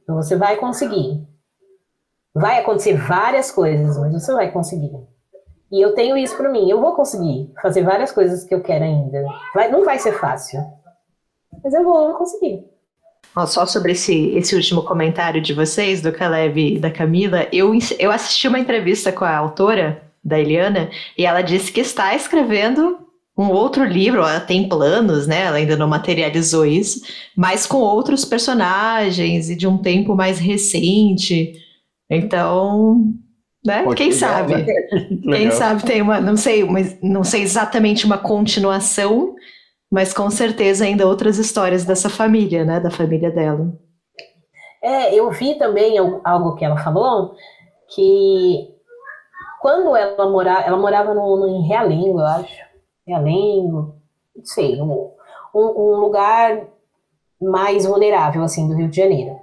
[0.00, 1.26] Então você vai conseguir.
[2.32, 4.92] Vai acontecer várias coisas, mas você vai conseguir.
[5.68, 6.70] E eu tenho isso para mim.
[6.70, 9.26] Eu vou conseguir fazer várias coisas que eu quero ainda.
[9.52, 10.60] Vai, não vai ser fácil.
[11.64, 12.64] Mas eu vou conseguir.
[13.46, 18.10] Só sobre esse, esse último comentário de vocês, do Caleb e da Camila, eu, eu
[18.10, 22.98] assisti uma entrevista com a autora, da Eliana, e ela disse que está escrevendo
[23.36, 25.42] um outro livro, ela tem planos, né?
[25.42, 27.00] Ela ainda não materializou isso,
[27.36, 31.52] mas com outros personagens e de um tempo mais recente.
[32.10, 33.14] Então,
[33.64, 33.84] né?
[33.94, 34.54] Quem legal, sabe?
[34.54, 34.66] Né?
[35.38, 39.36] Quem sabe tem uma, não sei, mas não sei exatamente uma continuação,
[39.90, 42.78] mas com certeza ainda outras histórias dessa família, né?
[42.80, 43.72] Da família dela.
[44.82, 47.34] É, eu vi também algo que ela falou,
[47.88, 48.68] que
[49.60, 52.68] quando ela morava, ela morava no, no, em Realengo, eu acho.
[53.06, 53.96] Realengo,
[54.36, 55.10] não sei, um,
[55.54, 56.66] um, lugar
[57.40, 59.38] mais vulnerável, assim, do Rio de Janeiro.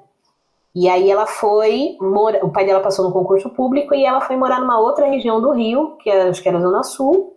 [0.74, 4.36] E aí ela foi, mora, o pai dela passou no concurso público e ela foi
[4.36, 7.35] morar numa outra região do Rio, que acho que era a Zona Sul,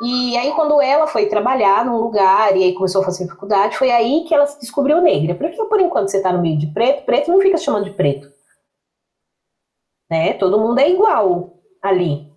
[0.00, 3.90] e aí, quando ela foi trabalhar num lugar e aí começou a fazer faculdade, foi
[3.90, 5.34] aí que ela se descobriu negra.
[5.34, 7.90] Porque por enquanto você tá no meio de preto, preto não fica se chamando de
[7.90, 8.30] preto.
[10.08, 10.34] Né?
[10.34, 12.28] Todo mundo é igual ali.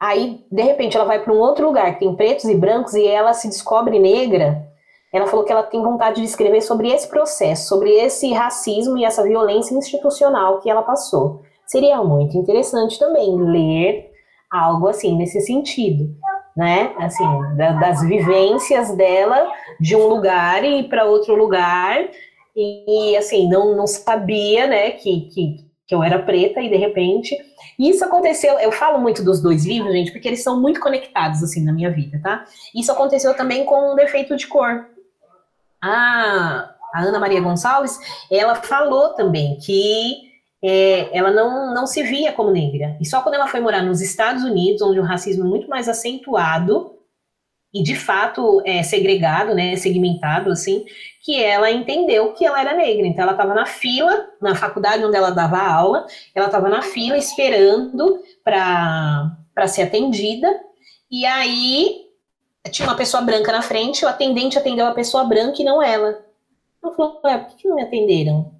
[0.00, 3.06] Aí, de repente, ela vai para um outro lugar que tem pretos e brancos e
[3.06, 4.66] ela se descobre negra.
[5.12, 9.04] Ela falou que ela tem vontade de escrever sobre esse processo, sobre esse racismo e
[9.04, 11.42] essa violência institucional que ela passou.
[11.66, 14.10] Seria muito interessante também ler
[14.50, 16.16] algo assim nesse sentido
[16.58, 16.92] né?
[16.98, 17.24] Assim,
[17.56, 19.48] da, das vivências dela
[19.78, 22.04] de um lugar e para outro lugar
[22.56, 24.90] e, assim não, não sabia, né?
[24.90, 27.36] Que, que, que eu era preta e de repente
[27.78, 28.58] isso aconteceu.
[28.58, 31.92] Eu falo muito dos dois livros, gente, porque eles são muito conectados assim na minha
[31.92, 32.44] vida, tá?
[32.74, 34.84] Isso aconteceu também com um defeito de cor.
[35.80, 40.27] A, a Ana Maria Gonçalves, ela falou também que
[40.62, 42.96] é, ela não, não se via como negra.
[43.00, 45.88] E só quando ela foi morar nos Estados Unidos, onde o racismo é muito mais
[45.88, 46.98] acentuado
[47.72, 50.84] e de fato é segregado, né, segmentado assim,
[51.22, 53.06] que ela entendeu que ela era negra.
[53.06, 57.16] Então ela estava na fila, na faculdade onde ela dava aula, ela estava na fila
[57.16, 60.48] esperando para ser atendida.
[61.10, 62.06] E aí
[62.70, 66.24] tinha uma pessoa branca na frente, o atendente atendeu a pessoa branca e não ela.
[66.82, 68.57] Ela falou, ué, por que não me atenderam?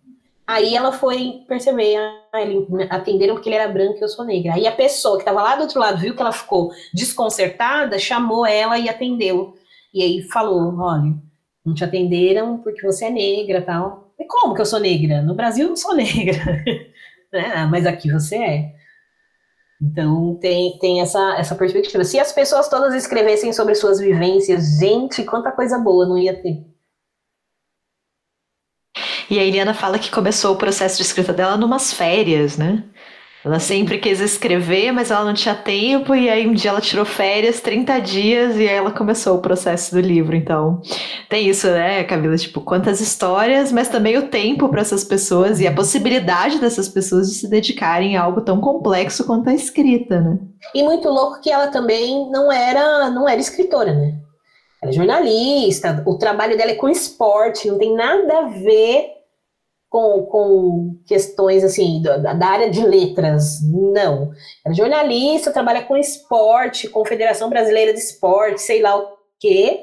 [0.48, 1.96] Aí ela foi perceber,
[2.32, 4.54] ah, eles atenderam porque ele era branco e eu sou negra.
[4.54, 8.46] Aí a pessoa que estava lá do outro lado viu que ela ficou desconcertada, chamou
[8.46, 9.54] ela e atendeu.
[9.92, 11.14] E aí falou, olha,
[11.62, 14.10] não te atenderam porque você é negra tal.
[14.18, 15.20] E como que eu sou negra?
[15.20, 16.42] No Brasil eu não sou negra.
[17.30, 17.68] né?
[17.70, 18.72] Mas aqui você é.
[19.82, 22.04] Então tem, tem essa, essa perspectiva.
[22.04, 26.64] Se as pessoas todas escrevessem sobre suas vivências, gente, quanta coisa boa não ia ter.
[29.30, 32.82] E a Eliana fala que começou o processo de escrita dela numas férias, né?
[33.44, 37.05] Ela sempre quis escrever, mas ela não tinha tempo, e aí um dia ela tirou
[37.05, 40.34] férias, 30 dias, e aí ela começou o processo do livro.
[40.34, 40.82] Então,
[41.28, 42.36] tem isso, né, Camila?
[42.36, 47.30] Tipo, quantas histórias, mas também o tempo para essas pessoas e a possibilidade dessas pessoas
[47.30, 50.38] de se dedicarem a algo tão complexo quanto a escrita, né?
[50.74, 54.14] E muito louco que ela também não era, não era escritora, né?
[54.82, 59.17] Ela é jornalista, o trabalho dela é com esporte, não tem nada a ver
[59.89, 64.31] com, com questões assim da, da, área de letras, não.
[64.65, 69.81] Ela é jornalista, trabalha com esporte, Confederação Brasileira de Esporte, sei lá o quê.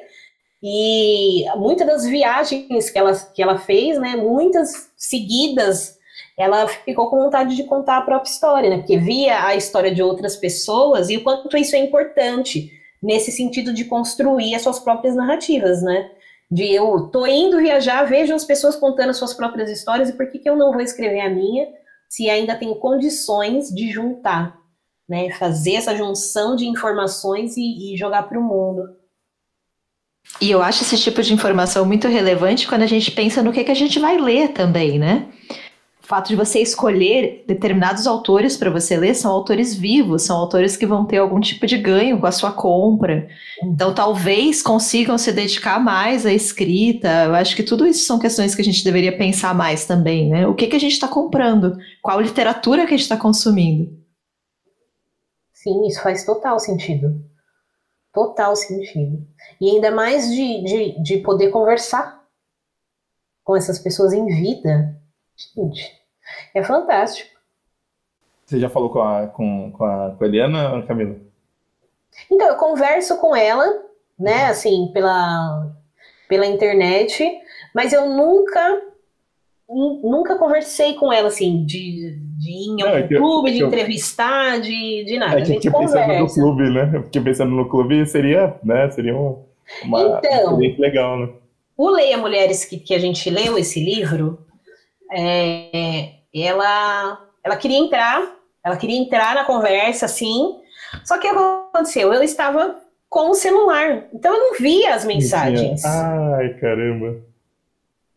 [0.62, 5.98] E muitas das viagens que ela, que ela fez, né, muitas seguidas,
[6.38, 10.02] ela ficou com vontade de contar a própria história, né, porque via a história de
[10.02, 12.72] outras pessoas e o quanto isso é importante
[13.02, 16.10] nesse sentido de construir as suas próprias narrativas, né
[16.52, 20.40] de eu tô indo viajar, vejo as pessoas contando suas próprias histórias e por que,
[20.40, 21.68] que eu não vou escrever a minha
[22.08, 24.56] se ainda tenho condições de juntar,
[25.10, 25.32] né?
[25.32, 28.84] Fazer essa junção de informações e, e jogar para o mundo.
[30.42, 33.64] E eu acho esse tipo de informação muito relevante quando a gente pensa no que,
[33.64, 35.30] que a gente vai ler também, né?
[36.06, 40.78] O fato de você escolher determinados autores para você ler são autores vivos, são autores
[40.78, 43.28] que vão ter algum tipo de ganho com a sua compra.
[43.64, 47.08] Então, talvez consigam se dedicar mais à escrita.
[47.26, 50.46] Eu acho que tudo isso são questões que a gente deveria pensar mais também, né?
[50.46, 51.76] O que, que a gente está comprando?
[52.04, 53.92] Qual literatura que a gente está consumindo?
[55.54, 57.20] Sim, isso faz total sentido.
[58.14, 59.26] Total sentido.
[59.60, 62.24] E ainda mais de, de, de poder conversar
[63.44, 64.96] com essas pessoas em vida
[65.38, 65.95] Gente,
[66.56, 67.30] é fantástico.
[68.46, 71.16] Você já falou com a, com, com a, com a Eliana, Camila?
[72.32, 73.66] Então, eu converso com ela,
[74.18, 74.50] né, uhum.
[74.50, 75.72] assim, pela,
[76.30, 77.30] pela internet,
[77.74, 78.82] mas eu nunca
[79.68, 84.62] nunca conversei com ela, assim, de, de ir em algum é, clube, de eu, entrevistar,
[84.62, 85.34] de, de nada.
[85.34, 85.98] É que a gente conversa.
[86.06, 87.00] pensando no clube, né?
[87.00, 89.44] Porque pensando no clube seria, né, seria um,
[89.84, 91.30] uma então, legal, né?
[91.76, 94.38] O Leia Mulheres, que, que a gente leu esse livro,
[95.12, 96.12] é,
[96.44, 100.60] ela, ela queria entrar, ela queria entrar na conversa, assim,
[101.04, 102.14] só que o que aconteceu?
[102.14, 102.78] Eu estava
[103.10, 105.84] com o celular, então eu não via as mensagens.
[105.86, 107.22] Ai, caramba.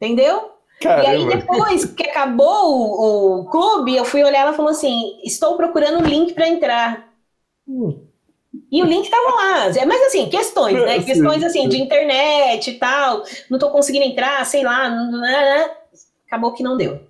[0.01, 0.53] Entendeu?
[0.81, 1.05] Caramba.
[1.05, 5.57] E aí depois que acabou o, o, clube, eu fui olhar, ela falou assim, estou
[5.57, 7.09] procurando o link para entrar.
[7.67, 8.05] Hum.
[8.71, 9.87] E o link estava lá.
[9.87, 11.03] Mas assim, questões, né?
[11.03, 13.23] Questões assim, de internet e tal.
[13.51, 14.91] Não estou conseguindo entrar, sei lá.
[16.27, 17.01] Acabou que não deu.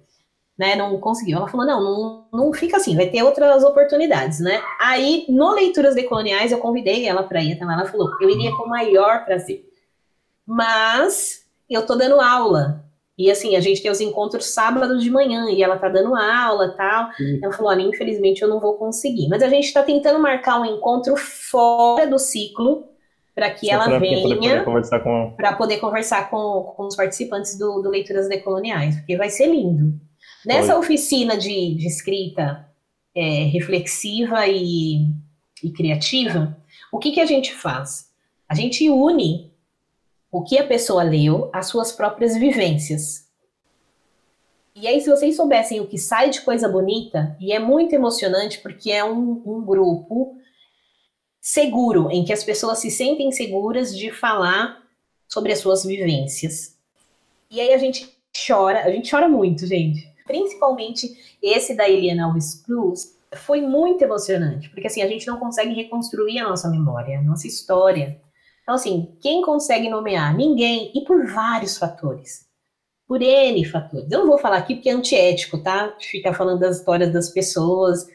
[0.59, 1.39] Né, não conseguiu.
[1.39, 4.61] Ela falou: não, não, não fica assim, vai ter outras oportunidades, né?
[4.81, 7.77] Aí, no Leituras Decoloniais, eu convidei ela para ir também.
[7.77, 9.65] Ela falou: eu iria com o maior prazer.
[10.45, 12.85] Mas eu tô dando aula.
[13.17, 16.75] E assim, a gente tem os encontros sábados de manhã e ela tá dando aula
[16.77, 17.11] tal.
[17.21, 17.41] Uhum.
[17.43, 19.29] Ela falou: olha, infelizmente eu não vou conseguir.
[19.29, 22.89] Mas a gente tá tentando marcar um encontro fora do ciclo
[23.35, 24.65] para que Só ela pra venha para poder,
[25.03, 25.57] com...
[25.57, 30.08] poder conversar com, com os participantes do, do Leituras Decoloniais, porque vai ser lindo.
[30.45, 32.69] Nessa oficina de, de escrita
[33.15, 35.11] é, reflexiva e,
[35.63, 36.57] e criativa,
[36.93, 38.11] o que, que a gente faz?
[38.49, 39.53] A gente une
[40.31, 43.27] o que a pessoa leu às suas próprias vivências.
[44.75, 48.61] E aí, se vocês soubessem o que sai de coisa bonita, e é muito emocionante
[48.61, 50.37] porque é um, um grupo
[51.41, 54.83] seguro, em que as pessoas se sentem seguras de falar
[55.27, 56.77] sobre as suas vivências.
[57.51, 58.09] E aí a gente
[58.47, 60.08] chora, a gente chora muito, gente.
[60.29, 65.75] Principalmente esse da Eliana Alves Cruz foi muito emocionante, porque assim, a gente não consegue
[65.75, 68.21] reconstruir a nossa memória, a nossa história.
[68.63, 70.37] Então assim, quem consegue nomear?
[70.37, 72.47] Ninguém, e por vários fatores.
[73.09, 74.11] por N fatores.
[74.13, 75.97] Eu não vou falar aqui porque é antiético, tá?
[75.99, 78.07] Ficar falando das histórias das pessoas,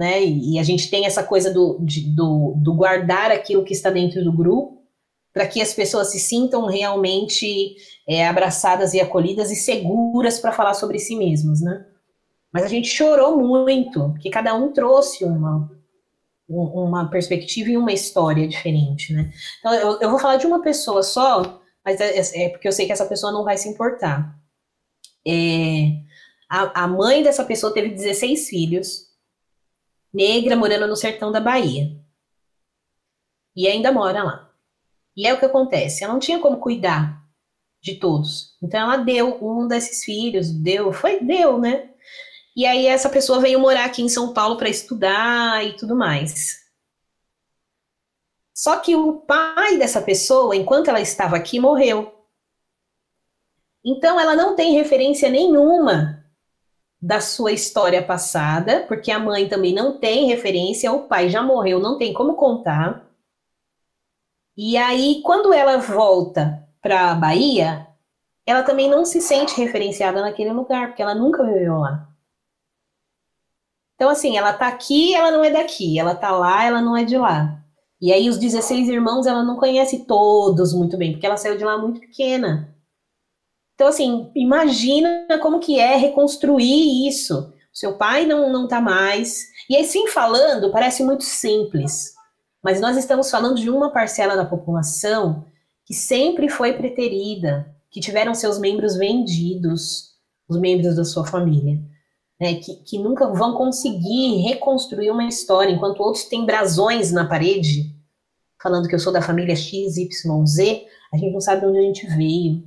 [0.00, 0.24] né?
[0.24, 4.24] E, a gente tem essa coisa do, de, do, do guardar aquilo que está dentro
[4.24, 4.82] do grupo,
[5.30, 7.76] para que as pessoas se sintam realmente
[8.10, 11.86] é, abraçadas e acolhidas e seguras para falar sobre si mesmas, né?
[12.52, 15.70] Mas a gente chorou muito, porque cada um trouxe uma,
[16.48, 19.30] uma perspectiva e uma história diferente, né?
[19.60, 22.72] Então, eu, eu vou falar de uma pessoa só, mas é, é, é, porque eu
[22.72, 24.36] sei que essa pessoa não vai se importar.
[25.24, 25.92] É,
[26.50, 29.06] a, a mãe dessa pessoa teve 16 filhos,
[30.12, 31.96] negra, morando no sertão da Bahia.
[33.54, 34.50] E ainda mora lá.
[35.16, 37.19] E é o que acontece, ela não tinha como cuidar
[37.82, 38.56] de todos.
[38.62, 41.90] Então ela deu um desses filhos, deu, foi, deu, né?
[42.54, 46.60] E aí essa pessoa veio morar aqui em São Paulo para estudar e tudo mais.
[48.52, 52.12] Só que o pai dessa pessoa, enquanto ela estava aqui, morreu.
[53.82, 56.22] Então ela não tem referência nenhuma
[57.00, 61.80] da sua história passada, porque a mãe também não tem referência, o pai já morreu,
[61.80, 63.08] não tem como contar.
[64.54, 67.86] E aí, quando ela volta para a Bahia,
[68.46, 72.08] ela também não se sente referenciada naquele lugar, porque ela nunca viveu lá.
[73.94, 75.98] Então, assim, ela tá aqui, ela não é daqui.
[75.98, 77.62] Ela tá lá, ela não é de lá.
[78.00, 81.64] E aí, os 16 irmãos, ela não conhece todos muito bem, porque ela saiu de
[81.64, 82.74] lá muito pequena.
[83.74, 87.52] Então, assim, imagina como que é reconstruir isso.
[87.72, 89.48] Seu pai não, não tá mais.
[89.68, 92.14] E assim, falando, parece muito simples.
[92.62, 95.44] Mas nós estamos falando de uma parcela da população
[95.90, 100.10] que sempre foi preterida, que tiveram seus membros vendidos,
[100.48, 101.80] os membros da sua família
[102.40, 107.94] né, que, que nunca vão conseguir reconstruir uma história, enquanto outros têm brasões na parede,
[108.60, 112.06] falando que eu sou da família XYZ, a gente não sabe de onde a gente
[112.06, 112.64] veio.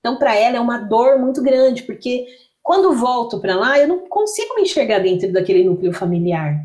[0.00, 2.26] Então, para ela é uma dor muito grande, porque
[2.62, 6.56] quando volto para lá, eu não consigo me enxergar dentro daquele núcleo familiar.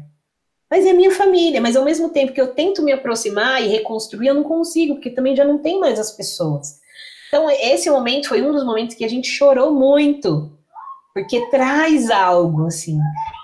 [0.70, 4.28] Mas é minha família, mas ao mesmo tempo que eu tento me aproximar e reconstruir,
[4.28, 6.80] eu não consigo, porque também já não tem mais as pessoas.
[7.28, 10.52] Então, esse momento foi um dos momentos que a gente chorou muito,
[11.14, 13.00] porque traz algo assim,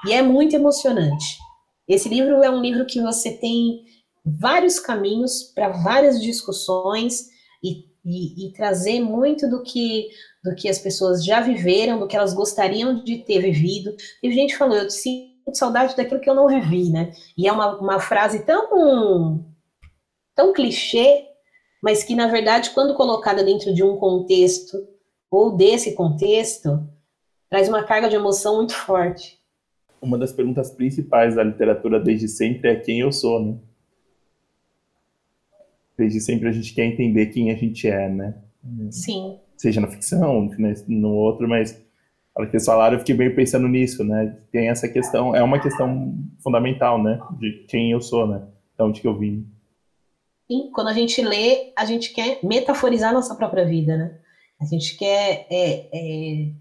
[0.06, 1.38] e é muito emocionante.
[1.88, 3.84] Esse livro é um livro que você tem
[4.26, 7.28] vários caminhos para várias discussões
[7.64, 10.08] e, e, e, trazer muito do que
[10.44, 13.96] do que as pessoas já viveram, do que elas gostariam de ter vivido.
[14.22, 17.12] E gente que falou, eu sinto saudade daquilo que eu não vivi, né?
[17.38, 19.44] E é uma, uma frase tão
[20.36, 21.26] tão clichê,
[21.82, 24.88] mas que na verdade, quando colocada dentro de um contexto
[25.30, 26.88] ou desse contexto,
[27.50, 29.40] traz uma carga de emoção muito forte.
[30.02, 33.58] Uma das perguntas principais da literatura desde sempre é quem eu sou, né?
[35.98, 38.36] Desde sempre a gente quer entender quem a gente é, né?
[38.92, 39.40] Sim.
[39.56, 40.50] Seja na ficção,
[40.88, 41.80] no outro, mas
[42.36, 44.38] hora que eles falaram, eu fiquei bem pensando nisso, né?
[44.52, 47.20] Tem essa questão, é uma questão fundamental, né?
[47.40, 48.48] De quem eu sou, né?
[48.78, 49.48] De onde que eu vim.
[50.48, 54.20] Sim, quando a gente lê, a gente quer metaforizar nossa própria vida, né?
[54.60, 56.52] A gente quer é, é,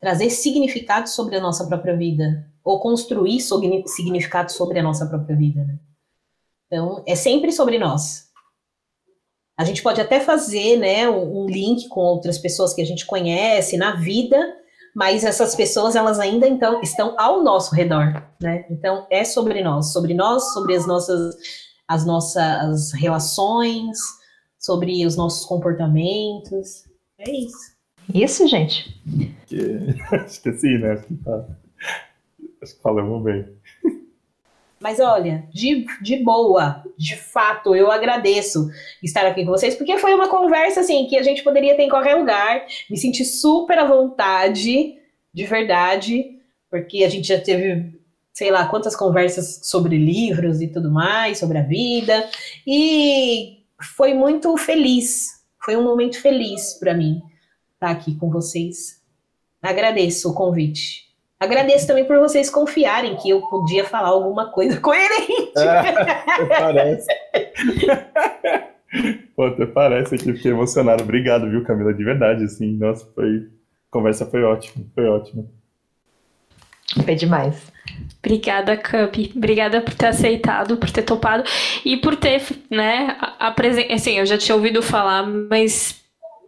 [0.00, 3.40] trazer significado sobre a nossa própria vida, ou construir
[3.86, 5.64] significado sobre a nossa própria vida.
[5.64, 5.78] Né?
[6.66, 8.26] Então, é sempre sobre nós.
[9.56, 13.06] A gente pode até fazer né, um, um link com outras pessoas que a gente
[13.06, 14.36] conhece na vida,
[14.96, 18.64] mas essas pessoas elas ainda então estão ao nosso redor, né?
[18.70, 21.36] Então é sobre nós, sobre nós, sobre as nossas
[21.86, 23.98] as nossas relações,
[24.58, 26.84] sobre os nossos comportamentos.
[27.18, 27.76] É isso.
[28.12, 28.98] Isso, gente.
[30.26, 30.92] Esqueci, né?
[30.92, 31.44] Acho que, tá...
[32.62, 33.55] Acho que falamos bem.
[34.78, 38.68] Mas olha, de, de boa, de fato, eu agradeço
[39.02, 41.88] estar aqui com vocês, porque foi uma conversa assim que a gente poderia ter em
[41.88, 42.66] qualquer lugar.
[42.90, 44.94] Me senti super à vontade,
[45.32, 46.38] de verdade,
[46.70, 47.98] porque a gente já teve,
[48.34, 52.28] sei lá, quantas conversas sobre livros e tudo mais, sobre a vida,
[52.66, 55.36] e foi muito feliz.
[55.64, 57.22] Foi um momento feliz para mim
[57.74, 59.02] estar aqui com vocês.
[59.62, 61.05] Agradeço o convite.
[61.38, 65.52] Agradeço também por vocês confiarem que eu podia falar alguma coisa coerente.
[65.56, 65.82] Ah,
[66.48, 67.06] parece.
[69.34, 71.02] Pô, até parece aqui, fiquei emocionado.
[71.02, 71.92] Obrigado, viu, Camila?
[71.92, 72.72] De verdade, assim.
[72.76, 73.48] Nossa, foi.
[73.88, 75.44] A conversa foi ótima, foi ótima.
[77.04, 77.70] Foi demais.
[78.18, 79.14] Obrigada, Cup.
[79.36, 81.44] Obrigada por ter aceitado, por ter topado
[81.84, 83.92] e por ter, né, apresentado.
[83.92, 86.02] Assim, eu já tinha ouvido falar, mas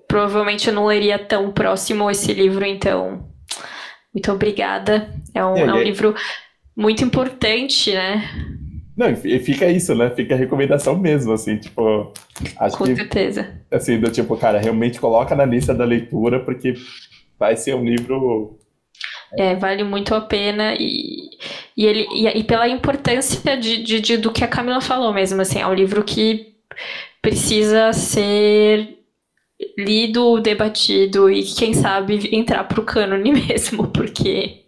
[0.07, 3.28] provavelmente eu não leria tão próximo esse livro, então
[4.13, 5.09] muito obrigada.
[5.35, 5.85] É um, é, é um é...
[5.85, 6.15] livro
[6.77, 8.29] muito importante, né?
[8.97, 10.11] Não, e fica isso, né?
[10.11, 12.13] Fica a recomendação mesmo, assim, tipo.
[12.59, 13.49] Acho Com que, certeza.
[13.71, 16.75] Assim, do tipo, cara, realmente coloca na lista da leitura, porque
[17.39, 18.59] vai ser um livro.
[19.39, 21.29] É, vale muito a pena e,
[21.77, 25.41] e, ele, e, e pela importância de, de, de, do que a Camila falou mesmo,
[25.41, 26.55] assim, é um livro que
[27.23, 28.98] precisa ser
[29.79, 34.65] lido, debatido e quem sabe entrar pro cânone mesmo, porque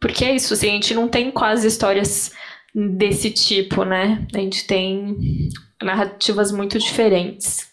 [0.00, 2.32] porque é isso, assim, a gente não tem quase histórias
[2.74, 4.26] desse tipo, né?
[4.34, 5.16] A gente tem
[5.80, 7.70] narrativas muito diferentes.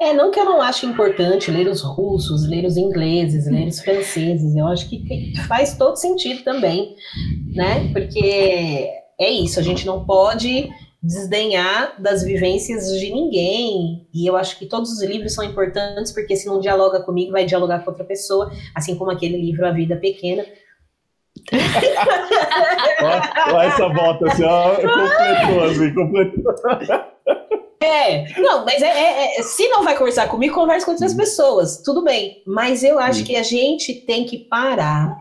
[0.00, 3.80] É, não que eu não acho importante ler os russos, ler os ingleses, ler os
[3.80, 6.96] franceses, eu acho que faz todo sentido também,
[7.54, 7.92] né?
[7.92, 8.88] Porque
[9.20, 10.70] é isso, a gente não pode
[11.02, 14.06] desdenhar das vivências de ninguém.
[14.12, 17.44] E eu acho que todos os livros são importantes, porque se não dialoga comigo, vai
[17.44, 20.44] dialogar com outra pessoa, assim como aquele livro A Vida Pequena.
[23.52, 26.54] Olha essa volta assim, ó, completou assim, completou.
[27.82, 31.80] É, não, mas é, é, é, se não vai conversar comigo, converse com outras pessoas,
[31.82, 32.42] tudo bem.
[32.46, 35.16] Mas eu acho que a gente tem que parar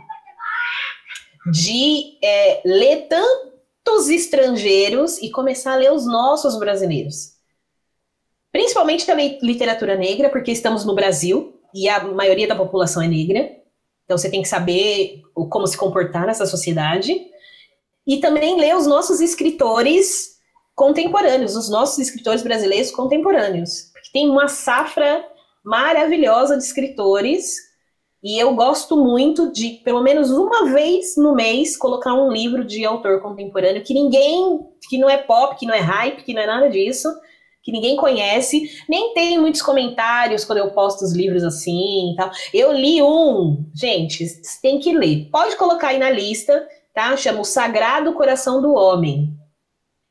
[1.53, 3.48] de é, ler tanto
[3.85, 7.33] dos estrangeiros e começar a ler os nossos brasileiros.
[8.51, 13.49] Principalmente também literatura negra, porque estamos no Brasil e a maioria da população é negra.
[14.05, 17.15] Então você tem que saber como se comportar nessa sociedade.
[18.07, 20.39] E também ler os nossos escritores
[20.75, 23.91] contemporâneos, os nossos escritores brasileiros contemporâneos.
[23.93, 25.23] Porque tem uma safra
[25.63, 27.68] maravilhosa de escritores
[28.21, 32.83] e eu gosto muito de, pelo menos uma vez no mês, colocar um livro de
[32.85, 34.59] autor contemporâneo que ninguém,
[34.89, 37.07] que não é pop, que não é hype, que não é nada disso,
[37.63, 42.29] que ninguém conhece, nem tem muitos comentários quando eu posto os livros assim e tal.
[42.53, 44.25] Eu li um, gente,
[44.61, 45.29] tem que ler.
[45.31, 47.15] Pode colocar aí na lista, tá?
[47.15, 49.33] Chama O Sagrado Coração do Homem.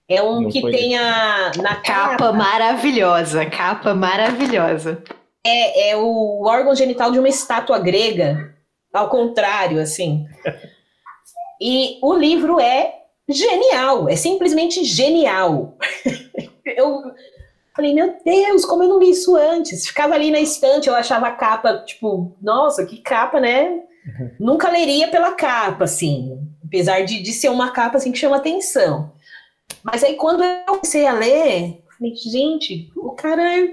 [0.08, 5.02] É um não que tem a, na capa, capa maravilhosa, capa maravilhosa
[5.48, 8.54] é, é o órgão genital de uma estátua grega,
[8.92, 10.26] ao contrário, assim.
[11.60, 12.94] E o livro é
[13.28, 15.76] genial, é simplesmente genial.
[16.64, 17.02] eu
[17.74, 19.86] falei, meu Deus, como eu não li isso antes?
[19.86, 23.82] Ficava ali na estante, eu achava a capa, tipo, nossa, que capa, né?
[24.38, 29.12] Nunca leria pela capa, assim, apesar de, de ser uma capa assim que chama atenção.
[29.82, 33.68] Mas aí quando eu comecei a ler, falei, gente, o cara é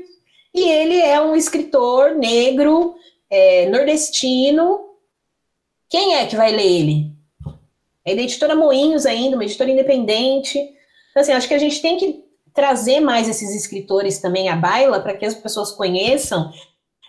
[0.56, 2.96] e ele é um escritor negro,
[3.30, 4.80] é, nordestino.
[5.90, 7.12] Quem é que vai ler ele?
[8.06, 10.58] É da editora Moinhos ainda, uma editora independente.
[10.58, 12.24] Então, assim, acho que a gente tem que
[12.54, 16.50] trazer mais esses escritores também à baila para que as pessoas conheçam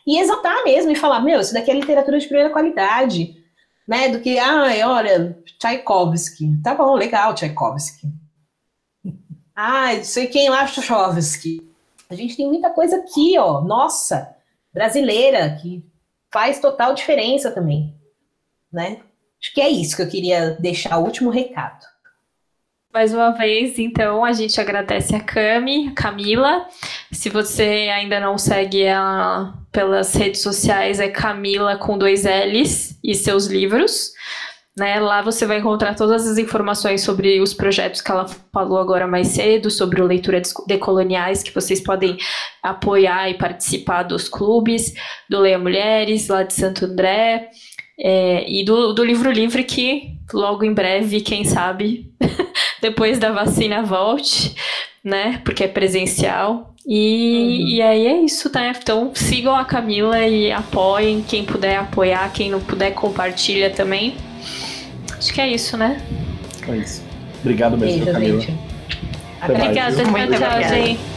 [0.05, 3.37] e exaltar mesmo e falar, meu, isso daqui é literatura de primeira qualidade,
[3.87, 4.09] né?
[4.09, 6.61] Do que, ai, olha, Tchaikovsky.
[6.65, 8.09] Tá bom, legal, Tchaikovsky.
[9.59, 11.66] Ah, sei quem lá, Tchaikovsky.
[12.09, 14.35] A gente tem muita coisa aqui, ó, nossa,
[14.73, 15.85] brasileira, que
[16.33, 17.95] faz total diferença também,
[18.73, 19.01] né?
[19.41, 21.85] Acho que é isso que eu queria deixar o último recado.
[22.93, 26.67] Mais uma vez, então, a gente agradece a Cami, a Camila.
[27.13, 33.15] Se você ainda não segue ela pelas redes sociais, é Camila com dois L's e
[33.15, 34.13] seus livros.
[34.79, 35.01] Né?
[35.01, 39.29] Lá você vai encontrar todas as informações sobre os projetos que ela falou agora mais
[39.29, 42.19] cedo, sobre o Leitura Decoloniais, que vocês podem
[42.63, 44.93] apoiar e participar dos clubes,
[45.31, 47.49] do Leia Mulheres, lá de Santo André,
[47.99, 52.13] é, e do, do Livro Livre, que logo em breve, quem sabe,
[52.83, 54.55] depois da vacina volte,
[55.03, 55.41] né?
[55.43, 56.75] Porque é presencial.
[56.87, 57.69] E, uhum.
[57.69, 58.73] e aí é isso, né?
[58.81, 61.23] Então sigam a Camila e apoiem.
[61.23, 64.15] Quem puder apoiar, quem não puder, compartilha também.
[65.19, 66.01] Acho que é isso, né?
[66.69, 67.03] É isso.
[67.41, 68.45] Obrigado mesmo, Beijo, Camila.
[69.43, 71.16] Obrigada, tchau, tchau, gente.